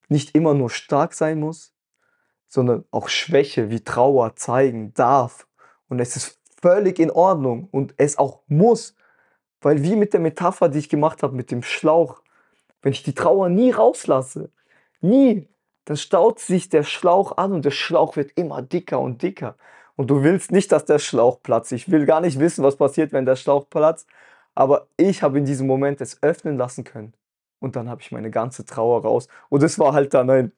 nicht 0.09 0.35
immer 0.35 0.55
nur 0.55 0.71
stark 0.71 1.15
sein 1.15 1.39
muss, 1.39 1.73
sondern 2.49 2.85
auch 2.91 3.09
Schwäche 3.09 3.71
wie 3.71 3.85
Trauer 3.85 4.35
zeigen 4.35 4.93
darf. 4.95 5.47
Und 5.89 6.01
es 6.01 6.17
ist 6.17 6.41
völlig 6.61 6.99
in 6.99 7.13
Ordnung 7.13 7.69
und 7.71 7.95
es 7.97 8.19
auch 8.19 8.43
muss, 8.49 8.97
weil 9.61 9.85
wie 9.85 9.95
mit 9.95 10.13
der 10.13 10.21
Metapher, 10.21 10.69
die 10.69 10.81
ich 10.81 10.89
gemacht 10.89 11.23
habe 11.23 11.37
mit 11.37 11.51
dem 11.51 11.63
Schlauch, 11.63 12.23
wenn 12.83 12.93
ich 12.93 13.03
die 13.03 13.15
Trauer 13.15 13.49
nie 13.49 13.71
rauslasse, 13.71 14.51
nie, 15.01 15.49
dann 15.85 15.97
staut 15.97 16.41
sich 16.41 16.69
der 16.69 16.83
Schlauch 16.83 17.37
an 17.37 17.53
und 17.53 17.65
der 17.65 17.71
Schlauch 17.71 18.17
wird 18.17 18.33
immer 18.37 18.63
dicker 18.63 19.01
und 19.01 19.23
dicker. 19.23 19.57
Und 20.01 20.07
du 20.07 20.23
willst 20.23 20.51
nicht, 20.51 20.73
dass 20.73 20.87
der 20.87 20.99
Schlauch 20.99 21.43
platzt. 21.43 21.73
Ich 21.73 21.91
will 21.91 22.07
gar 22.07 22.23
nicht 22.23 22.39
wissen, 22.39 22.65
was 22.65 22.77
passiert, 22.77 23.13
wenn 23.13 23.27
der 23.27 23.37
Schlauch 23.37 23.69
platzt. 23.69 24.09
Aber 24.55 24.87
ich 24.97 25.23
habe 25.23 25.37
in 25.37 25.45
diesem 25.45 25.67
Moment 25.67 26.01
es 26.01 26.23
öffnen 26.23 26.57
lassen 26.57 26.85
können. 26.85 27.13
Und 27.59 27.77
dann 27.77 27.91
habe 27.91 28.01
ich 28.01 28.11
meine 28.11 28.31
ganze 28.31 28.65
Trauer 28.65 29.03
raus. 29.03 29.29
Und 29.51 29.63
es 29.63 29.79
war 29.79 29.93
halt 29.93 30.15
dann 30.15 30.31
ein 30.31 30.53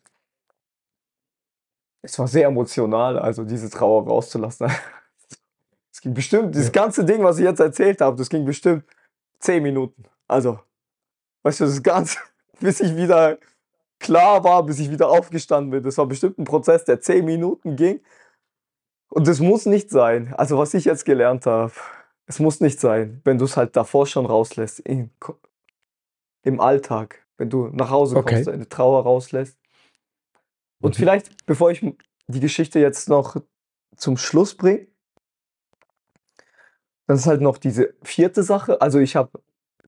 es 2.03 2.17
war 2.21 2.29
sehr 2.29 2.47
emotional, 2.47 3.19
also 3.19 3.43
diese 3.45 3.69
Trauer 3.69 4.07
rauszulassen. 4.07 4.71
Es 5.93 6.01
ging 6.01 6.15
bestimmt, 6.15 6.55
dieses 6.55 6.69
Ja. 6.69 6.83
ganze 6.83 7.05
Ding, 7.05 7.25
was 7.25 7.39
ich 7.39 7.45
jetzt 7.45 7.59
erzählt 7.61 8.01
habe, 8.01 8.17
das 8.17 8.29
ging 8.29 8.45
bestimmt 8.45 8.85
10 9.41 9.61
Minuten. 9.61 10.05
Also, 10.29 10.61
weißt 11.43 11.61
du, 11.61 11.65
das 11.65 11.83
Ganze, 11.83 12.19
bis 12.61 12.81
ich 12.81 12.97
wieder 12.97 13.39
klar 13.99 14.45
war, 14.45 14.63
bis 14.65 14.79
ich 14.79 14.91
wieder 14.91 15.09
aufgestanden 15.11 15.71
bin. 15.73 15.83
Das 15.83 15.99
war 15.99 16.07
bestimmt 16.07 16.39
ein 16.39 16.45
Prozess, 16.45 16.85
der 16.85 17.01
10 17.01 17.25
Minuten 17.25 17.77
ging. 17.77 18.01
Und 19.13 19.29
das 19.29 19.41
muss 19.41 19.67
nicht 19.67 19.91
sein. 19.91 20.33
Also, 20.39 20.57
was 20.57 20.73
ich 20.73 20.87
jetzt 20.87 21.05
gelernt 21.05 21.45
habe, 21.45 21.73
es 22.25 22.39
muss 22.39 22.61
nicht 22.61 22.81
sein, 22.81 23.21
wenn 23.25 23.37
du 23.37 23.45
es 23.45 23.59
halt 23.59 23.77
davor 23.77 24.07
schon 24.07 24.25
rauslässt, 24.25 24.81
im, 24.81 25.11
Ko- 25.21 25.39
im 26.43 26.61
Alltag, 26.61 27.27
wenn 27.37 27.51
du 27.51 27.69
nach 27.69 27.91
Hause 27.91 28.15
kommst, 28.15 28.29
Okay. 28.29 28.45
deine 28.45 28.69
Trauer 28.71 29.03
rauslässt. 29.03 29.59
Und 30.81 30.95
Mhm. 30.97 30.99
vielleicht, 30.99 31.45
bevor 31.45 31.71
ich 31.71 31.85
die 32.27 32.41
Geschichte 32.41 32.79
jetzt 32.79 33.11
noch 33.11 33.37
zum 33.97 34.17
Schluss 34.17 34.57
bringe, 34.57 34.87
dann 37.07 37.19
ist 37.19 37.27
halt 37.27 37.43
noch 37.43 37.59
diese 37.59 37.95
vierte 38.03 38.43
Sache. 38.43 38.81
Also 38.81 38.99
ich 38.99 39.15
habe 39.15 39.43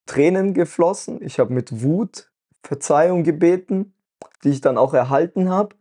Tränen 0.04 0.52
geflossen, 0.52 1.22
ich 1.22 1.38
habe 1.38 1.54
mit 1.54 1.82
Wut 1.82 2.30
Verzeihung 2.62 3.24
gebeten, 3.24 3.94
die 4.42 4.50
ich 4.50 4.60
dann 4.60 4.76
auch 4.76 4.92
erhalten 4.92 5.48
habe. 5.48 5.76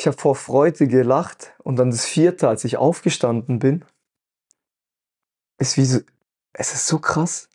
Ich 0.00 0.06
habe 0.06 0.16
vor 0.16 0.34
Freude 0.34 0.88
gelacht 0.88 1.52
und 1.58 1.76
dann 1.76 1.90
das 1.90 2.06
vierte, 2.06 2.48
als 2.48 2.64
ich 2.64 2.78
aufgestanden 2.78 3.58
bin, 3.58 3.84
ist 5.58 5.76
wie 5.76 5.84
so, 5.84 6.00
es 6.54 6.72
ist 6.72 6.86
so 6.86 6.98
krass. 7.00 7.50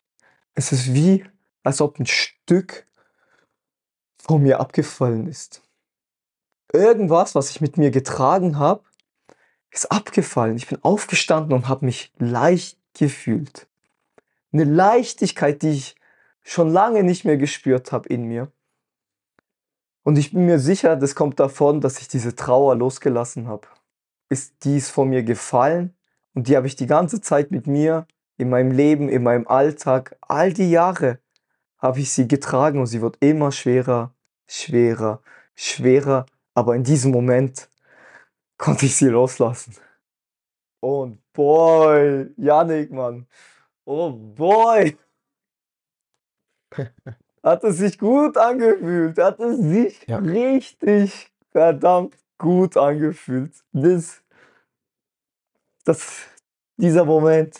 Es 0.54 0.70
ist 0.70 0.94
wie, 0.94 1.24
als 1.64 1.80
ob 1.80 1.98
ein 1.98 2.06
Stück 2.06 2.86
von 4.22 4.44
mir 4.44 4.60
abgefallen 4.60 5.26
ist. 5.26 5.64
Irgendwas, 6.72 7.34
was 7.34 7.50
ich 7.50 7.60
mit 7.60 7.78
mir 7.78 7.90
getragen 7.90 8.60
habe, 8.60 8.84
ist 9.72 9.90
abgefallen. 9.90 10.56
Ich 10.56 10.68
bin 10.68 10.78
aufgestanden 10.84 11.52
und 11.52 11.66
habe 11.66 11.84
mich 11.84 12.12
leicht 12.16 12.78
gefühlt. 12.94 13.66
Eine 14.52 14.62
Leichtigkeit, 14.62 15.62
die 15.62 15.70
ich 15.70 15.96
schon 16.44 16.70
lange 16.70 17.02
nicht 17.02 17.24
mehr 17.24 17.38
gespürt 17.38 17.90
habe 17.90 18.08
in 18.08 18.22
mir. 18.22 18.52
Und 20.06 20.18
ich 20.18 20.30
bin 20.30 20.46
mir 20.46 20.60
sicher, 20.60 20.94
das 20.94 21.16
kommt 21.16 21.40
davon, 21.40 21.80
dass 21.80 21.98
ich 21.98 22.06
diese 22.06 22.36
Trauer 22.36 22.76
losgelassen 22.76 23.48
habe. 23.48 23.66
Ist 24.28 24.62
dies 24.62 24.88
von 24.88 25.08
mir 25.08 25.24
gefallen 25.24 25.96
und 26.32 26.46
die 26.46 26.56
habe 26.56 26.68
ich 26.68 26.76
die 26.76 26.86
ganze 26.86 27.20
Zeit 27.20 27.50
mit 27.50 27.66
mir 27.66 28.06
in 28.36 28.48
meinem 28.48 28.70
Leben, 28.70 29.08
in 29.08 29.24
meinem 29.24 29.48
Alltag, 29.48 30.16
all 30.20 30.52
die 30.52 30.70
Jahre 30.70 31.18
habe 31.78 31.98
ich 31.98 32.12
sie 32.12 32.28
getragen 32.28 32.78
und 32.78 32.86
sie 32.86 33.02
wird 33.02 33.16
immer 33.18 33.50
schwerer, 33.50 34.14
schwerer, 34.46 35.22
schwerer. 35.56 36.26
Aber 36.54 36.76
in 36.76 36.84
diesem 36.84 37.10
Moment 37.10 37.68
konnte 38.58 38.86
ich 38.86 38.94
sie 38.94 39.08
loslassen. 39.08 39.74
Und 40.78 41.20
boy, 41.32 42.32
Yannick, 42.36 42.92
Mann. 42.92 43.26
Oh 43.84 44.12
boy. 44.12 44.96
Hat 47.46 47.62
es 47.62 47.76
sich 47.76 47.96
gut 47.96 48.36
angefühlt. 48.36 49.16
Hat 49.18 49.38
es 49.38 49.58
sich 49.60 50.04
Ja. 50.08 50.18
richtig 50.18 51.30
verdammt 51.52 52.16
gut 52.38 52.76
angefühlt. 52.76 53.52
Das, 53.72 54.20
das, 55.84 56.26
dieser 56.76 57.04
Moment, 57.04 57.56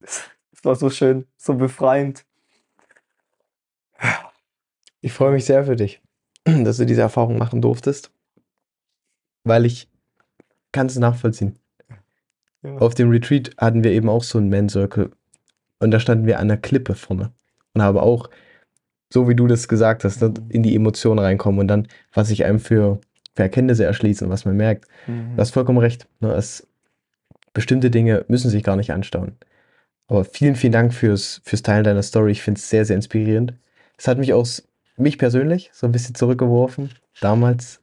das 0.00 0.30
war 0.62 0.76
so 0.76 0.90
schön, 0.90 1.26
so 1.36 1.54
befreiend. 1.54 2.24
Ich 5.00 5.12
freue 5.12 5.32
mich 5.32 5.44
sehr 5.44 5.64
für 5.64 5.74
dich, 5.74 6.00
dass 6.44 6.76
du 6.76 6.86
diese 6.86 7.00
Erfahrung 7.00 7.36
machen 7.36 7.60
durftest, 7.60 8.12
weil 9.42 9.66
ich 9.66 9.90
kann 10.70 10.86
es 10.86 10.96
nachvollziehen. 10.96 11.58
Ja. 12.62 12.76
Auf 12.76 12.94
dem 12.94 13.10
Retreat 13.10 13.56
hatten 13.58 13.82
wir 13.82 13.90
eben 13.90 14.08
auch 14.08 14.22
so 14.22 14.38
einen 14.38 14.50
Man 14.50 14.68
Circle 14.68 15.10
und 15.80 15.90
da 15.90 15.98
standen 15.98 16.26
wir 16.26 16.38
an 16.38 16.46
der 16.46 16.58
Klippe 16.58 16.94
vorne 16.94 17.32
und 17.74 17.82
haben 17.82 17.98
auch, 17.98 18.30
so 19.10 19.28
wie 19.28 19.34
du 19.34 19.46
das 19.46 19.68
gesagt 19.68 20.04
hast, 20.04 20.20
ne, 20.20 20.34
in 20.48 20.62
die 20.62 20.74
Emotionen 20.74 21.18
reinkommen 21.18 21.60
und 21.60 21.68
dann, 21.68 21.88
was 22.12 22.28
sich 22.28 22.44
einem 22.44 22.60
für, 22.60 23.00
für 23.34 23.42
Erkenntnisse 23.42 23.84
erschließen, 23.84 24.28
was 24.28 24.44
man 24.44 24.56
merkt. 24.56 24.86
Mhm. 25.06 25.36
Du 25.36 25.40
hast 25.40 25.52
vollkommen 25.52 25.78
recht. 25.78 26.06
Ne? 26.20 26.32
Es, 26.32 26.66
bestimmte 27.54 27.90
Dinge 27.90 28.24
müssen 28.28 28.50
sich 28.50 28.62
gar 28.62 28.76
nicht 28.76 28.92
anstauen. 28.92 29.36
Aber 30.06 30.24
vielen, 30.24 30.56
vielen 30.56 30.72
Dank 30.72 30.94
fürs, 30.94 31.40
fürs 31.44 31.62
Teilen 31.62 31.84
deiner 31.84 32.02
Story. 32.02 32.32
Ich 32.32 32.42
finde 32.42 32.58
es 32.58 32.68
sehr, 32.68 32.84
sehr 32.84 32.96
inspirierend. 32.96 33.54
Es 33.96 34.08
hat 34.08 34.18
mich 34.18 34.32
auch, 34.32 34.46
mich 34.96 35.18
persönlich, 35.18 35.70
so 35.72 35.86
ein 35.86 35.92
bisschen 35.92 36.14
zurückgeworfen, 36.14 36.90
damals 37.20 37.80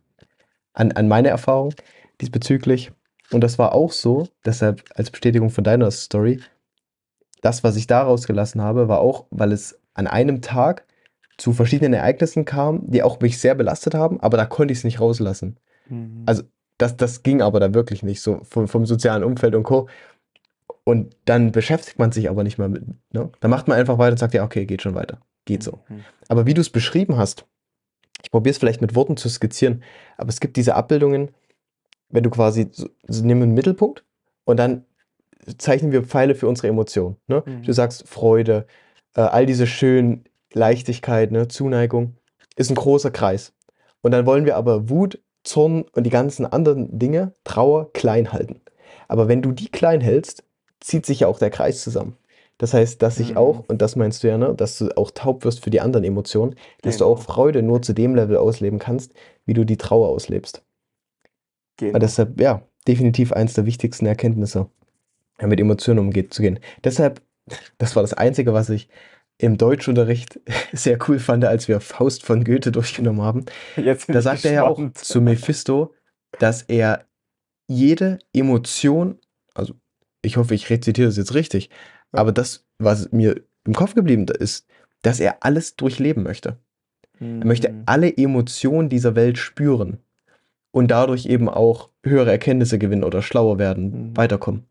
an, 0.74 0.92
an 0.94 1.08
meine 1.08 1.30
Erfahrung 1.30 1.74
diesbezüglich. 2.22 2.92
Und 3.32 3.42
das 3.42 3.60
war 3.60 3.74
auch 3.74 3.92
so, 3.92 4.28
deshalb 4.46 4.84
als 4.96 5.12
Bestätigung 5.12 5.50
von 5.50 5.64
deiner 5.64 5.90
Story, 5.92 6.40
das, 7.42 7.64
was 7.64 7.76
ich 7.76 7.88
daraus 7.88 8.28
gelassen 8.28 8.62
habe, 8.62 8.88
war 8.88 9.00
auch, 9.00 9.26
weil 9.30 9.52
es 9.52 9.80
an 9.94 10.08
einem 10.08 10.42
Tag 10.42 10.85
zu 11.38 11.54
verschiedenen 11.54 11.94
Ereignissen 11.94 12.46
kam, 12.46 12.90
die 12.90 13.04
auch 13.04 13.20
mich 13.20 13.40
sehr 13.40 13.56
belastet 13.56 13.94
haben, 13.94 14.20
aber 14.22 14.38
da 14.38 14.46
konnte 14.46 14.72
ich 14.72 14.80
es 14.80 14.84
nicht 14.84 15.02
rauslassen. 15.02 15.58
Mhm. 15.90 16.24
Also 16.26 16.44
das, 16.78 16.98
das 16.98 17.24
ging 17.24 17.42
aber 17.42 17.60
da 17.60 17.74
wirklich 17.74 18.04
nicht, 18.04 18.22
so 18.22 18.42
vom, 18.44 18.68
vom 18.68 18.86
sozialen 18.86 19.24
Umfeld 19.24 19.56
und 19.56 19.64
Co. 19.64 19.88
Und 20.84 21.16
dann 21.26 21.52
beschäftigt 21.52 22.00
man 22.00 22.12
sich 22.12 22.30
aber 22.30 22.44
nicht 22.44 22.58
mehr 22.58 22.70
mit. 22.70 22.84
Ne? 23.12 23.30
Dann 23.40 23.52
macht 23.52 23.68
man 23.68 23.78
einfach 23.78 23.98
weiter 23.98 24.12
und 24.12 24.20
sagt, 24.20 24.34
ja, 24.34 24.44
okay, 24.44 24.66
geht 24.66 24.82
schon 24.82 24.96
weiter. 24.96 25.20
Geht 25.46 25.64
so. 25.64 25.80
Mhm. 25.90 26.04
Aber 26.28 26.46
wie 26.46 26.54
du 26.54 26.62
es 26.62 26.70
beschrieben 26.70 27.18
hast, 27.18 27.46
ich 28.24 28.32
probiere 28.32 28.52
es 28.52 28.58
vielleicht 28.58 28.82
mit 28.82 28.96
Worten 28.96 29.18
zu 29.18 29.30
skizzieren, 29.30 29.84
aber 30.18 30.30
es 30.30 30.40
gibt 30.40 30.58
diese 30.58 30.76
Abbildungen, 30.76 31.32
wenn 32.10 32.24
du 32.24 32.30
quasi, 32.30 32.70
so, 32.72 32.90
so 33.08 33.26
nehmen 33.26 33.44
einen 33.44 33.54
Mittelpunkt 33.54 34.04
und 34.46 34.58
dann 34.58 34.86
zeichnen 35.58 35.92
wir 35.92 36.04
Pfeile 36.04 36.36
für 36.36 36.48
unsere 36.48 36.68
Emotionen. 36.68 37.18
Ne? 37.28 37.44
Mhm. 37.46 37.64
Du 37.64 37.74
sagst 37.74 38.08
Freude, 38.08 38.66
äh, 39.16 39.22
all 39.22 39.46
diese 39.46 39.68
schönen 39.68 40.26
Leichtigkeit, 40.56 41.32
ne? 41.32 41.48
Zuneigung, 41.48 42.16
ist 42.56 42.72
ein 42.72 42.76
großer 42.76 43.12
Kreis. 43.12 43.54
Und 44.02 44.12
dann 44.12 44.26
wollen 44.26 44.46
wir 44.46 44.56
aber 44.56 44.90
Wut, 44.90 45.20
Zorn 45.44 45.86
und 45.94 46.04
die 46.06 46.10
ganzen 46.10 46.46
anderen 46.46 46.98
Dinge, 46.98 47.34
Trauer, 47.44 47.92
klein 47.94 48.32
halten. 48.34 48.62
Aber 49.08 49.28
wenn 49.28 49.42
du 49.44 49.52
die 49.52 49.70
klein 49.70 50.02
hältst, 50.02 50.44
zieht 50.80 51.06
sich 51.06 51.20
ja 51.22 51.28
auch 51.28 51.38
der 51.40 51.52
Kreis 51.52 51.84
zusammen. 51.84 52.16
Das 52.58 52.74
heißt, 52.74 53.02
dass 53.02 53.20
ich 53.20 53.32
Mhm. 53.32 53.38
auch, 53.38 53.64
und 53.68 53.82
das 53.82 53.96
meinst 53.96 54.24
du 54.24 54.28
ja, 54.30 54.38
ne, 54.38 54.56
dass 54.56 54.78
du 54.78 54.96
auch 54.98 55.12
taub 55.12 55.44
wirst 55.44 55.64
für 55.64 55.70
die 55.70 55.82
anderen 55.82 56.06
Emotionen, 56.06 56.56
dass 56.82 56.98
du 56.98 57.04
Genau. 57.04 57.16
auch 57.16 57.22
Freude 57.22 57.62
nur 57.62 57.82
zu 57.82 57.94
dem 57.94 58.16
Level 58.16 58.38
ausleben 58.38 58.80
kannst, 58.80 59.14
wie 59.46 59.54
du 59.54 59.66
die 59.66 59.78
Trauer 59.78 60.08
auslebst. 60.08 60.64
Genau. 61.78 61.94
Weil 61.94 62.00
deshalb, 62.00 62.40
ja, 62.40 62.62
definitiv 62.88 63.34
eins 63.34 63.54
der 63.54 63.66
wichtigsten 63.66 64.06
Erkenntnisse, 64.06 64.70
mit 65.42 65.60
Emotionen 65.60 66.00
umgeht, 66.00 66.34
zu 66.34 66.42
gehen. 66.42 66.60
Deshalb, 66.84 67.22
das 67.78 67.96
war 67.96 68.04
das 68.04 68.14
Einzige, 68.14 68.54
was 68.54 68.70
ich 68.70 68.88
im 69.38 69.58
Deutschunterricht 69.58 70.40
sehr 70.74 70.98
cool 71.08 71.20
fand, 71.20 71.46
als 71.46 71.68
wir 71.68 71.80
Faust 71.80 72.24
von 72.24 72.44
Goethe 72.44 72.72
durchgenommen 72.72 73.22
haben. 73.22 73.46
Da 74.08 74.22
sagt 74.22 74.46
er 74.46 74.52
ja 74.54 74.64
auch 74.64 74.80
zu 74.94 75.22
Mephisto, 75.22 75.94
dass 76.40 76.62
er 76.64 77.06
jede 77.68 78.20
Emotion, 78.34 79.20
also 79.54 79.74
ich 80.22 80.38
hoffe, 80.38 80.54
ich 80.56 80.70
rezitiere 80.70 81.08
das 81.08 81.18
jetzt 81.18 81.34
richtig, 81.34 81.70
Ja. 82.14 82.20
aber 82.20 82.32
das, 82.32 82.66
was 82.80 83.12
mir 83.12 83.42
im 83.66 83.74
Kopf 83.74 83.96
geblieben 83.96 84.26
ist, 84.40 84.68
dass 85.02 85.20
er 85.20 85.44
alles 85.44 85.76
durchleben 85.76 86.24
möchte. 86.24 86.58
Er 87.20 87.46
möchte 87.46 87.70
Mhm. 87.72 87.84
alle 87.86 88.16
Emotionen 88.18 88.90
dieser 88.90 89.16
Welt 89.16 89.38
spüren 89.38 90.00
und 90.72 90.92
dadurch 90.92 91.26
eben 91.28 91.48
auch 91.48 91.90
höhere 92.04 92.30
Erkenntnisse 92.32 92.78
gewinnen 92.78 93.04
oder 93.06 93.22
schlauer 93.22 93.58
werden, 93.58 94.10
Mhm. 94.10 94.18
weiterkommen 94.18 94.66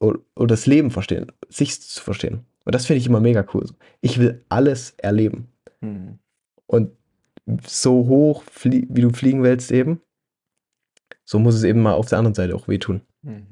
oder, 0.00 0.18
oder 0.34 0.48
das 0.48 0.66
Leben 0.66 0.90
verstehen, 0.90 1.30
sich 1.48 1.80
zu 1.80 2.02
verstehen. 2.02 2.46
Und 2.66 2.74
das 2.74 2.84
finde 2.84 2.98
ich 2.98 3.06
immer 3.06 3.20
mega 3.20 3.46
cool. 3.54 3.64
Ich 4.00 4.18
will 4.18 4.44
alles 4.48 4.90
erleben. 4.98 5.48
Mhm. 5.80 6.18
Und 6.66 6.90
so 7.64 8.06
hoch, 8.08 8.42
wie 8.62 9.00
du 9.00 9.10
fliegen 9.10 9.44
willst 9.44 9.70
eben, 9.70 10.02
so 11.24 11.38
muss 11.38 11.54
es 11.54 11.62
eben 11.62 11.80
mal 11.80 11.94
auf 11.94 12.08
der 12.08 12.18
anderen 12.18 12.34
Seite 12.34 12.56
auch 12.56 12.66
wehtun. 12.66 13.02
Mhm. 13.22 13.46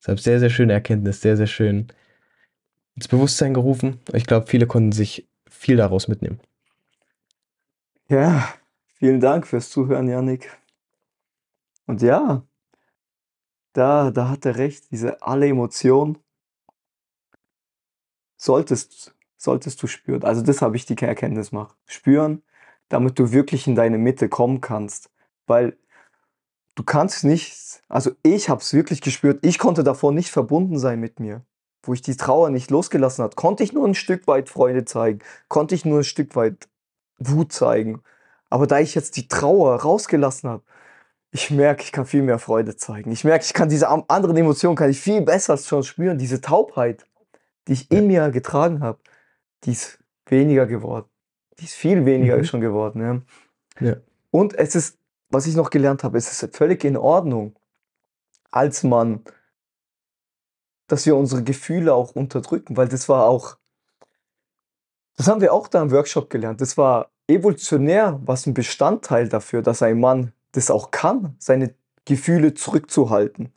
Deshalb 0.00 0.18
sehr, 0.18 0.40
sehr 0.40 0.50
schöne 0.50 0.72
Erkenntnis, 0.72 1.20
sehr, 1.20 1.36
sehr 1.36 1.46
schön 1.46 1.86
ins 2.96 3.06
Bewusstsein 3.06 3.54
gerufen. 3.54 4.00
Ich 4.12 4.26
glaube, 4.26 4.48
viele 4.48 4.66
konnten 4.66 4.90
sich 4.90 5.28
viel 5.48 5.76
daraus 5.76 6.08
mitnehmen. 6.08 6.40
Ja, 8.08 8.52
vielen 8.94 9.20
Dank 9.20 9.46
fürs 9.46 9.70
Zuhören, 9.70 10.08
Yannick. 10.08 10.50
Und 11.86 12.02
ja, 12.02 12.44
da, 13.74 14.10
da 14.10 14.28
hat 14.28 14.44
er 14.44 14.56
recht, 14.56 14.90
diese 14.90 15.22
alle 15.22 15.46
Emotionen 15.46 16.18
solltest, 18.42 19.14
solltest 19.36 19.82
du 19.82 19.86
spüren. 19.86 20.24
Also 20.24 20.42
das 20.42 20.62
habe 20.62 20.76
ich 20.76 20.84
die 20.84 21.00
Erkenntnis 21.00 21.50
gemacht. 21.50 21.76
Spüren, 21.86 22.42
damit 22.88 23.18
du 23.18 23.32
wirklich 23.32 23.66
in 23.66 23.76
deine 23.76 23.98
Mitte 23.98 24.28
kommen 24.28 24.60
kannst. 24.60 25.10
Weil 25.46 25.76
du 26.74 26.82
kannst 26.82 27.24
nicht, 27.24 27.82
also 27.88 28.10
ich 28.22 28.48
habe 28.48 28.60
es 28.60 28.74
wirklich 28.74 29.00
gespürt, 29.00 29.38
ich 29.42 29.58
konnte 29.58 29.84
davor 29.84 30.12
nicht 30.12 30.30
verbunden 30.30 30.78
sein 30.78 30.98
mit 30.98 31.20
mir. 31.20 31.44
Wo 31.84 31.94
ich 31.94 32.02
die 32.02 32.16
Trauer 32.16 32.50
nicht 32.50 32.70
losgelassen 32.70 33.24
hat, 33.24 33.36
konnte 33.36 33.62
ich 33.62 33.72
nur 33.72 33.86
ein 33.86 33.94
Stück 33.94 34.26
weit 34.26 34.48
Freude 34.48 34.84
zeigen, 34.84 35.20
konnte 35.48 35.74
ich 35.74 35.84
nur 35.84 36.00
ein 36.00 36.04
Stück 36.04 36.34
weit 36.36 36.68
Wut 37.18 37.52
zeigen. 37.52 38.02
Aber 38.50 38.66
da 38.66 38.80
ich 38.80 38.94
jetzt 38.94 39.16
die 39.16 39.28
Trauer 39.28 39.82
rausgelassen 39.82 40.50
habe, 40.50 40.62
ich 41.30 41.50
merke, 41.50 41.82
ich 41.82 41.92
kann 41.92 42.06
viel 42.06 42.22
mehr 42.22 42.38
Freude 42.38 42.76
zeigen. 42.76 43.10
Ich 43.10 43.24
merke, 43.24 43.44
ich 43.44 43.54
kann 43.54 43.68
diese 43.68 43.88
anderen 43.88 44.36
Emotionen 44.36 44.76
kann 44.76 44.90
ich 44.90 45.00
viel 45.00 45.22
besser 45.22 45.56
schon 45.56 45.82
spüren. 45.82 46.18
Diese 46.18 46.40
Taubheit, 46.40 47.06
die 47.68 47.74
ich 47.74 47.90
in 47.90 48.06
mir 48.06 48.30
getragen 48.30 48.80
habe, 48.80 48.98
die 49.64 49.72
ist 49.72 49.98
weniger 50.26 50.66
geworden. 50.66 51.08
Die 51.58 51.64
ist 51.64 51.74
viel 51.74 52.04
weniger 52.04 52.38
Mhm. 52.38 52.44
schon 52.44 52.60
geworden. 52.60 53.24
Ja. 53.80 53.86
Ja. 53.88 53.96
Und 54.30 54.54
es 54.54 54.74
ist, 54.74 54.98
was 55.30 55.46
ich 55.46 55.54
noch 55.54 55.70
gelernt 55.70 56.04
habe, 56.04 56.18
es 56.18 56.42
ist 56.42 56.56
völlig 56.56 56.84
in 56.84 56.96
Ordnung, 56.96 57.54
als 58.50 58.82
Mann, 58.82 59.20
dass 60.88 61.06
wir 61.06 61.16
unsere 61.16 61.42
Gefühle 61.42 61.94
auch 61.94 62.14
unterdrücken, 62.14 62.76
weil 62.76 62.88
das 62.88 63.08
war 63.08 63.26
auch, 63.26 63.56
das 65.16 65.28
haben 65.28 65.40
wir 65.40 65.52
auch 65.52 65.68
da 65.68 65.82
im 65.82 65.90
Workshop 65.90 66.28
gelernt. 66.28 66.60
Das 66.60 66.76
war 66.76 67.10
evolutionär, 67.28 68.20
was 68.24 68.46
ein 68.46 68.54
Bestandteil 68.54 69.28
dafür, 69.28 69.62
dass 69.62 69.82
ein 69.82 70.00
Mann 70.00 70.32
das 70.52 70.70
auch 70.70 70.90
kann, 70.90 71.34
seine 71.38 71.74
Gefühle 72.04 72.54
zurückzuhalten. 72.54 73.52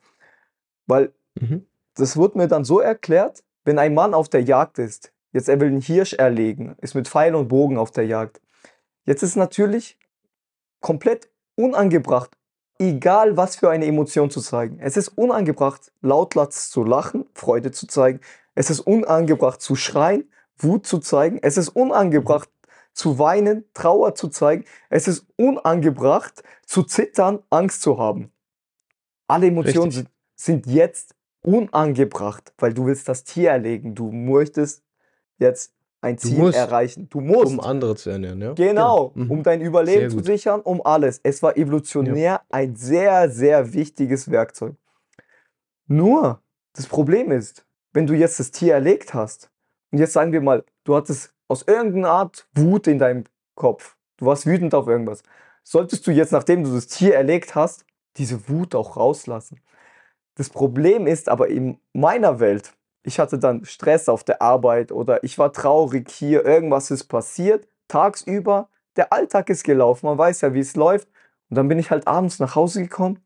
Weil 0.86 1.12
Mhm. 1.38 1.66
das 1.94 2.16
wurde 2.16 2.38
mir 2.38 2.48
dann 2.48 2.64
so 2.64 2.80
erklärt, 2.80 3.42
wenn 3.66 3.80
ein 3.80 3.94
Mann 3.94 4.14
auf 4.14 4.28
der 4.28 4.42
Jagd 4.42 4.78
ist, 4.78 5.12
jetzt 5.32 5.48
er 5.48 5.60
will 5.60 5.68
einen 5.68 5.80
Hirsch 5.80 6.14
erlegen, 6.14 6.76
ist 6.80 6.94
mit 6.94 7.08
Pfeil 7.08 7.34
und 7.34 7.48
Bogen 7.48 7.78
auf 7.78 7.90
der 7.90 8.06
Jagd. 8.06 8.40
Jetzt 9.04 9.24
ist 9.24 9.36
natürlich 9.36 9.98
komplett 10.80 11.28
unangebracht, 11.56 12.30
egal 12.78 13.36
was 13.36 13.56
für 13.56 13.68
eine 13.68 13.86
Emotion 13.86 14.30
zu 14.30 14.40
zeigen. 14.40 14.78
Es 14.78 14.96
ist 14.96 15.08
unangebracht, 15.08 15.92
lautlats 16.00 16.70
zu 16.70 16.84
lachen, 16.84 17.26
Freude 17.34 17.72
zu 17.72 17.88
zeigen. 17.88 18.20
Es 18.54 18.70
ist 18.70 18.80
unangebracht 18.80 19.60
zu 19.60 19.74
schreien, 19.74 20.30
Wut 20.58 20.86
zu 20.86 21.00
zeigen. 21.00 21.40
Es 21.42 21.56
ist 21.56 21.70
unangebracht 21.70 22.48
zu 22.92 23.18
weinen, 23.18 23.64
Trauer 23.74 24.14
zu 24.14 24.28
zeigen. 24.28 24.64
Es 24.90 25.08
ist 25.08 25.26
unangebracht 25.36 26.44
zu 26.66 26.84
zittern, 26.84 27.42
Angst 27.50 27.82
zu 27.82 27.98
haben. 27.98 28.30
Alle 29.26 29.48
Emotionen 29.48 29.88
Richtig. 29.88 30.08
sind, 30.36 30.64
sind 30.64 30.66
jetzt 30.72 31.15
unangebracht, 31.46 32.52
weil 32.58 32.74
du 32.74 32.86
willst 32.86 33.08
das 33.08 33.24
Tier 33.24 33.50
erlegen. 33.50 33.94
Du 33.94 34.10
möchtest 34.10 34.82
jetzt 35.38 35.72
ein 36.00 36.16
Du 36.16 36.22
Ziel 36.28 36.38
musst, 36.38 36.58
erreichen. 36.58 37.08
Du 37.08 37.20
musst. 37.20 37.46
um 37.52 37.60
andere 37.60 37.94
zu 37.96 38.10
ernähren, 38.10 38.40
ja? 38.40 38.52
Genau, 38.52 39.12
Mhm. 39.14 39.30
um 39.30 39.42
dein 39.42 39.60
Überleben 39.60 40.10
zu 40.10 40.22
sichern, 40.22 40.60
um 40.60 40.84
alles. 40.84 41.20
Es 41.22 41.42
war 41.42 41.56
evolutionär 41.56 42.42
ein 42.50 42.74
sehr, 42.76 43.30
sehr 43.30 43.72
wichtiges 43.72 44.30
Werkzeug. 44.30 44.74
Nur, 45.86 46.42
das 46.74 46.86
Problem 46.86 47.30
ist, 47.30 47.64
wenn 47.92 48.06
du 48.06 48.14
jetzt 48.14 48.40
das 48.40 48.50
Tier 48.50 48.74
erlegt 48.74 49.14
hast 49.14 49.50
und 49.92 49.98
jetzt 49.98 50.12
sagen 50.12 50.32
wir 50.32 50.40
mal, 50.40 50.64
du 50.84 50.96
hattest 50.96 51.32
aus 51.48 51.62
irgendeiner 51.66 52.10
Art 52.10 52.48
Wut 52.54 52.86
in 52.88 52.98
deinem 52.98 53.24
Kopf, 53.54 53.96
du 54.16 54.26
warst 54.26 54.46
wütend 54.46 54.74
auf 54.74 54.88
irgendwas, 54.88 55.22
solltest 55.62 56.06
du 56.06 56.10
jetzt, 56.10 56.32
nachdem 56.32 56.64
du 56.64 56.74
das 56.74 56.88
Tier 56.88 57.14
erlegt 57.14 57.54
hast, 57.54 57.86
diese 58.16 58.48
Wut 58.48 58.74
auch 58.74 58.96
rauslassen. 58.96 59.60
Das 60.36 60.50
Problem 60.50 61.06
ist 61.06 61.28
aber 61.28 61.48
in 61.48 61.78
meiner 61.92 62.40
Welt, 62.40 62.72
ich 63.02 63.18
hatte 63.18 63.38
dann 63.38 63.64
Stress 63.64 64.08
auf 64.08 64.22
der 64.22 64.42
Arbeit 64.42 64.92
oder 64.92 65.24
ich 65.24 65.38
war 65.38 65.52
traurig 65.52 66.10
hier, 66.10 66.44
irgendwas 66.44 66.90
ist 66.90 67.04
passiert, 67.04 67.66
tagsüber, 67.88 68.68
der 68.96 69.12
Alltag 69.12 69.48
ist 69.48 69.64
gelaufen, 69.64 70.06
man 70.06 70.18
weiß 70.18 70.42
ja, 70.42 70.54
wie 70.54 70.60
es 70.60 70.76
läuft. 70.76 71.08
Und 71.48 71.56
dann 71.56 71.68
bin 71.68 71.78
ich 71.78 71.90
halt 71.90 72.06
abends 72.06 72.38
nach 72.38 72.54
Hause 72.54 72.82
gekommen, 72.82 73.22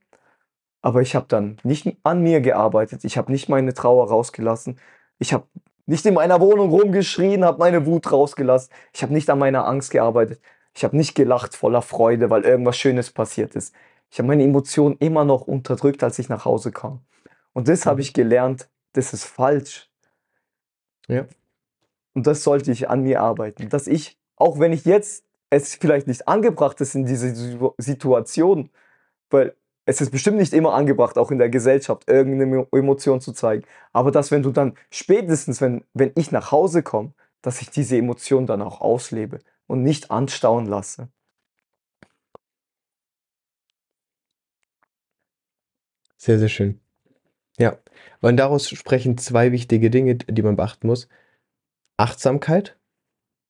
aber 0.82 1.02
ich 1.02 1.14
habe 1.16 1.26
dann 1.28 1.56
nicht 1.64 1.96
an 2.04 2.22
mir 2.22 2.40
gearbeitet, 2.40 3.04
ich 3.04 3.18
habe 3.18 3.32
nicht 3.32 3.48
meine 3.48 3.74
Trauer 3.74 4.08
rausgelassen, 4.08 4.78
ich 5.18 5.32
habe 5.32 5.46
nicht 5.86 6.06
in 6.06 6.14
meiner 6.14 6.40
Wohnung 6.40 6.70
rumgeschrien, 6.70 7.44
habe 7.44 7.58
meine 7.58 7.86
Wut 7.86 8.12
rausgelassen, 8.12 8.72
ich 8.92 9.02
habe 9.02 9.12
nicht 9.12 9.28
an 9.30 9.38
meiner 9.38 9.66
Angst 9.66 9.90
gearbeitet, 9.90 10.40
ich 10.74 10.84
habe 10.84 10.96
nicht 10.96 11.14
gelacht 11.14 11.56
voller 11.56 11.82
Freude, 11.82 12.30
weil 12.30 12.44
irgendwas 12.44 12.76
Schönes 12.76 13.10
passiert 13.10 13.56
ist. 13.56 13.74
Ich 14.10 14.18
habe 14.18 14.28
meine 14.28 14.42
Emotionen 14.44 14.96
immer 14.98 15.24
noch 15.24 15.42
unterdrückt, 15.42 16.02
als 16.02 16.18
ich 16.18 16.28
nach 16.28 16.44
Hause 16.44 16.72
kam. 16.72 17.00
Und 17.52 17.68
das 17.68 17.86
habe 17.86 17.96
Mhm. 17.96 18.00
ich 18.02 18.12
gelernt, 18.12 18.68
das 18.92 19.12
ist 19.12 19.24
falsch. 19.24 19.88
Ja. 21.08 21.26
Und 22.14 22.26
das 22.26 22.42
sollte 22.42 22.72
ich 22.72 22.88
an 22.90 23.02
mir 23.02 23.20
arbeiten, 23.20 23.68
dass 23.68 23.86
ich, 23.86 24.18
auch 24.36 24.58
wenn 24.58 24.72
ich 24.72 24.84
jetzt 24.84 25.24
es 25.50 25.74
vielleicht 25.74 26.06
nicht 26.06 26.28
angebracht 26.28 26.80
ist 26.80 26.94
in 26.94 27.06
diese 27.06 27.34
Situ- 27.34 27.74
Situation, 27.78 28.70
weil 29.30 29.54
es 29.84 30.00
ist 30.00 30.10
bestimmt 30.10 30.36
nicht 30.38 30.52
immer 30.52 30.74
angebracht, 30.74 31.18
auch 31.18 31.30
in 31.32 31.38
der 31.38 31.48
Gesellschaft, 31.50 32.08
irgendeine 32.08 32.44
Emo- 32.44 32.68
Emotion 32.76 33.20
zu 33.20 33.32
zeigen. 33.32 33.64
Aber 33.92 34.10
dass, 34.12 34.30
wenn 34.30 34.42
du 34.42 34.50
dann 34.52 34.76
spätestens, 34.90 35.60
wenn, 35.60 35.84
wenn 35.94 36.12
ich 36.16 36.30
nach 36.30 36.52
Hause 36.52 36.82
komme, 36.82 37.12
dass 37.42 37.60
ich 37.62 37.70
diese 37.70 37.96
Emotion 37.96 38.46
dann 38.46 38.62
auch 38.62 38.80
auslebe 38.80 39.40
und 39.66 39.82
nicht 39.82 40.10
anstauen 40.10 40.66
lasse. 40.66 41.08
Sehr, 46.20 46.38
sehr 46.38 46.48
schön. 46.48 46.78
Ja, 47.58 47.78
und 48.20 48.36
daraus 48.36 48.68
sprechen 48.68 49.16
zwei 49.16 49.52
wichtige 49.52 49.88
Dinge, 49.90 50.16
die 50.16 50.42
man 50.42 50.56
beachten 50.56 50.86
muss. 50.86 51.08
Achtsamkeit, 51.96 52.78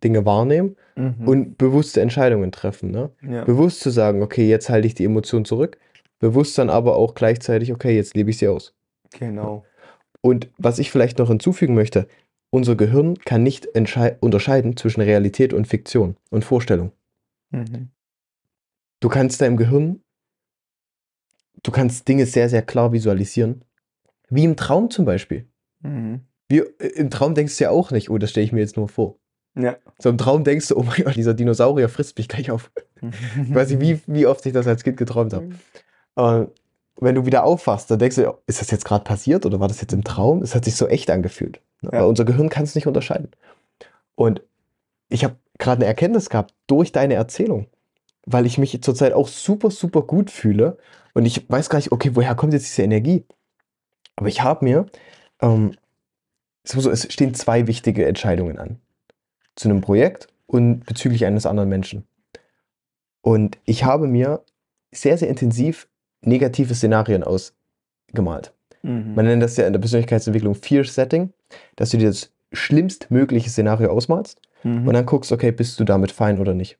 Dinge 0.05 0.25
wahrnehmen 0.25 0.77
Mhm. 0.97 1.29
und 1.29 1.59
bewusste 1.59 2.01
Entscheidungen 2.01 2.53
treffen. 2.53 2.91
Ne? 2.91 3.11
ja. 3.23 3.45
Bewusst 3.45 3.81
zu 3.81 3.91
sagen, 3.91 4.23
okay, 4.23 4.49
jetzt 4.49 4.69
halte 4.69 4.87
ich 4.87 4.95
die 4.95 5.05
Emotion 5.05 5.45
zurück. 5.45 5.79
Bewusst 6.21 6.57
dann 6.59 6.71
aber 6.71 6.97
auch 6.97 7.15
gleichzeitig, 7.15 7.73
okay, 7.73 7.97
jetzt 7.97 8.15
lebe 8.15 8.31
ich 8.31 8.39
sie 8.39 8.49
aus. 8.49 8.75
Genau. 9.19 9.65
Und 10.21 10.49
was 10.59 10.79
ich 10.79 10.91
vielleicht 10.91 11.19
noch 11.19 11.29
hinzufügen 11.29 11.75
möchte, 11.75 12.07
unser 12.51 12.77
Gehirn 12.77 13.17
kann 13.19 13.43
nicht 13.43 13.67
unterscheiden 14.21 14.77
zwischen 14.77 15.01
Realität 15.01 15.53
und 15.53 15.67
Fiktion 15.67 16.17
und 16.31 16.45
Vorstellung. 16.45 16.93
Mhm. 17.51 17.91
Du 19.01 19.09
kannst 19.09 19.41
deinem 19.41 19.57
Gehirn, 19.57 20.03
du 21.63 21.71
kannst 21.71 22.09
Dinge 22.09 22.27
sehr, 22.27 22.49
sehr 22.49 22.63
klar 22.63 22.93
visualisieren. 22.93 23.65
Wie 24.29 24.45
im 24.45 24.57
Traum 24.57 24.91
zum 24.91 25.05
Beispiel. 25.05 25.49
Mhm. 25.81 26.21
Wie, 26.49 26.59
äh, 26.59 26.87
Im 26.97 27.11
Traum 27.11 27.35
denkst 27.35 27.57
du 27.59 27.65
ja 27.65 27.71
auch 27.71 27.91
nicht, 27.91 28.11
oh, 28.11 28.19
das 28.19 28.31
stelle 28.31 28.45
ich 28.45 28.53
mir 28.53 28.61
jetzt 28.61 28.77
nur 28.77 28.89
vor. 28.89 29.17
Ja. 29.57 29.77
So 29.99 30.09
im 30.09 30.19
Traum 30.19 30.45
denkst 30.45 30.69
du, 30.69 30.77
oh 30.77 30.83
mein 30.83 31.05
Gott, 31.05 31.17
dieser 31.17 31.35
Dinosaurier 31.35 31.89
frisst 31.89 32.17
mich 32.19 32.29
gleich 32.29 32.51
auf. 32.51 32.71
Ich 33.01 33.55
weiß 33.55 33.71
nicht, 33.71 33.81
wie, 33.81 34.01
wie 34.07 34.27
oft 34.27 34.45
ich 34.47 34.53
das 34.53 34.67
als 34.67 34.85
Kind 34.85 34.97
geträumt 34.97 35.33
habe. 35.33 35.51
Aber 36.15 36.51
wenn 37.01 37.15
du 37.15 37.27
wieder 37.27 37.45
aufwachst, 37.45 37.91
dann 37.91 37.99
denkst 37.99 38.17
du, 38.17 38.39
ist 38.47 38.61
das 38.61 38.71
jetzt 38.71 38.85
gerade 38.85 39.05
passiert 39.05 39.47
oder 39.47 39.59
war 39.59 39.69
das 39.69 39.81
jetzt 39.81 39.93
im 39.93 40.05
Traum? 40.05 40.43
Es 40.43 40.55
hat 40.55 40.65
sich 40.65 40.77
so 40.77 40.87
echt 40.87 41.11
angefühlt. 41.11 41.61
Ne? 41.81 41.91
Ja. 41.93 42.01
Aber 42.01 42.09
unser 42.09 42.25
Gehirn 42.25 42.49
kann 42.49 42.65
es 42.65 42.75
nicht 42.75 42.87
unterscheiden. 42.87 43.31
Und 44.15 44.43
ich 45.09 45.25
habe 45.25 45.37
gerade 45.59 45.79
eine 45.79 45.87
Erkenntnis 45.87 46.31
gehabt 46.31 46.55
durch 46.67 46.93
deine 46.93 47.15
Erzählung, 47.15 47.67
weil 48.33 48.47
ich 48.47 48.59
mich 48.59 48.81
zurzeit 48.83 49.13
auch 49.13 49.29
super, 49.29 49.71
super 49.71 50.03
gut 50.03 50.31
fühle 50.31 50.79
und 51.15 51.27
ich 51.27 51.49
weiß 51.49 51.69
gar 51.69 51.79
nicht, 51.79 51.93
okay, 51.93 52.11
woher 52.15 52.35
kommt 52.35 52.53
jetzt 52.53 52.67
diese 52.67 52.83
Energie? 52.83 53.25
Aber 54.17 54.29
ich 54.29 54.43
habe 54.43 54.65
mir, 54.65 54.87
ähm, 55.41 55.73
es 56.63 57.13
stehen 57.13 57.35
zwei 57.35 57.67
wichtige 57.67 58.07
Entscheidungen 58.07 58.59
an. 58.59 58.79
Zu 59.57 59.69
einem 59.69 59.81
Projekt 59.81 60.29
und 60.47 60.85
bezüglich 60.85 61.25
eines 61.27 61.47
anderen 61.47 61.69
Menschen. 61.69 62.05
Und 63.23 63.59
ich 63.65 63.85
habe 63.85 64.07
mir 64.07 64.43
sehr, 64.93 65.19
sehr 65.19 65.29
intensiv 65.29 65.89
negative 66.23 66.75
Szenarien 66.75 67.25
ausgemalt. 67.25 68.53
Mhm. 68.83 69.15
Man 69.15 69.25
nennt 69.27 69.43
das 69.43 69.57
ja 69.57 69.67
in 69.67 69.73
der 69.73 69.81
Persönlichkeitsentwicklung 69.81 70.55
Fear 70.55 70.85
Setting, 70.85 71.33
dass 71.77 71.91
du 71.91 71.99
dir 71.99 72.09
das 72.09 72.33
schlimmstmögliche 72.53 73.51
Szenario 73.51 73.91
ausmalst 73.91 74.41
Mhm. 74.63 74.87
und 74.87 74.95
dann 74.95 75.07
guckst, 75.07 75.33
okay, 75.33 75.53
bist 75.53 75.81
du 75.81 75.85
damit 75.85 76.13
fein 76.13 76.39
oder 76.39 76.55
nicht. 76.55 76.79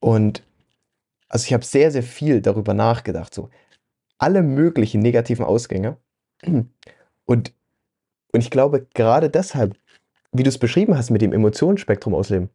Und 0.00 0.42
also 1.32 1.46
ich 1.46 1.54
habe 1.54 1.64
sehr, 1.64 1.90
sehr 1.90 2.02
viel 2.02 2.42
darüber 2.42 2.74
nachgedacht, 2.74 3.34
so 3.34 3.48
alle 4.18 4.42
möglichen 4.42 5.00
negativen 5.00 5.44
Ausgänge. 5.44 5.96
Und, 7.24 7.54
und 8.32 8.40
ich 8.40 8.50
glaube, 8.50 8.86
gerade 8.94 9.30
deshalb, 9.30 9.76
wie 10.30 10.42
du 10.42 10.48
es 10.48 10.58
beschrieben 10.58 10.96
hast 10.96 11.10
mit 11.10 11.22
dem 11.22 11.32
Emotionsspektrum 11.32 12.14
ausleben, 12.14 12.50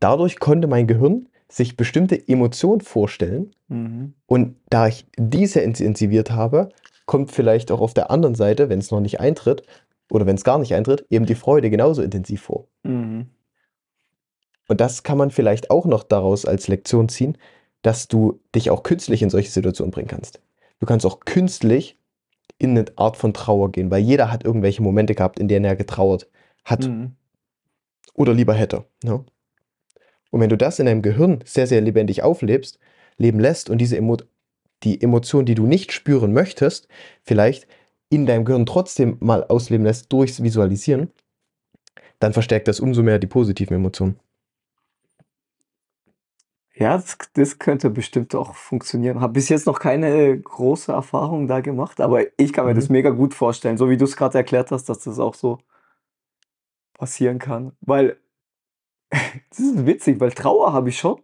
dadurch 0.00 0.40
konnte 0.40 0.66
mein 0.66 0.86
Gehirn 0.86 1.28
sich 1.48 1.76
bestimmte 1.76 2.28
Emotionen 2.28 2.80
vorstellen. 2.80 3.54
Mhm. 3.68 4.14
Und 4.26 4.56
da 4.68 4.88
ich 4.88 5.06
diese 5.16 5.60
intensiviert 5.60 6.32
habe, 6.32 6.70
kommt 7.06 7.30
vielleicht 7.30 7.70
auch 7.70 7.80
auf 7.80 7.94
der 7.94 8.10
anderen 8.10 8.34
Seite, 8.34 8.68
wenn 8.68 8.80
es 8.80 8.90
noch 8.90 9.00
nicht 9.00 9.20
eintritt 9.20 9.62
oder 10.10 10.26
wenn 10.26 10.36
es 10.36 10.44
gar 10.44 10.58
nicht 10.58 10.74
eintritt, 10.74 11.06
eben 11.10 11.26
die 11.26 11.36
Freude 11.36 11.70
genauso 11.70 12.02
intensiv 12.02 12.42
vor. 12.42 12.66
Mhm. 12.82 13.28
Und 14.66 14.80
das 14.80 15.02
kann 15.02 15.16
man 15.16 15.30
vielleicht 15.30 15.70
auch 15.70 15.86
noch 15.86 16.02
daraus 16.02 16.44
als 16.44 16.68
Lektion 16.68 17.08
ziehen, 17.08 17.38
dass 17.82 18.08
du 18.08 18.40
dich 18.54 18.70
auch 18.70 18.82
künstlich 18.82 19.22
in 19.22 19.30
solche 19.30 19.50
Situationen 19.50 19.90
bringen 19.90 20.08
kannst. 20.08 20.40
Du 20.80 20.86
kannst 20.86 21.06
auch 21.06 21.20
künstlich 21.20 21.96
in 22.58 22.70
eine 22.70 22.86
Art 22.96 23.16
von 23.16 23.32
Trauer 23.32 23.70
gehen, 23.70 23.90
weil 23.90 24.02
jeder 24.02 24.32
hat 24.32 24.44
irgendwelche 24.44 24.82
Momente 24.82 25.14
gehabt, 25.14 25.38
in 25.38 25.48
denen 25.48 25.64
er 25.64 25.76
getrauert 25.76 26.28
hat 26.64 26.86
Mhm. 26.86 27.12
oder 28.14 28.34
lieber 28.34 28.54
hätte. 28.54 28.84
Ne? 29.04 29.24
Und 30.30 30.40
wenn 30.40 30.50
du 30.50 30.56
das 30.56 30.78
in 30.78 30.86
deinem 30.86 31.02
Gehirn 31.02 31.40
sehr, 31.44 31.66
sehr 31.66 31.80
lebendig 31.80 32.22
auflebst, 32.22 32.78
leben 33.16 33.40
lässt 33.40 33.70
und 33.70 33.78
diese 33.78 33.96
Emo 33.96 34.16
die 34.84 35.00
Emotion, 35.02 35.44
die 35.44 35.56
du 35.56 35.66
nicht 35.66 35.90
spüren 35.90 36.32
möchtest, 36.32 36.86
vielleicht 37.24 37.66
in 38.10 38.26
deinem 38.26 38.44
Gehirn 38.44 38.64
trotzdem 38.64 39.16
mal 39.20 39.42
ausleben 39.44 39.84
lässt 39.84 40.12
durchs 40.12 40.42
Visualisieren, 40.42 41.10
dann 42.20 42.32
verstärkt 42.32 42.68
das 42.68 42.78
umso 42.80 43.02
mehr 43.02 43.18
die 43.18 43.26
positiven 43.26 43.74
Emotionen. 43.76 44.20
Ja, 46.78 46.96
das, 46.96 47.18
das 47.34 47.58
könnte 47.58 47.90
bestimmt 47.90 48.34
auch 48.36 48.54
funktionieren. 48.54 49.20
Habe 49.20 49.32
bis 49.32 49.48
jetzt 49.48 49.66
noch 49.66 49.80
keine 49.80 50.38
große 50.40 50.92
Erfahrung 50.92 51.48
da 51.48 51.60
gemacht, 51.60 52.00
aber 52.00 52.22
ich 52.40 52.52
kann 52.52 52.66
mir 52.66 52.74
das 52.74 52.88
Mhm. 52.88 52.92
mega 52.92 53.10
gut 53.10 53.34
vorstellen, 53.34 53.76
so 53.76 53.90
wie 53.90 53.96
du 53.96 54.04
es 54.04 54.16
gerade 54.16 54.38
erklärt 54.38 54.70
hast, 54.70 54.88
dass 54.88 55.00
das 55.00 55.18
auch 55.18 55.34
so 55.34 55.58
passieren 56.94 57.38
kann. 57.40 57.72
Weil, 57.80 58.18
das 59.50 59.58
ist 59.58 59.86
witzig, 59.86 60.20
weil 60.20 60.30
Trauer 60.32 60.72
habe 60.72 60.88
ich 60.90 60.98
schon 60.98 61.20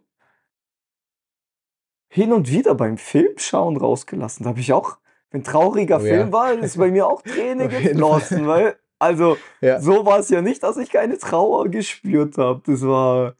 hin 2.09 2.33
und 2.33 2.49
wieder 2.49 2.75
beim 2.75 2.97
Filmschauen 2.97 3.77
rausgelassen. 3.77 4.43
Da 4.43 4.49
habe 4.49 4.59
ich 4.59 4.73
auch, 4.73 4.97
wenn 5.31 5.43
trauriger 5.43 5.97
Oh 5.97 6.05
ja. 6.05 6.05
Film 6.05 6.31
war, 6.33 6.51
ist 6.53 6.77
bei 6.77 6.91
mir 6.91 7.07
auch 7.07 7.21
Träne 7.21 7.65
Auf 7.67 7.71
jeden 7.71 7.87
geflossen, 7.93 8.47
weil, 8.47 8.77
also, 8.99 9.37
Ja. 9.61 9.79
so 9.81 10.05
war 10.05 10.19
es 10.19 10.29
ja 10.29 10.41
nicht, 10.41 10.63
dass 10.63 10.77
ich 10.77 10.89
keine 10.89 11.17
Trauer 11.17 11.69
gespürt 11.69 12.37
habe. 12.37 12.61
Das 12.65 12.81
war, 12.85 13.35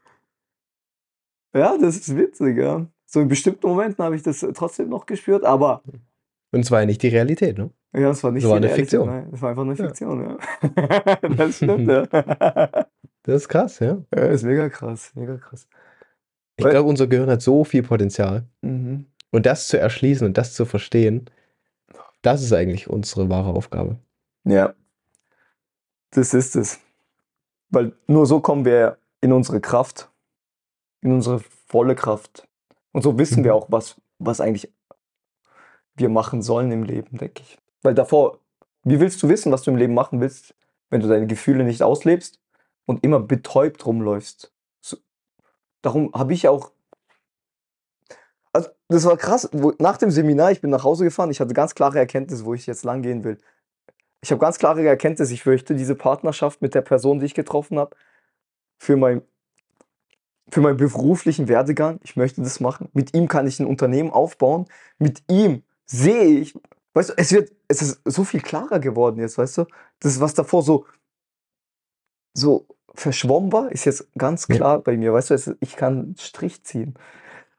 ja, 1.56 1.76
das 1.78 1.96
ist 1.96 2.16
witzig, 2.16 2.58
ja. 2.58 2.86
So 3.06 3.20
in 3.20 3.28
bestimmten 3.28 3.66
Momenten 3.68 4.04
habe 4.04 4.16
ich 4.16 4.22
das 4.22 4.44
trotzdem 4.54 4.88
noch 4.88 5.06
gespürt, 5.06 5.44
aber 5.44 5.82
Und 6.52 6.64
zwar 6.64 6.84
nicht 6.84 7.02
die 7.02 7.08
Realität, 7.08 7.56
ne? 7.58 7.70
ja, 7.94 8.10
es 8.10 8.22
war 8.22 8.30
nicht 8.32 8.44
Das 8.44 8.50
war 8.50 8.60
die 8.60 8.66
eine 8.66 8.74
Realität, 8.74 8.90
Fiktion. 8.90 9.08
Nein, 9.08 9.28
das 9.30 9.42
war 9.42 9.50
einfach 9.50 9.62
eine 9.62 9.74
Ja. 9.74 9.84
Fiktion, 9.86 10.20
ja. 10.20 11.18
das 11.36 11.56
stimmt, 11.56 11.88
ja. 11.88 12.06
Das 13.22 13.42
ist 13.42 13.48
krass, 13.48 13.80
ja. 13.80 13.98
ja. 14.14 14.24
Ist 14.26 14.44
mega 14.44 14.68
krass, 14.68 15.10
mega 15.16 15.36
krass. 15.36 15.66
Ich 16.56 16.64
glaube, 16.64 16.88
unser 16.88 17.08
Gehirn 17.08 17.28
hat 17.28 17.42
so 17.42 17.64
viel 17.64 17.82
Potenzial. 17.82 18.44
Mhm. 18.62 19.06
Und 19.32 19.46
das 19.46 19.66
zu 19.66 19.78
erschließen 19.78 20.24
und 20.26 20.38
das 20.38 20.54
zu 20.54 20.64
verstehen, 20.64 21.28
das 22.22 22.42
ist 22.42 22.52
eigentlich 22.52 22.88
unsere 22.88 23.28
wahre 23.28 23.50
Aufgabe. 23.50 23.98
Ja, 24.44 24.74
das 26.10 26.34
ist 26.34 26.54
es. 26.56 26.80
Weil 27.68 27.92
nur 28.06 28.26
so 28.26 28.40
kommen 28.40 28.64
wir 28.64 28.96
in 29.20 29.32
unsere 29.32 29.60
Kraft, 29.60 30.08
in 31.02 31.12
unsere 31.12 31.40
volle 31.66 31.94
Kraft. 31.94 32.48
Und 32.92 33.02
so 33.02 33.18
wissen 33.18 33.44
wir 33.44 33.52
Mhm. 33.52 33.58
auch, 33.58 33.66
was, 33.70 34.00
was 34.18 34.40
eigentlich 34.40 34.72
wir 35.96 36.08
machen 36.08 36.42
sollen 36.42 36.70
im 36.72 36.82
Leben, 36.82 37.18
denke 37.18 37.42
ich. 37.42 37.58
Weil 37.82 37.94
davor, 37.94 38.40
wie 38.84 39.00
willst 39.00 39.22
du 39.22 39.28
wissen, 39.28 39.52
was 39.52 39.62
du 39.62 39.70
im 39.70 39.76
Leben 39.76 39.94
machen 39.94 40.20
willst, 40.20 40.54
wenn 40.90 41.00
du 41.00 41.08
deine 41.08 41.26
Gefühle 41.26 41.64
nicht 41.64 41.82
auslebst 41.82 42.40
und 42.86 43.02
immer 43.04 43.20
betäubt 43.20 43.84
rumläufst? 43.86 44.52
So, 44.80 44.98
darum 45.82 46.12
habe 46.14 46.34
ich 46.34 46.48
auch. 46.48 46.72
Also, 48.52 48.70
das 48.88 49.04
war 49.04 49.16
krass. 49.16 49.48
Wo, 49.52 49.72
nach 49.78 49.96
dem 49.96 50.10
Seminar, 50.10 50.52
ich 50.52 50.60
bin 50.60 50.70
nach 50.70 50.84
Hause 50.84 51.04
gefahren, 51.04 51.30
ich 51.30 51.40
hatte 51.40 51.54
ganz 51.54 51.74
klare 51.74 51.98
Erkenntnis, 51.98 52.44
wo 52.44 52.54
ich 52.54 52.66
jetzt 52.66 52.84
lang 52.84 53.02
gehen 53.02 53.24
will. 53.24 53.38
Ich 54.22 54.30
habe 54.30 54.40
ganz 54.40 54.58
klare 54.58 54.86
Erkenntnis, 54.86 55.30
ich 55.30 55.46
möchte 55.46 55.74
diese 55.74 55.94
Partnerschaft 55.94 56.62
mit 56.62 56.74
der 56.74 56.82
Person, 56.82 57.20
die 57.20 57.26
ich 57.26 57.34
getroffen 57.34 57.78
habe, 57.78 57.96
für, 58.78 58.96
mein, 58.96 59.22
für 60.50 60.60
meinen 60.60 60.76
beruflichen 60.76 61.48
Werdegang, 61.48 61.98
ich 62.04 62.16
möchte 62.16 62.42
das 62.42 62.60
machen. 62.60 62.88
Mit 62.92 63.14
ihm 63.14 63.28
kann 63.28 63.46
ich 63.46 63.58
ein 63.60 63.66
Unternehmen 63.66 64.10
aufbauen. 64.10 64.66
Mit 64.98 65.22
ihm 65.28 65.62
sehe 65.86 66.40
ich, 66.40 66.54
weißt 66.94 67.10
du, 67.10 67.14
es 67.16 67.32
wird, 67.32 67.52
es 67.68 67.82
ist 67.82 68.00
so 68.04 68.24
viel 68.24 68.40
klarer 68.40 68.78
geworden 68.78 69.18
jetzt, 69.20 69.38
weißt 69.38 69.58
du? 69.58 69.64
Das, 70.00 70.20
was 70.20 70.34
davor 70.34 70.62
so, 70.62 70.86
so 72.34 72.66
verschwommen 72.94 73.52
war, 73.52 73.72
ist 73.72 73.84
jetzt 73.84 74.08
ganz 74.16 74.46
Ja. 74.48 74.56
klar 74.56 74.78
bei 74.80 74.96
mir, 74.96 75.12
weißt 75.12 75.30
du, 75.30 75.34
es, 75.34 75.54
ich 75.60 75.76
kann 75.76 75.98
einen 75.98 76.16
Strich 76.18 76.64
ziehen. 76.64 76.94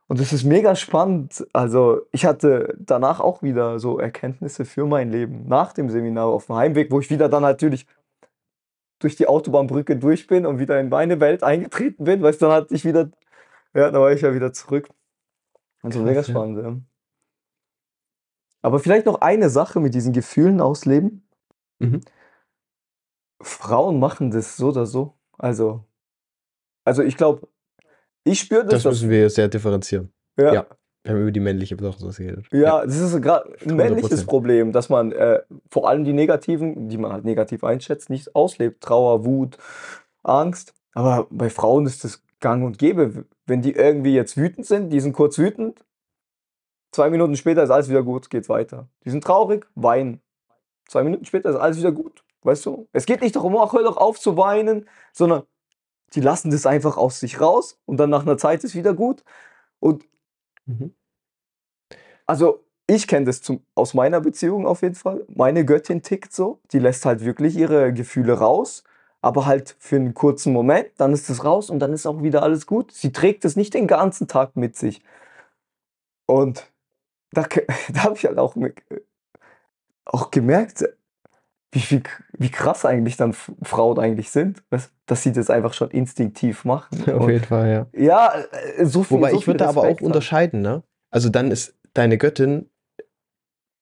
Und 0.08 0.20
das 0.22 0.32
ist 0.32 0.46
mega 0.46 0.76
spannend. 0.76 1.46
Also, 1.54 2.02
ich 2.12 2.26
hatte 2.26 2.76
danach 2.80 3.20
auch 3.20 3.44
wieder 3.44 3.78
so 3.80 4.00
Erkenntnisse 4.00 4.64
für 4.66 4.86
mein 4.86 5.12
Leben 5.12 5.48
nach 5.48 5.74
dem 5.74 5.90
Seminar 5.90 6.28
auf 6.28 6.46
dem 6.48 6.56
Heimweg, 6.56 6.92
wo 6.92 7.00
ich 7.02 7.10
wieder 7.10 7.28
dann 7.30 7.44
natürlich 7.44 7.86
durch 9.00 9.16
die 9.16 9.28
Autobahnbrücke 9.28 9.98
durch 9.98 10.28
bin 10.28 10.46
und 10.46 10.60
wieder 10.60 10.80
in 10.80 10.90
meine 10.90 11.20
Welt 11.20 11.44
eingetreten 11.44 12.04
bin. 12.04 12.22
Weißt 12.22 12.42
du, 12.42 12.48
dann 12.48 12.56
hatte 12.56 12.74
ich 12.74 12.86
wieder, 12.86 13.12
ja, 13.74 13.92
dann 13.92 14.02
war 14.02 14.12
ich 14.12 14.22
ja 14.22 14.34
wieder 14.34 14.54
zurück. 14.54 14.90
Also 15.82 16.02
mega 16.02 16.24
spannend, 16.24 16.58
ja. 16.58 16.78
Aber 18.62 18.80
vielleicht 18.80 19.06
noch 19.06 19.22
eine 19.22 19.50
Sache 19.50 19.80
mit 19.80 19.94
diesen 19.94 20.14
Gefühlen 20.14 20.60
ausleben. 20.60 21.28
Mhm. 21.80 22.02
Frauen 23.42 24.00
machen 24.00 24.32
das 24.32 24.58
so 24.58 24.70
oder 24.70 24.86
so. 24.86 25.14
Also, 25.38 25.86
also 26.84 27.04
ich 27.04 27.16
glaube, 27.16 27.48
ich 28.24 28.40
spüre 28.40 28.64
das, 28.64 28.84
Das 28.84 28.86
müssen 28.86 29.10
wir 29.10 29.30
sehr 29.30 29.48
differenzieren. 29.48 30.12
ja, 30.38 30.54
ja. 30.54 30.77
Wir 31.08 31.16
haben 31.16 31.22
über 31.22 31.32
die 31.32 31.40
männliche 31.40 31.76
Betrachtungsweise 31.76 32.24
geredet. 32.24 32.46
Ja, 32.52 32.86
das 32.86 32.98
ist 32.98 33.22
gerade 33.22 33.50
ein 33.62 33.72
100%. 33.72 33.76
männliches 33.76 34.26
Problem, 34.26 34.72
dass 34.72 34.90
man 34.90 35.12
äh, 35.12 35.42
vor 35.70 35.88
allem 35.88 36.04
die 36.04 36.14
negativen, 36.14 36.90
die 36.90 36.98
man 36.98 37.14
halt 37.14 37.26
negativ 37.26 37.64
einschätzt, 37.64 38.10
nicht 38.10 38.36
auslebt. 38.36 38.82
Trauer, 38.82 39.26
Wut, 39.26 39.58
Angst. 40.24 40.74
Aber 40.94 41.28
bei 41.30 41.50
Frauen 41.50 41.86
ist 41.86 42.04
das 42.04 42.22
gang 42.40 42.64
und 42.66 42.78
gäbe. 42.78 43.26
Wenn 43.46 43.62
die 43.62 43.74
irgendwie 43.74 44.14
jetzt 44.14 44.38
wütend 44.38 44.66
sind, 44.66 44.90
die 44.90 45.00
sind 45.00 45.14
kurz 45.14 45.38
wütend, 45.38 45.84
Zwei 46.92 47.10
Minuten 47.10 47.36
später 47.36 47.64
ist 47.64 47.70
alles 47.70 47.90
wieder 47.90 48.04
gut, 48.04 48.30
geht 48.30 48.50
weiter. 48.50 48.88
Die 49.06 49.10
sind 49.10 49.24
traurig, 49.24 49.68
weinen. 49.76 50.22
Zwei 50.88 51.04
Minuten 51.04 51.26
später 51.26 51.50
ist 51.50 51.56
alles 51.56 51.78
wieder 51.78 51.92
gut. 51.92 52.24
Weißt 52.42 52.66
du? 52.66 52.88
Es 52.94 53.06
geht 53.06 53.22
nicht 53.22 53.36
darum, 53.36 53.58
ach, 53.58 53.74
hör 53.74 53.84
doch 53.84 53.98
auf 53.98 54.20
zu 54.20 54.38
weinen, 54.38 54.88
sondern 55.12 55.44
die 56.14 56.22
lassen 56.22 56.50
das 56.50 56.66
einfach 56.66 56.98
aus 56.98 57.20
sich 57.20 57.42
raus 57.42 57.78
und 57.86 57.98
dann 57.98 58.10
nach 58.10 58.22
einer 58.22 58.38
Zeit 58.38 58.64
ist 58.64 58.74
wieder 58.74 58.94
gut. 58.94 59.24
Und 59.80 60.06
Mhm. 60.68 60.94
also 62.26 62.64
ich 62.90 63.08
kenne 63.08 63.26
das 63.26 63.42
zum, 63.42 63.62
aus 63.76 63.94
meiner 63.94 64.22
Beziehung 64.22 64.66
auf 64.66 64.82
jeden 64.82 64.96
Fall. 64.96 65.26
Meine 65.28 65.66
Göttin 65.66 66.02
tickt 66.04 66.34
so. 66.34 66.62
Die 66.72 66.80
lässt 66.80 67.06
halt 67.06 67.24
wirklich 67.26 67.58
ihre 67.58 67.92
Gefühle 67.94 68.34
raus, 68.34 68.84
aber 69.22 69.46
halt 69.46 69.76
für 69.80 69.98
einen 69.98 70.14
kurzen 70.14 70.54
Moment. 70.54 70.90
Dann 70.98 71.12
ist 71.14 71.30
es 71.30 71.44
raus 71.44 71.70
und 71.70 71.80
dann 71.80 71.92
ist 71.94 72.06
auch 72.06 72.24
wieder 72.24 72.44
alles 72.44 72.66
gut. 72.66 72.94
Sie 72.94 73.12
trägt 73.12 73.44
es 73.46 73.58
nicht 73.58 73.74
den 73.74 73.88
ganzen 73.88 74.28
Tag 74.30 74.56
mit 74.56 74.78
sich. 74.78 75.02
Und 76.26 76.72
da, 77.32 77.44
da 77.94 78.04
habe 78.04 78.16
ich 78.16 78.26
halt 78.26 78.38
auch, 78.38 78.56
mit, 78.56 78.82
auch 80.06 80.32
gemerkt, 80.32 80.86
wie, 81.78 81.98
wie, 81.98 82.04
wie 82.38 82.50
krass 82.50 82.86
eigentlich 82.86 83.18
dann 83.18 83.34
Frauen 83.34 84.00
eigentlich 84.00 84.30
sind, 84.30 84.64
weißt, 84.70 84.92
dass 85.06 85.24
sie 85.24 85.32
das 85.32 85.50
einfach 85.50 85.74
schon 85.74 85.92
instinktiv 85.92 86.66
machen. 86.66 87.02
Auf 87.14 87.24
Und 87.24 87.30
jeden 87.30 87.46
Fall, 87.46 87.70
ja. 87.70 87.88
ja, 88.02 88.34
äh, 88.78 88.86
so 88.86 89.04
viel. 89.04 89.18
Wobei 89.18 89.32
so 89.32 89.38
ich 89.38 89.46
viel 89.46 89.54
würde 89.54 89.64
da 89.64 89.70
aber 89.70 89.82
auch 89.82 89.86
Respekt 89.86 90.02
haben. 90.02 90.08
unterscheiden, 90.08 90.62
ne? 90.62 90.84
Also 91.12 91.30
dann 91.30 91.52
ist 91.52 91.76
deine 91.94 92.18
Göttin 92.18 92.70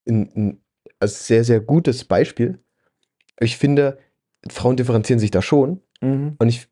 ein, 0.07 0.29
ein 0.35 0.61
also 0.99 1.15
sehr, 1.15 1.43
sehr 1.43 1.59
gutes 1.59 2.05
Beispiel. 2.05 2.59
Ich 3.39 3.57
finde, 3.57 3.97
Frauen 4.49 4.77
differenzieren 4.77 5.19
sich 5.19 5.31
da 5.31 5.41
schon. 5.41 5.81
Mhm. 6.01 6.35
Und 6.37 6.49
ich, 6.49 6.67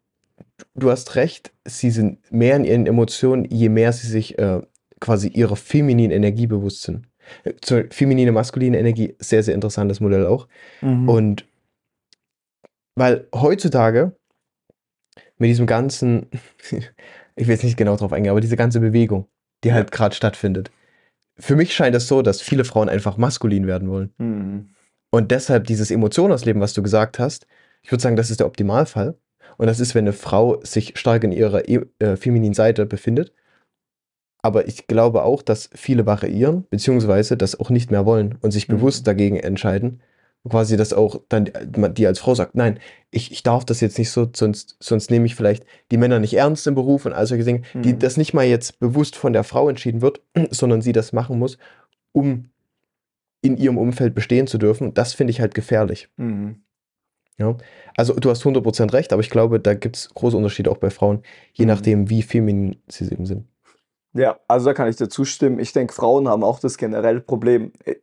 du 0.75 0.91
hast 0.91 1.15
recht, 1.15 1.53
sie 1.65 1.89
sind 1.89 2.19
mehr 2.31 2.55
in 2.55 2.65
ihren 2.65 2.85
Emotionen, 2.85 3.45
je 3.45 3.69
mehr 3.69 3.91
sie 3.93 4.07
sich 4.07 4.37
äh, 4.37 4.61
quasi 4.99 5.29
ihrer 5.29 5.55
femininen 5.55 6.11
Energie 6.11 6.47
bewusst 6.47 6.83
sind. 6.83 7.07
Zur 7.61 7.85
feminine, 7.89 8.31
maskuline 8.31 8.77
Energie, 8.77 9.15
sehr, 9.19 9.43
sehr 9.43 9.55
interessantes 9.55 9.99
Modell 9.99 10.25
auch. 10.25 10.47
Mhm. 10.81 11.09
Und 11.09 11.45
weil 12.95 13.27
heutzutage 13.33 14.15
mit 15.37 15.49
diesem 15.49 15.65
ganzen, 15.65 16.27
ich 16.71 17.47
will 17.47 17.55
jetzt 17.55 17.63
nicht 17.63 17.77
genau 17.77 17.95
drauf 17.95 18.13
eingehen, 18.13 18.31
aber 18.31 18.41
diese 18.41 18.57
ganze 18.57 18.79
Bewegung, 18.79 19.27
die 19.63 19.73
halt 19.73 19.91
gerade 19.91 20.15
stattfindet. 20.15 20.71
Für 21.37 21.55
mich 21.55 21.73
scheint 21.73 21.95
es 21.95 22.07
so, 22.07 22.21
dass 22.21 22.41
viele 22.41 22.63
Frauen 22.63 22.89
einfach 22.89 23.17
maskulin 23.17 23.65
werden 23.65 23.89
wollen. 23.89 24.13
Mhm. 24.17 24.69
Und 25.09 25.31
deshalb 25.31 25.65
dieses 25.65 25.91
Emotionen 25.91 26.33
ausleben, 26.33 26.61
was 26.61 26.73
du 26.73 26.81
gesagt 26.81 27.19
hast, 27.19 27.47
ich 27.81 27.91
würde 27.91 28.01
sagen, 28.01 28.15
das 28.15 28.31
ist 28.31 28.39
der 28.39 28.47
Optimalfall. 28.47 29.15
Und 29.57 29.67
das 29.67 29.79
ist, 29.79 29.93
wenn 29.93 30.05
eine 30.05 30.13
Frau 30.13 30.59
sich 30.63 30.97
stark 30.97 31.23
in 31.23 31.31
ihrer 31.31 31.67
äh, 31.69 32.15
femininen 32.15 32.53
Seite 32.53 32.85
befindet. 32.85 33.33
Aber 34.43 34.67
ich 34.67 34.85
glaube 34.87 35.23
auch, 35.23 35.41
dass 35.41 35.69
viele 35.73 36.05
variieren, 36.05 36.65
beziehungsweise 36.69 37.37
das 37.37 37.59
auch 37.59 37.69
nicht 37.71 37.89
mehr 37.89 38.05
wollen 38.05 38.37
und 38.41 38.51
sich 38.51 38.67
Mhm. 38.67 38.73
bewusst 38.75 39.07
dagegen 39.07 39.37
entscheiden. 39.37 40.01
Quasi, 40.47 40.75
dass 40.75 40.91
auch 40.91 41.21
dann 41.29 41.45
die- 41.45 41.93
die 41.93 42.05
als 42.05 42.19
Frau 42.19 42.35
sagt, 42.35 42.53
nein, 42.53 42.77
ich, 43.11 43.31
ich 43.31 43.43
darf 43.43 43.63
das 43.63 43.79
jetzt 43.79 43.97
nicht 43.97 44.11
so, 44.11 44.27
sonst, 44.35 44.75
sonst 44.81 45.09
nehme 45.09 45.25
ich 45.25 45.35
vielleicht 45.35 45.65
die 45.89 45.97
Männer 45.97 46.19
nicht 46.19 46.33
ernst 46.33 46.67
im 46.67 46.75
Beruf 46.75 47.05
und 47.05 47.13
all 47.13 47.25
solche 47.25 47.45
Dinge, 47.45 47.61
die 47.73 47.93
Mhm. 47.93 47.99
das 47.99 48.17
nicht 48.17 48.33
mal 48.33 48.43
jetzt 48.45 48.79
bewusst 48.81 49.15
von 49.15 49.31
der 49.31 49.45
Frau 49.45 49.69
entschieden 49.69 50.01
wird, 50.01 50.19
sondern 50.51 50.81
sie 50.81 50.91
das 50.91 51.13
machen 51.13 51.39
muss, 51.39 51.57
um 52.11 52.49
in 53.41 53.55
ihrem 53.55 53.77
Umfeld 53.77 54.13
bestehen 54.13 54.47
zu 54.47 54.57
dürfen. 54.57 54.93
Das 54.93 55.13
finde 55.13 55.31
ich 55.31 55.39
halt 55.39 55.55
gefährlich. 55.55 56.09
Mhm. 56.17 56.57
Ja, 57.37 57.55
also 57.95 58.13
du 58.13 58.29
hast 58.29 58.43
100% 58.43 58.91
recht, 58.93 59.13
aber 59.13 59.21
ich 59.21 59.29
glaube, 59.29 59.59
da 59.61 59.73
gibt 59.73 59.95
es 59.95 60.09
große 60.13 60.35
Unterschiede 60.37 60.69
auch 60.69 60.77
bei 60.77 60.89
Frauen, 60.89 61.23
je 61.53 61.63
Mhm. 61.65 61.69
nachdem, 61.71 62.09
wie 62.09 62.21
feminin 62.21 62.75
sie 62.89 63.05
eben 63.09 63.25
sind. 63.25 63.45
Ja, 64.13 64.39
also 64.47 64.67
da 64.67 64.73
kann 64.73 64.87
ich 64.89 64.95
dir 64.95 65.09
zustimmen. 65.09 65.59
Ich 65.59 65.73
denke, 65.73 65.93
Frauen 65.93 66.27
haben 66.27 66.43
auch 66.43 66.59
das 66.59 66.77
generelle 66.77 67.19
Problem. 67.21 67.71
äh, 67.85 67.95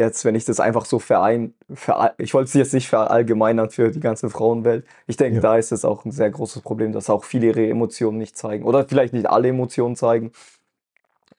Jetzt, 0.00 0.24
wenn 0.24 0.36
ich 0.36 0.44
das 0.44 0.60
einfach 0.60 0.84
so 0.84 1.00
verein, 1.00 1.54
veral- 1.68 2.14
ich 2.18 2.32
wollte 2.32 2.46
es 2.46 2.54
jetzt 2.54 2.72
nicht 2.72 2.88
verallgemeinern 2.88 3.68
für 3.68 3.90
die 3.90 3.98
ganze 3.98 4.30
Frauenwelt. 4.30 4.86
Ich 5.08 5.16
denke, 5.16 5.36
Ja. 5.36 5.42
da 5.42 5.56
ist 5.56 5.72
es 5.72 5.84
auch 5.84 6.04
ein 6.04 6.12
sehr 6.12 6.30
großes 6.30 6.62
Problem, 6.62 6.92
dass 6.92 7.10
auch 7.10 7.24
viele 7.24 7.48
ihre 7.48 7.66
Emotionen 7.68 8.16
nicht 8.16 8.36
zeigen. 8.36 8.64
Oder 8.64 8.86
vielleicht 8.86 9.12
nicht 9.12 9.28
alle 9.28 9.48
Emotionen 9.48 9.96
zeigen. 9.96 10.30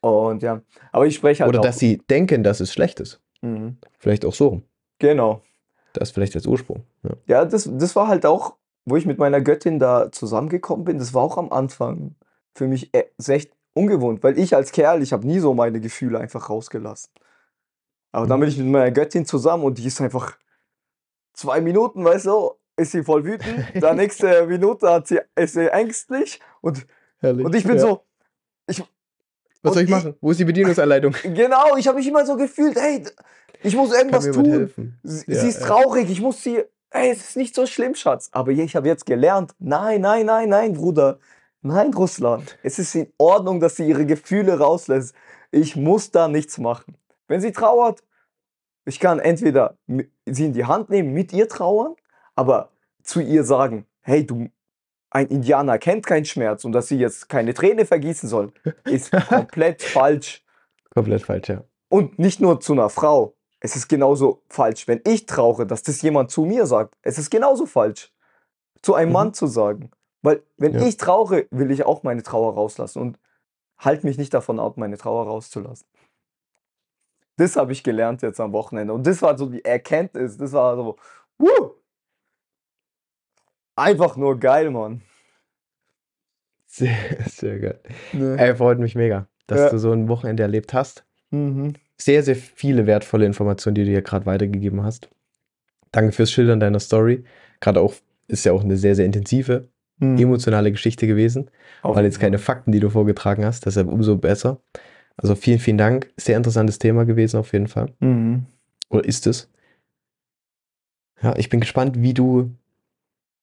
Und 0.01 0.43
ja, 0.43 0.61
aber 0.91 1.07
ich 1.07 1.15
spreche 1.15 1.43
halt 1.43 1.49
Oder 1.49 1.59
auch. 1.59 1.63
dass 1.63 1.79
sie 1.79 1.97
denken, 2.09 2.43
dass 2.43 2.59
es 2.59 2.71
schlecht 2.73 2.99
ist. 2.99 3.21
Mhm. 3.41 3.77
Vielleicht 3.97 4.25
auch 4.25 4.33
so. 4.33 4.61
Genau. 4.99 5.41
Das 5.93 6.11
vielleicht 6.11 6.35
als 6.35 6.45
Ursprung. 6.45 6.83
Ja. 7.03 7.11
Ja, 7.27 7.45
das, 7.45 7.69
das 7.71 7.95
war 7.95 8.07
halt 8.09 8.25
auch, 8.25 8.55
wo 8.85 8.95
ich 8.95 9.05
mit 9.05 9.17
meiner 9.19 9.41
Göttin 9.41 9.79
da 9.79 10.11
zusammengekommen 10.11 10.85
bin, 10.85 10.97
das 10.99 11.13
war 11.13 11.23
auch 11.23 11.37
am 11.37 11.51
Anfang 11.51 12.15
für 12.55 12.67
mich 12.67 12.93
ist 13.17 13.29
echt 13.29 13.51
ungewohnt, 13.73 14.23
weil 14.23 14.37
ich 14.37 14.55
als 14.55 14.71
Kerl, 14.71 15.01
ich 15.01 15.13
habe 15.13 15.25
nie 15.25 15.39
so 15.39 15.53
meine 15.53 15.79
Gefühle 15.79 16.19
einfach 16.19 16.49
rausgelassen. 16.49 17.11
Aber 18.11 18.25
dann 18.27 18.39
Mhm. 18.39 18.41
bin 18.41 18.49
ich 18.49 18.57
mit 18.57 18.67
meiner 18.67 18.91
Göttin 18.91 19.25
zusammen 19.25 19.63
und 19.63 19.77
die 19.77 19.85
ist 19.85 20.01
einfach 20.01 20.37
zwei 21.33 21.61
Minuten, 21.61 22.03
weißt 22.03 22.25
du, 22.25 22.51
ist 22.75 22.91
sie 22.91 23.03
voll 23.03 23.23
wütend, 23.23 23.65
dann 23.81 23.97
nächste 23.97 24.45
Minute 24.47 24.89
hat 24.89 25.07
sie, 25.07 25.19
ist 25.35 25.53
sie 25.53 25.71
ängstlich 25.71 26.39
und, 26.61 26.85
Herrlich. 27.19 27.45
und 27.45 27.55
ich 27.55 27.63
bin 27.63 27.75
ja. 27.75 27.81
so, 27.81 28.05
Was 28.67 28.77
soll 28.77 29.77
und 29.77 29.83
ich 29.83 29.89
machen? 29.89 30.15
Wo 30.21 30.31
ist 30.31 30.39
die 30.39 30.45
Bedienungsanleitung? 30.45 31.13
genau, 31.23 31.75
ich 31.77 31.87
habe 31.87 31.97
mich 31.97 32.07
immer 32.07 32.25
so 32.25 32.35
gefühlt, 32.35 32.77
hey, 32.79 33.03
ich 33.61 33.75
muss 33.75 33.93
irgendwas 33.93 34.25
tun. 34.31 34.71
Sie, 35.03 35.31
Ja, 35.31 35.41
sie 35.41 35.47
ist 35.49 35.59
ja. 35.61 35.67
traurig, 35.67 36.09
ich 36.09 36.21
muss 36.21 36.41
sie. 36.41 36.63
Ey, 36.91 37.11
es 37.11 37.19
ist 37.19 37.37
nicht 37.37 37.53
so 37.53 37.65
schlimm, 37.67 37.93
Schatz. 37.93 38.29
Aber 38.31 38.51
ich 38.51 38.75
habe 38.75 38.87
jetzt 38.87 39.05
gelernt, 39.05 39.53
nein, 39.59 40.01
nein, 40.01 40.25
nein, 40.25 40.49
nein, 40.49 40.73
Bruder. 40.73 41.19
Nein, 41.61 41.93
Russland. 41.93 42.57
Es 42.63 42.79
ist 42.79 42.95
in 42.95 43.11
Ordnung, 43.17 43.59
dass 43.59 43.75
sie 43.75 43.87
ihre 43.87 44.05
Gefühle 44.05 44.59
rauslässt. 44.59 45.13
Ich 45.51 45.75
muss 45.75 46.11
da 46.11 46.27
nichts 46.27 46.57
machen. 46.57 46.95
Wenn 47.27 47.41
sie 47.41 47.51
trauert, 47.51 48.03
ich 48.85 48.99
kann 48.99 49.19
entweder 49.19 49.75
sie 50.25 50.45
in 50.45 50.53
die 50.53 50.65
Hand 50.65 50.89
nehmen, 50.89 51.13
mit 51.13 51.33
ihr 51.33 51.49
trauern, 51.49 51.95
aber 52.35 52.71
zu 53.03 53.19
ihr 53.19 53.43
sagen, 53.43 53.85
hey, 54.01 54.25
du, 54.25 54.49
ein 55.11 55.27
Indianer 55.27 55.77
kennt 55.79 56.05
keinen 56.05 56.25
Schmerz 56.25 56.63
und 56.65 56.71
dass 56.71 56.87
sie 56.87 56.97
jetzt 56.97 57.29
keine 57.29 57.53
Träne 57.53 57.85
vergießen 57.85 58.29
soll, 58.29 58.51
ist 58.85 59.11
komplett 59.27 59.81
falsch. 59.81 60.43
Komplett 60.91 61.23
falsch, 61.23 61.49
ja. 61.49 61.63
Und 61.89 62.19
nicht 62.19 62.39
nur 62.39 62.61
zu 62.61 62.73
einer 62.73 62.89
Frau. 62.89 63.35
Es 63.59 63.75
ist 63.75 63.89
genauso 63.89 64.43
falsch, 64.47 64.87
wenn 64.87 65.01
ich 65.05 65.25
trauere, 65.25 65.65
dass 65.65 65.83
das 65.83 66.01
jemand 66.01 66.31
zu 66.31 66.45
mir 66.45 66.65
sagt. 66.65 66.93
Es 67.01 67.17
ist 67.17 67.29
genauso 67.29 67.65
falsch, 67.65 68.13
zu 68.81 68.93
einem 68.93 69.09
Mhm. 69.09 69.13
Mann 69.13 69.33
zu 69.33 69.47
sagen. 69.47 69.91
Weil 70.21 70.43
wenn 70.57 70.73
Ja. 70.73 70.81
ich 70.85 70.97
trauere, 70.97 71.45
will 71.51 71.71
ich 71.71 71.85
auch 71.85 72.03
meine 72.03 72.23
Trauer 72.23 72.53
rauslassen 72.53 73.01
und 73.01 73.19
halt 73.77 74.03
mich 74.03 74.17
nicht 74.17 74.33
davon 74.33 74.59
ab, 74.59 74.77
meine 74.77 74.97
Trauer 74.97 75.25
rauszulassen. 75.27 75.87
Das 77.37 77.55
habe 77.55 77.71
ich 77.71 77.83
gelernt 77.83 78.21
jetzt 78.21 78.41
am 78.41 78.51
Wochenende. 78.51 78.93
Und 78.93 79.07
das 79.07 79.21
war 79.21 79.37
so 79.37 79.45
die 79.45 79.63
Erkenntnis. 79.63 80.35
Das 80.37 80.51
war 80.51 80.75
so, 80.75 80.97
wuh! 81.37 81.71
Einfach 83.75 84.17
nur 84.17 84.37
geil, 84.37 84.71
Mann. 84.71 85.01
Sehr, 86.65 86.95
sehr 87.27 87.59
geil. 87.59 87.79
Ne? 88.11 88.35
Ey, 88.37 88.55
freut 88.55 88.79
mich 88.79 88.95
mega, 88.95 89.27
dass 89.47 89.59
Ja. 89.61 89.69
du 89.69 89.77
so 89.79 89.91
ein 89.91 90.09
Wochenende 90.09 90.43
erlebt 90.43 90.73
hast. 90.73 91.05
Mhm. 91.31 91.73
Sehr, 91.97 92.23
sehr 92.23 92.35
viele 92.35 92.87
wertvolle 92.87 93.25
Informationen, 93.25 93.75
die 93.75 93.85
du 93.85 93.91
dir 93.91 94.01
gerade 94.01 94.25
weitergegeben 94.25 94.83
hast. 94.83 95.09
Danke 95.91 96.11
fürs 96.11 96.31
Schildern 96.31 96.59
deiner 96.59 96.79
Story. 96.79 97.23
Gerade 97.61 97.79
auch, 97.81 97.93
ist 98.27 98.45
ja 98.45 98.51
auch 98.53 98.63
eine 98.63 98.77
sehr, 98.77 98.95
sehr 98.95 99.05
intensive, 99.05 99.69
Mhm. 99.99 100.17
emotionale 100.17 100.71
Geschichte 100.71 101.07
gewesen. 101.07 101.49
Auf 101.81 101.95
weil 101.95 102.05
jetzt 102.05 102.19
keine 102.19 102.39
Fakten, 102.39 102.71
die 102.71 102.79
du 102.79 102.89
vorgetragen 102.89 103.45
hast, 103.45 103.65
deshalb 103.65 103.87
umso 103.87 104.17
besser. 104.17 104.59
Also 105.17 105.35
vielen, 105.35 105.59
vielen 105.59 105.77
Dank. 105.77 106.09
Sehr 106.17 106.37
interessantes 106.37 106.79
Thema 106.79 107.05
gewesen 107.05 107.37
auf 107.37 107.51
jeden 107.53 107.67
Fall. 107.67 107.91
Mhm. 107.99 108.45
Oder 108.89 109.03
ist 109.05 109.27
es? 109.27 109.49
Ja, 111.21 111.35
ich 111.35 111.49
bin 111.49 111.59
gespannt, 111.59 112.01
wie 112.01 112.13
du, 112.13 112.51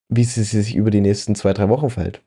wie 0.09 0.25
sie 0.25 0.43
sich 0.45 0.75
über 0.75 0.91
die 0.91 1.01
nächsten 1.03 1.35
zwei, 1.35 1.53
drei 1.53 1.69
Wochen 1.69 1.91
verhält. 1.91 2.23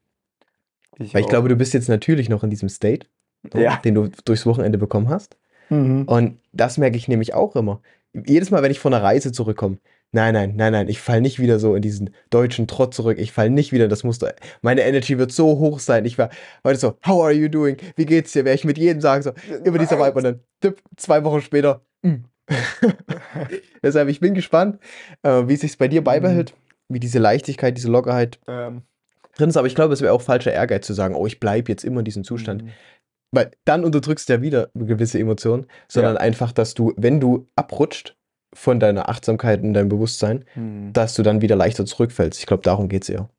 Ich 1.00 1.14
Weil 1.14 1.22
ich 1.22 1.26
auch. 1.26 1.30
glaube, 1.32 1.50
du 1.50 1.56
bist 1.56 1.74
jetzt 1.74 1.90
natürlich 1.90 2.30
noch 2.30 2.44
in 2.44 2.50
diesem 2.50 2.70
State, 2.70 3.08
ne, 3.54 3.64
Ja. 3.64 3.78
den 3.78 3.96
du 3.96 4.10
durchs 4.26 4.46
Wochenende 4.46 4.78
bekommen 4.78 5.10
hast. 5.10 5.38
Mhm. 5.70 6.04
Und 6.04 6.38
das 6.52 6.78
merke 6.78 6.98
ich 6.98 7.08
nämlich 7.08 7.34
auch 7.34 7.56
immer. 7.56 7.82
Jedes 8.14 8.52
Mal, 8.52 8.62
wenn 8.64 8.72
ich 8.72 8.80
von 8.80 8.94
einer 8.94 9.04
Reise 9.04 9.32
zurückkomme, 9.32 9.78
nein, 10.12 10.34
nein, 10.34 10.54
nein, 10.56 10.74
nein, 10.74 10.88
ich 10.90 11.00
falle 11.00 11.22
nicht 11.22 11.40
wieder 11.40 11.60
so 11.60 11.76
in 11.76 11.82
diesen 11.82 12.14
deutschen 12.30 12.68
Trott 12.68 12.94
zurück. 12.94 13.18
Ich 13.20 13.32
falle 13.32 13.50
nicht 13.50 13.72
wieder 13.72 13.86
in 13.86 13.90
das 13.90 14.04
Muster. 14.04 14.34
Meine 14.62 14.82
Energy 14.82 15.18
wird 15.18 15.32
so 15.32 15.60
hoch 15.60 15.80
sein. 15.80 16.06
Ich 16.06 16.18
war 16.18 16.30
heute 16.64 16.80
so, 16.80 16.98
how 17.06 17.24
are 17.24 17.32
you 17.32 17.48
doing? 17.48 17.78
Wie 17.96 18.06
geht's 18.06 18.32
dir? 18.32 18.46
Werde 18.46 18.56
ich 18.56 18.66
mit 18.66 18.78
jedem 18.78 19.02
sagen, 19.02 19.24
so, 19.24 19.32
immer 19.64 19.78
dieser 19.78 20.00
Vibe 20.00 20.18
und 20.18 20.24
dann 20.24 20.40
tipp, 20.62 20.82
zwei 20.98 21.24
Wochen 21.24 21.42
später. 21.42 21.82
mm. 22.02 22.26
Deshalb, 23.84 24.10
ich 24.10 24.20
bin 24.20 24.34
gespannt, 24.34 24.80
äh, 25.22 25.44
wie 25.48 25.54
es 25.54 25.62
sich 25.62 25.78
bei 25.78 25.88
dir 25.88 26.04
beibehält, 26.04 26.56
wie 26.88 27.00
diese 27.00 27.20
Leichtigkeit, 27.20 27.78
diese 27.78 27.90
Lockerheit 27.90 28.40
Ähm, 28.48 28.82
drin 29.38 29.50
ist. 29.50 29.58
Aber 29.58 29.68
ich 29.68 29.76
glaube, 29.76 29.94
es 29.94 30.02
wäre 30.02 30.14
auch 30.14 30.22
falscher 30.22 30.52
Ehrgeiz 30.52 30.86
zu 30.86 30.94
sagen, 30.94 31.16
oh, 31.16 31.28
ich 31.28 31.40
bleibe 31.40 31.72
jetzt 31.72 31.84
immer 31.84 32.00
in 32.00 32.06
diesem 32.06 32.24
Zustand. 32.24 32.64
mhm. 32.64 32.72
Weil 33.32 33.52
dann 33.66 33.86
unterdrückst 33.86 34.28
du 34.28 34.34
ja 34.34 34.42
wieder 34.42 34.72
gewisse 34.74 35.20
Emotionen, 35.20 35.68
sondern 35.88 36.18
einfach, 36.18 36.52
dass 36.52 36.74
du, 36.74 36.94
wenn 36.98 37.20
du 37.20 37.46
abrutscht 37.56 38.18
von 38.60 38.80
deiner 38.80 39.08
Achtsamkeit 39.10 39.62
und 39.64 39.74
deinem 39.74 39.90
Bewusstsein, 39.90 40.46
Mhm. 40.56 40.92
dass 40.94 41.14
du 41.16 41.24
dann 41.24 41.42
wieder 41.42 41.56
leichter 41.56 41.86
zurückfällst. 41.86 42.40
Ich 42.40 42.46
glaube, 42.46 42.64
darum 42.64 42.90
geht 42.90 43.04
es 43.04 43.10
eher. 43.10 43.30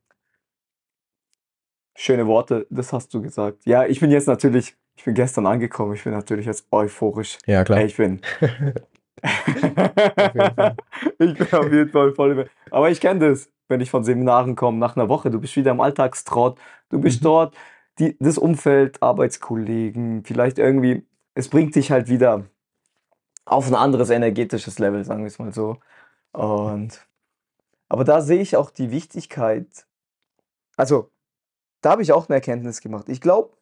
Schöne 1.96 2.26
Worte, 2.26 2.66
das 2.70 2.92
hast 2.92 3.12
du 3.12 3.20
gesagt. 3.20 3.66
Ja, 3.66 3.84
ich 3.84 4.00
bin 4.00 4.10
jetzt 4.10 4.26
natürlich 4.28 4.76
ich 4.96 5.04
bin 5.04 5.14
gestern 5.14 5.46
angekommen. 5.46 5.94
Ich 5.94 6.04
bin 6.04 6.12
natürlich 6.12 6.44
jetzt 6.44 6.66
euphorisch. 6.70 7.38
Ja, 7.46 7.64
klar. 7.64 7.80
Ich 7.82 7.96
bin. 7.96 8.20
ich 11.18 11.34
bin 11.38 11.52
auf 11.52 11.72
jeden 11.72 11.88
Fall 11.90 12.12
voll. 12.12 12.50
Aber 12.70 12.90
ich 12.90 13.00
kenne 13.00 13.30
das, 13.30 13.48
wenn 13.68 13.80
ich 13.80 13.90
von 13.90 14.04
Seminaren 14.04 14.56
komme, 14.56 14.76
nach 14.78 14.96
einer 14.96 15.08
Woche, 15.08 15.30
du 15.30 15.40
bist 15.40 15.56
wieder 15.56 15.70
im 15.70 15.80
Alltagstrott, 15.80 16.58
du 16.90 17.00
bist 17.00 17.20
Mhm. 17.20 17.24
dort, 17.24 17.54
die, 17.98 18.16
das 18.20 18.36
Umfeld, 18.36 19.02
Arbeitskollegen, 19.02 20.22
vielleicht 20.24 20.58
irgendwie, 20.58 21.06
es 21.34 21.48
bringt 21.48 21.74
dich 21.76 21.90
halt 21.90 22.08
wieder 22.08 22.44
auf 23.44 23.66
ein 23.66 23.74
anderes 23.74 24.10
energetisches 24.10 24.78
Level, 24.78 25.04
sagen 25.04 25.22
wir 25.22 25.28
es 25.28 25.38
mal 25.38 25.52
so. 25.52 25.78
Und, 26.32 27.06
aber 27.88 28.04
da 28.04 28.20
sehe 28.22 28.40
ich 28.40 28.56
auch 28.56 28.70
die 28.70 28.90
Wichtigkeit, 28.90 29.86
also 30.76 31.10
da 31.82 31.90
habe 31.90 32.02
ich 32.02 32.12
auch 32.12 32.28
eine 32.28 32.36
Erkenntnis 32.36 32.80
gemacht. 32.80 33.08
Ich 33.08 33.20
glaube, 33.20 33.56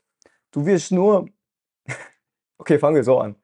du 0.50 0.66
wirst 0.66 0.92
nur, 0.92 1.28
okay, 2.58 2.78
fangen 2.78 2.96
wir 2.96 3.04
so 3.04 3.18
an. 3.18 3.36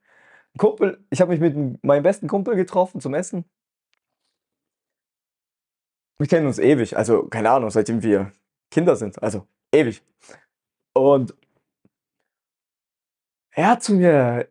Ein 0.54 0.58
Kumpel, 0.58 1.04
ich 1.10 1.20
habe 1.20 1.32
mich 1.32 1.40
mit 1.40 1.84
meinem 1.84 2.02
besten 2.02 2.28
Kumpel 2.28 2.56
getroffen 2.56 3.00
zum 3.00 3.14
Essen. 3.14 3.44
Wir 6.18 6.28
kennen 6.28 6.46
uns 6.46 6.58
ewig, 6.58 6.96
also 6.96 7.26
keine 7.26 7.50
Ahnung, 7.50 7.70
seitdem 7.70 8.02
wir 8.02 8.32
Kinder 8.70 8.96
sind, 8.96 9.22
also 9.22 9.46
ewig. 9.72 10.02
Und 10.94 11.34
er 13.50 13.68
hat 13.68 13.82
zu 13.82 13.94
mir 13.94 14.48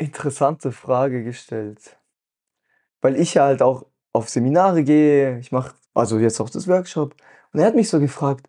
interessante 0.00 0.72
Frage 0.72 1.22
gestellt, 1.22 1.98
weil 3.02 3.16
ich 3.16 3.34
ja 3.34 3.44
halt 3.44 3.62
auch 3.62 3.86
auf 4.12 4.28
Seminare 4.28 4.82
gehe, 4.82 5.38
ich 5.38 5.52
mache 5.52 5.74
also 5.94 6.18
jetzt 6.18 6.40
auch 6.40 6.50
das 6.50 6.66
Workshop. 6.66 7.14
Und 7.52 7.60
er 7.60 7.66
hat 7.66 7.74
mich 7.74 7.88
so 7.88 8.00
gefragt, 8.00 8.48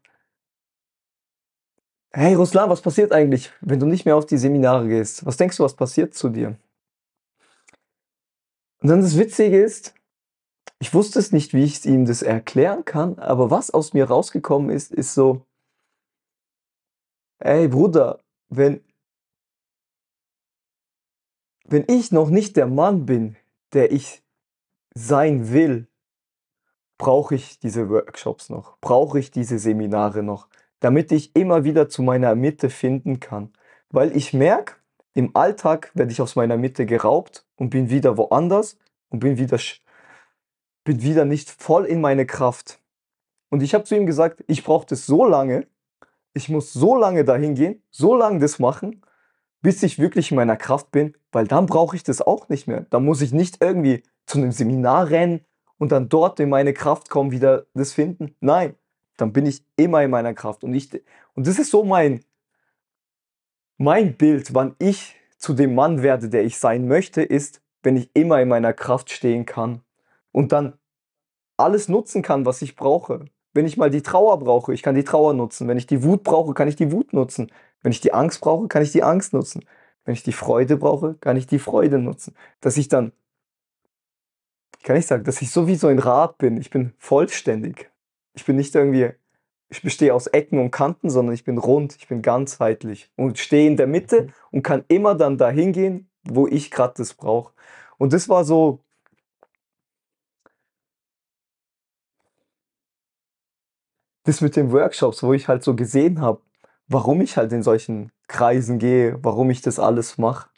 hey 2.14 2.34
Ruslan, 2.36 2.70
was 2.70 2.82
passiert 2.82 3.12
eigentlich, 3.12 3.52
wenn 3.62 3.80
du 3.80 3.86
nicht 3.86 4.06
mehr 4.06 4.16
auf 4.16 4.26
die 4.26 4.38
Seminare 4.38 4.88
gehst? 4.88 5.26
Was 5.26 5.38
denkst 5.38 5.58
du, 5.58 5.64
was 5.64 5.76
passiert 5.76 6.14
zu 6.14 6.30
dir? 6.30 6.58
Und 8.82 8.90
dann 8.90 9.02
das 9.02 9.18
Witzige 9.18 9.62
ist, 9.62 9.94
ich 10.80 10.94
wusste 10.94 11.20
es 11.20 11.32
nicht, 11.32 11.54
wie 11.54 11.64
ich 11.64 11.86
ihm 11.86 12.06
das 12.06 12.22
erklären 12.24 12.86
kann, 12.86 13.20
aber 13.20 13.52
was 13.52 13.72
aus 13.72 13.94
mir 13.94 14.06
rausgekommen 14.06 14.72
ist, 14.72 14.92
ist 14.92 15.14
so, 15.14 15.46
ey 17.40 17.68
Bruder, 17.68 18.24
wenn, 18.50 18.84
wenn 21.72 21.86
ich 21.88 22.12
noch 22.12 22.30
nicht 22.30 22.58
der 22.58 22.68
Mann 22.68 23.06
bin, 23.06 23.38
der 23.74 23.92
ich 23.92 24.22
sein 24.94 25.54
will, 25.54 25.88
brauche 26.98 27.36
ich 27.36 27.60
diese 27.60 27.90
Workshops 27.90 28.50
noch, 28.50 28.78
brauche 28.80 29.20
ich 29.20 29.32
diese 29.32 29.58
Seminare 29.58 30.22
noch, 30.22 30.50
damit 30.82 31.12
ich 31.12 31.36
immer 31.36 31.64
wieder 31.64 31.88
zu 31.88 32.04
meiner 32.04 32.36
Mitte 32.36 32.70
finden 32.70 33.22
kann. 33.22 33.54
Weil 33.90 34.16
ich 34.16 34.34
merke, 34.34 34.76
im 35.14 35.36
Alltag 35.36 35.92
werde 35.94 36.12
ich 36.12 36.22
aus 36.22 36.36
meiner 36.36 36.58
Mitte 36.58 36.86
geraubt 36.86 37.46
und 37.56 37.70
bin 37.70 37.90
wieder 37.90 38.18
woanders 38.18 38.78
und 39.10 39.20
bin 39.20 39.38
wieder, 39.38 39.58
bin 40.84 41.02
wieder 41.02 41.26
nicht 41.26 41.50
voll 41.50 41.86
in 41.86 42.02
meine 42.02 42.26
Kraft. 42.26 42.82
Und 43.50 43.64
ich 43.64 43.74
habe 43.74 43.86
zu 43.86 43.96
ihm 43.96 44.06
gesagt, 44.06 44.44
ich 44.48 44.64
brauche 44.64 44.88
das 44.88 45.06
so 45.06 45.26
lange, 45.26 45.68
ich 46.34 46.50
muss 46.50 46.74
so 46.74 46.96
lange 46.96 47.24
dahin 47.24 47.56
gehen, 47.56 47.82
so 47.90 48.16
lange 48.16 48.40
das 48.40 48.60
machen, 48.60 49.02
bis 49.62 49.84
ich 49.84 50.00
wirklich 50.00 50.32
in 50.32 50.38
meiner 50.38 50.58
Kraft 50.58 50.92
bin, 50.92 51.16
weil 51.32 51.48
dann 51.48 51.66
brauche 51.66 51.96
ich 51.96 52.04
das 52.04 52.22
auch 52.22 52.50
nicht 52.50 52.68
mehr. 52.68 52.86
Dann 52.90 53.06
muss 53.06 53.22
ich 53.22 53.32
nicht 53.32 53.58
irgendwie 53.62 54.04
zu 54.26 54.38
einem 54.38 54.52
Seminar 54.52 55.10
rennen 55.10 55.42
und 55.78 55.92
dann 55.92 56.10
dort 56.10 56.40
in 56.40 56.50
meine 56.50 56.74
Kraft 56.74 57.10
kommen, 57.10 57.32
wieder 57.32 57.66
das 57.74 57.94
finden. 57.94 58.36
Nein, 58.40 58.76
dann 59.18 59.34
bin 59.34 59.46
ich 59.46 59.64
immer 59.76 60.04
in 60.04 60.12
meiner 60.12 60.34
Kraft. 60.34 60.64
Und, 60.64 60.74
ich, 60.74 60.90
und 61.34 61.48
das 61.48 61.60
ist 61.60 61.72
so 61.72 61.84
mein, 61.84 62.24
mein 63.78 64.16
Bild, 64.16 64.54
wann 64.54 64.76
ich 64.80 65.16
zu 65.38 65.54
dem 65.54 65.76
Mann 65.76 66.02
werde, 66.04 66.30
der 66.30 66.44
ich 66.44 66.60
sein 66.60 66.88
möchte, 66.88 67.22
ist, 67.22 67.62
wenn 67.84 67.98
ich 67.98 68.10
immer 68.14 68.42
in 68.42 68.48
meiner 68.48 68.74
Kraft 68.74 69.10
stehen 69.10 69.46
kann 69.46 69.82
und 70.32 70.52
dann 70.52 70.78
alles 71.58 71.88
nutzen 71.88 72.22
kann, 72.22 72.46
was 72.46 72.62
ich 72.62 72.76
brauche. 72.76 73.26
Wenn 73.54 73.66
ich 73.66 73.78
mal 73.78 73.90
die 73.90 74.02
Trauer 74.02 74.40
brauche, 74.40 74.74
ich 74.74 74.82
kann 74.82 74.96
die 74.96 75.04
Trauer 75.04 75.34
nutzen. 75.34 75.68
Wenn 75.68 75.78
ich 75.78 75.88
die 75.88 76.04
Wut 76.04 76.24
brauche, 76.24 76.54
kann 76.54 76.68
ich 76.68 76.76
die 76.76 76.92
Wut 76.92 77.14
nutzen. 77.14 77.52
Wenn 77.82 77.92
ich 77.92 78.02
die 78.02 78.14
Angst 78.14 78.42
brauche, 78.42 78.68
kann 78.68 78.82
ich 78.82 78.92
die 78.92 79.04
Angst 79.04 79.34
nutzen. 79.34 79.66
Wenn 80.06 80.14
ich 80.14 80.24
die 80.24 80.34
Freude 80.34 80.78
brauche, 80.78 81.16
kann 81.16 81.38
ich 81.38 81.48
die 81.48 81.60
Freude 81.60 82.00
nutzen. 82.00 82.36
Dass 82.62 82.78
ich 82.78 82.88
dann, 82.88 83.12
wie 84.78 84.84
kann 84.84 84.96
ich 84.96 85.06
sagen, 85.06 85.24
dass 85.24 85.42
ich 85.42 85.52
so 85.52 85.68
wie 85.68 85.76
so 85.76 85.88
ein 85.88 86.00
Rad 86.00 86.38
bin. 86.38 86.58
Ich 86.58 86.70
bin 86.70 86.94
vollständig. 86.98 87.92
Ich 88.34 88.46
bin 88.46 88.56
nicht 88.56 88.74
irgendwie, 88.74 89.12
ich 89.70 89.82
bestehe 89.82 90.14
aus 90.14 90.28
Ecken 90.28 90.60
und 90.60 90.72
Kanten, 90.72 91.10
sondern 91.10 91.34
ich 91.36 91.44
bin 91.44 91.58
rund, 91.58 91.96
ich 91.98 92.08
bin 92.08 92.22
ganzheitlich 92.22 93.12
und 93.16 93.38
stehe 93.38 93.68
in 93.68 93.78
der 93.78 93.88
Mitte 93.88 94.28
und 94.52 94.64
kann 94.64 94.86
immer 94.88 95.16
dann 95.16 95.38
dahin 95.38 95.74
gehen, 95.74 96.10
wo 96.24 96.48
ich 96.48 96.72
gerade 96.72 96.94
das 96.98 97.14
brauche. 97.14 97.54
Und 97.98 98.14
das 98.14 98.30
war 98.30 98.46
so, 98.46 98.84
das 104.24 104.42
mit 104.42 104.56
den 104.56 104.72
Workshops, 104.72 105.24
wo 105.24 105.34
ich 105.34 105.48
halt 105.48 105.64
so 105.64 105.76
gesehen 105.76 106.22
habe, 106.22 106.42
warum 106.88 107.22
ich 107.22 107.38
halt 107.38 107.52
in 107.54 107.64
solchen 107.64 108.12
Kreisen 108.28 108.78
gehe, 108.80 109.18
warum 109.24 109.50
ich 109.50 109.62
das 109.62 109.80
alles 109.80 110.18
mache. 110.18 110.50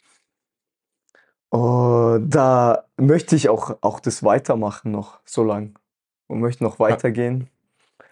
Und 1.50 2.30
da 2.30 2.84
möchte 2.96 3.36
ich 3.36 3.48
auch, 3.48 3.76
auch 3.80 4.00
das 4.00 4.22
weitermachen 4.24 4.90
noch 4.90 5.20
so 5.24 5.44
lang 5.44 5.78
und 6.26 6.40
möchte 6.40 6.64
noch 6.64 6.78
weitergehen. 6.78 7.48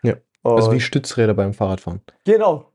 Ja. 0.03 0.15
Also 0.45 0.71
wie 0.71 0.77
Und- 0.77 0.81
Stützräder 0.81 1.35
beim 1.35 1.55
Fahrradfahren. 1.55 2.01
genau. 2.25 2.69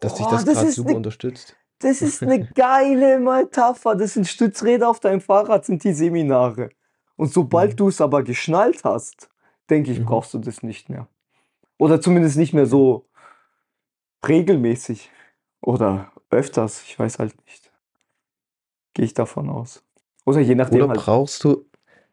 Dass 0.00 0.14
dich 0.16 0.26
Oh, 0.26 0.30
das 0.30 0.44
das 0.44 0.54
gerade 0.58 0.70
super 0.72 0.90
ne- 0.90 0.96
unterstützt. 0.96 1.56
Das 1.78 2.02
ist 2.02 2.22
eine 2.22 2.44
geile 2.54 3.18
Metapher. 3.18 3.94
Das 3.94 4.14
sind 4.14 4.26
Stützräder 4.26 4.88
auf 4.90 5.00
deinem 5.00 5.20
Fahrrad, 5.22 5.64
sind 5.64 5.82
die 5.84 5.92
Seminare. 5.94 6.68
Und 7.16 7.32
sobald 7.32 7.72
Mhm. 7.72 7.76
du 7.76 7.88
es 7.88 8.00
aber 8.02 8.22
geschnallt 8.22 8.84
hast, 8.84 9.30
denke 9.70 9.92
ich, 9.92 10.00
Mhm. 10.00 10.04
brauchst 10.04 10.34
du 10.34 10.38
das 10.38 10.62
nicht 10.62 10.90
mehr. 10.90 11.06
Oder 11.78 12.00
zumindest 12.00 12.36
nicht 12.36 12.52
mehr 12.54 12.66
so 12.66 13.06
regelmäßig. 14.26 15.10
Oder 15.60 16.12
öfters, 16.30 16.82
ich 16.82 16.98
weiß 16.98 17.18
halt 17.18 17.34
nicht. 17.46 17.72
Gehe 18.94 19.04
ich 19.04 19.14
davon 19.14 19.48
aus. 19.48 19.84
Oder 20.24 20.40
je 20.40 20.54
nachdem 20.54 20.82
Oder 20.82 20.88
halt. 20.88 21.00
brauchst 21.00 21.44
du, 21.44 21.64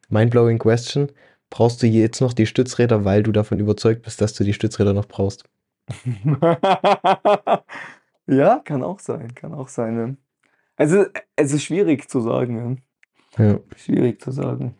mindblowing 0.08 0.58
question, 0.58 1.12
brauchst 1.50 1.82
du 1.82 1.86
jetzt 1.86 2.20
noch 2.20 2.32
die 2.32 2.46
Stützräder, 2.46 3.04
weil 3.04 3.22
du 3.22 3.32
davon 3.32 3.58
überzeugt 3.58 4.02
bist, 4.02 4.20
dass 4.20 4.34
du 4.34 4.44
die 4.44 4.54
Stützräder 4.54 4.92
noch 4.92 5.06
brauchst? 5.06 5.44
ja, 8.26 8.58
kann 8.64 8.82
auch 8.82 8.98
sein, 8.98 9.34
kann 9.34 9.54
auch 9.54 9.68
sein. 9.68 9.96
Ne? 9.96 10.16
Also, 10.76 11.06
es 11.36 11.52
ist 11.52 11.64
schwierig 11.64 12.08
zu 12.08 12.20
sagen. 12.20 12.78
Ne? 13.36 13.46
Ja. 13.52 13.60
Schwierig 13.76 14.20
zu 14.20 14.30
sagen. 14.30 14.76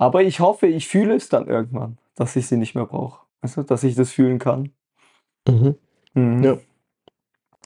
Aber 0.00 0.22
ich 0.22 0.38
hoffe, 0.38 0.68
ich 0.68 0.86
fühle 0.86 1.16
es 1.16 1.28
dann 1.28 1.48
irgendwann, 1.48 1.98
dass 2.14 2.36
ich 2.36 2.46
sie 2.46 2.56
nicht 2.56 2.76
mehr 2.76 2.86
brauche. 2.86 3.26
Du, 3.42 3.62
dass 3.64 3.82
ich 3.82 3.96
das 3.96 4.12
fühlen 4.12 4.38
kann. 4.38 4.70
Mhm. 5.48 5.74
Mhm. 6.14 6.44
Ja. 6.44 6.58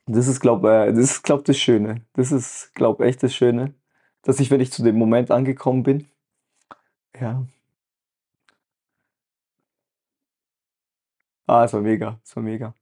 Das 0.07 0.29
ist, 0.29 0.41
glaube 0.41 0.73
äh, 0.73 0.93
das 0.93 0.99
ist, 0.99 1.23
glaub, 1.23 1.45
das 1.45 1.59
Schöne. 1.59 2.07
Das 2.15 2.33
ist, 2.33 2.75
glaube 2.75 3.05
echt 3.05 3.23
das 3.23 3.35
Schöne, 3.35 3.75
dass 4.23 4.41
ich, 4.41 4.51
wenn 4.51 4.63
ich 4.63 4.73
zu 4.73 4.83
dem 4.83 4.97
Moment 4.97 5.31
angekommen 5.31 5.83
bin, 5.83 6.09
ja. 7.21 7.47
Ah, 11.47 11.65
es 11.65 11.73
war 11.75 11.83
mega, 11.83 12.19
es 12.25 12.35
war 12.35 12.43
mega. 12.43 12.75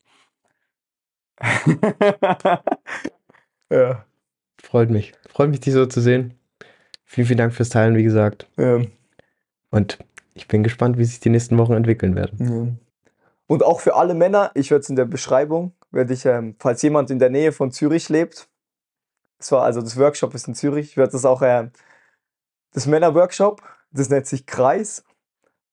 ja. 3.71 4.05
Freut 4.63 4.91
mich. 4.91 5.13
Freut 5.29 5.51
mich, 5.51 5.61
dich 5.61 5.75
so 5.75 5.87
zu 5.87 6.01
sehen. 6.01 6.39
Vielen, 7.05 7.27
vielen 7.27 7.39
Dank 7.39 7.53
fürs 7.53 7.71
Teilen, 7.71 7.97
wie 7.97 8.05
gesagt. 8.05 8.47
Ähm, 8.57 8.93
Und 9.71 9.99
ich 10.35 10.49
bin 10.49 10.63
gespannt, 10.63 10.99
wie 10.99 11.05
sich 11.05 11.21
die 11.21 11.31
nächsten 11.31 11.59
Wochen 11.59 11.73
entwickeln 11.73 12.15
werden. 12.15 12.39
Ja. 12.41 12.87
Und 13.47 13.65
auch 13.65 13.81
für 13.81 13.97
alle 13.97 14.15
Männer, 14.15 14.51
ich 14.55 14.71
werde 14.71 14.83
es 14.83 14.91
in 14.91 14.97
der 14.97 15.05
Beschreibung, 15.05 15.73
werde 15.91 16.13
ich, 16.13 16.25
ähm, 16.25 16.55
falls 16.59 16.83
jemand 16.83 17.11
in 17.11 17.19
der 17.19 17.31
Nähe 17.31 17.53
von 17.53 17.73
Zürich 17.73 18.09
lebt, 18.09 18.49
das 19.39 19.51
war 19.53 19.63
also 19.63 19.81
das 19.81 19.97
Workshop 19.99 20.35
ist 20.35 20.47
in 20.47 20.55
Zürich, 20.55 20.91
ich 20.91 20.97
werde 20.97 21.13
das 21.13 21.25
auch, 21.25 21.43
ähm, 21.43 21.73
das 22.73 22.87
Männer-Workshop, 22.87 23.63
das 23.91 24.09
nennt 24.09 24.27
sich 24.27 24.47
Kreis, 24.47 25.05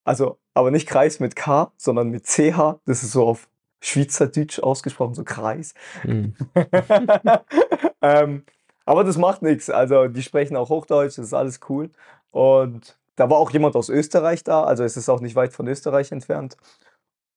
also 0.04 0.39
aber 0.54 0.72
nicht 0.72 0.88
Kreis 0.88 1.20
mit 1.20 1.36
K, 1.36 1.72
sondern 1.78 2.10
mit 2.10 2.26
CH, 2.26 2.80
das 2.86 3.04
ist 3.04 3.12
so 3.12 3.28
auf 3.28 3.48
Schweizerdeutsch 3.80 4.60
ausgesprochen, 4.60 5.14
so 5.14 5.24
Kreis. 5.24 5.76
Mhm. 6.04 6.36
ähm, 8.02 8.43
aber 8.86 9.04
das 9.04 9.18
macht 9.18 9.43
nichts. 9.43 9.70
Also 9.70 10.08
die 10.08 10.24
sprechen 10.24 10.56
auch 10.56 10.70
Hochdeutsch, 10.70 11.18
das 11.18 11.26
ist 11.26 11.34
alles 11.34 11.60
cool. 11.70 11.91
Und 12.32 12.97
da 13.18 13.30
war 13.30 13.38
auch 13.38 13.51
jemand 13.51 13.76
aus 13.76 13.89
Österreich 13.89 14.43
da, 14.43 14.63
also 14.63 14.84
es 14.84 14.95
ist 14.95 15.09
auch 15.09 15.20
nicht 15.20 15.36
weit 15.36 15.53
von 15.53 15.68
Österreich 15.68 16.11
entfernt. 16.11 16.55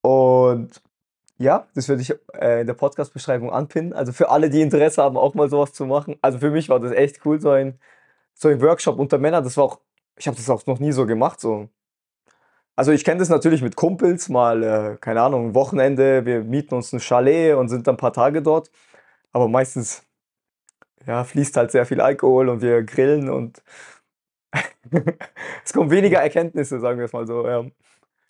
Und 0.03 0.81
ja, 1.39 1.67
das 1.75 1.89
würde 1.89 2.03
ich 2.03 2.15
äh, 2.35 2.61
in 2.61 2.67
der 2.67 2.75
Podcast-Beschreibung 2.75 3.51
anpinnen. 3.51 3.95
Also 3.95 4.13
für 4.13 4.31
alle, 4.31 4.51
die 4.51 4.61
Interesse 4.61 5.03
haben, 5.03 5.17
auch 5.17 5.35
mal 5.35 5.49
sowas 5.49 5.73
zu 5.73 5.87
machen. 5.87 6.17
Also 6.23 6.39
für 6.39 6.51
mich 6.51 6.69
war 6.69 6.81
das 6.81 6.93
echt 6.93 7.25
cool, 7.25 7.41
so 7.41 7.51
ein, 7.51 7.79
so 8.35 8.49
ein 8.49 8.61
Workshop 8.61 8.99
unter 8.99 9.19
Männern. 9.19 9.43
Das 9.43 9.57
war 9.57 9.65
auch, 9.65 9.81
ich 10.17 10.27
habe 10.29 10.37
das 10.37 10.51
auch 10.51 10.67
noch 10.67 10.81
nie 10.81 10.93
so 10.93 11.07
gemacht. 11.07 11.41
So. 11.41 11.71
Also 12.77 12.93
ich 12.93 13.05
kenne 13.05 13.21
das 13.21 13.31
natürlich 13.31 13.63
mit 13.63 13.77
Kumpels, 13.77 14.29
mal, 14.29 14.63
äh, 14.63 14.97
keine 15.01 15.23
Ahnung, 15.23 15.49
ein 15.49 15.55
Wochenende, 15.55 16.27
wir 16.27 16.45
mieten 16.45 16.75
uns 16.75 16.93
ein 16.93 17.01
Chalet 17.01 17.55
und 17.57 17.69
sind 17.69 17.87
dann 17.87 17.95
ein 17.95 17.99
paar 17.99 18.13
Tage 18.13 18.43
dort. 18.43 18.71
Aber 19.33 19.49
meistens 19.49 20.03
ja, 21.07 21.25
fließt 21.25 21.57
halt 21.57 21.71
sehr 21.71 21.87
viel 21.87 22.01
Alkohol 22.03 22.51
und 22.51 22.63
wir 22.63 22.83
grillen 22.83 23.31
und 23.31 23.63
es 25.65 25.73
kommen 25.73 25.91
weniger 25.91 26.19
Erkenntnisse, 26.19 26.81
sagen 26.81 26.99
wir 26.99 27.05
es 27.05 27.13
mal 27.13 27.27
so. 27.27 27.47
Ja. 27.47 27.65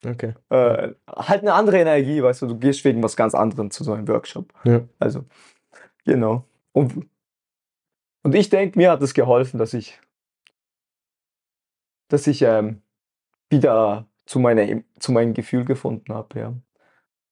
Okay. 0.05 0.35
Äh, 0.49 0.95
halt 1.09 1.43
eine 1.43 1.53
andere 1.53 1.79
Energie, 1.79 2.23
weißt 2.23 2.43
du, 2.43 2.47
du 2.47 2.59
gehst 2.59 2.85
wegen 2.85 3.03
was 3.03 3.17
ganz 3.17 3.35
anderem 3.35 3.71
zu 3.71 3.85
so 3.85 3.93
einem 3.93 4.09
Workshop. 4.09 4.53
Ja. 4.65 4.83
Also, 4.99 5.25
genau. 6.05 6.45
Und, 6.73 7.07
und 8.23 8.35
ich 8.35 8.49
denke, 8.49 8.79
mir 8.79 8.91
hat 8.91 9.03
es 9.03 9.15
geholfen, 9.15 9.59
dass 9.59 9.75
ich, 9.75 10.01
dass 12.09 12.27
ich 12.27 12.43
ähm, 12.43 12.83
wieder 13.51 14.07
zu, 14.27 14.39
meiner, 14.39 14.83
zu 14.99 15.13
meinem 15.13 15.35
Gefühl 15.35 15.65
gefunden 15.65 16.15
habe, 16.15 16.39
ja. 16.39 16.55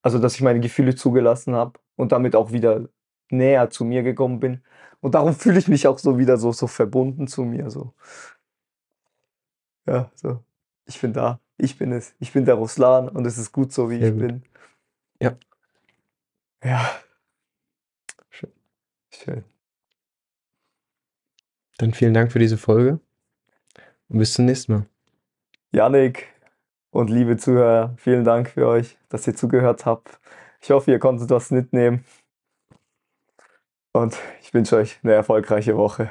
Also, 0.02 0.18
dass 0.18 0.36
ich 0.36 0.42
meine 0.42 0.60
Gefühle 0.60 0.94
zugelassen 0.94 1.54
habe 1.54 1.80
und 1.96 2.12
damit 2.12 2.36
auch 2.36 2.52
wieder 2.52 2.88
näher 3.30 3.70
zu 3.70 3.84
mir 3.84 4.02
gekommen 4.02 4.40
bin. 4.40 4.62
Und 5.00 5.14
darum 5.14 5.34
fühle 5.34 5.58
ich 5.58 5.68
mich 5.68 5.86
auch 5.86 5.98
so 5.98 6.18
wieder 6.18 6.36
so, 6.38 6.52
so 6.52 6.66
verbunden 6.66 7.26
zu 7.26 7.42
mir. 7.42 7.70
So. 7.70 7.94
Ja, 9.88 10.10
so. 10.14 10.44
Ich 10.84 11.00
bin 11.00 11.12
da. 11.14 11.40
Ich 11.56 11.78
bin 11.78 11.92
es. 11.92 12.14
Ich 12.18 12.32
bin 12.32 12.44
der 12.44 12.54
Ruslan 12.56 13.08
und 13.08 13.26
es 13.26 13.38
ist 13.38 13.52
gut 13.52 13.72
so, 13.72 13.88
wie 13.90 13.98
Sehr 13.98 14.08
ich 14.08 14.12
gut. 14.14 14.20
bin. 14.20 14.42
Ja. 15.20 15.36
Ja. 16.62 16.90
Schön. 18.28 18.52
Schön. 19.10 19.44
Dann 21.78 21.94
vielen 21.94 22.12
Dank 22.12 22.32
für 22.32 22.38
diese 22.38 22.58
Folge 22.58 23.00
und 24.08 24.18
bis 24.18 24.34
zum 24.34 24.44
nächsten 24.44 24.72
Mal. 24.72 24.86
Janik 25.72 26.28
und 26.90 27.08
liebe 27.08 27.36
Zuhörer, 27.36 27.94
vielen 27.96 28.24
Dank 28.24 28.50
für 28.50 28.66
euch, 28.66 28.98
dass 29.08 29.26
ihr 29.26 29.34
zugehört 29.34 29.86
habt. 29.86 30.18
Ich 30.60 30.70
hoffe, 30.70 30.90
ihr 30.90 30.98
konntet 30.98 31.30
was 31.30 31.50
mitnehmen. 31.50 32.04
Und 33.92 34.18
ich 34.42 34.52
wünsche 34.52 34.76
euch 34.76 34.98
eine 35.02 35.12
erfolgreiche 35.14 35.76
Woche 35.76 36.10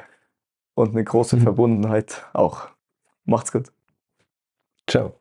und 0.74 0.90
eine 0.90 1.04
große 1.04 1.36
Mhm. 1.36 1.42
Verbundenheit 1.42 2.26
auch. 2.32 2.70
Macht's 3.28 3.52
gut. 3.52 3.70
Ciao. 4.86 5.17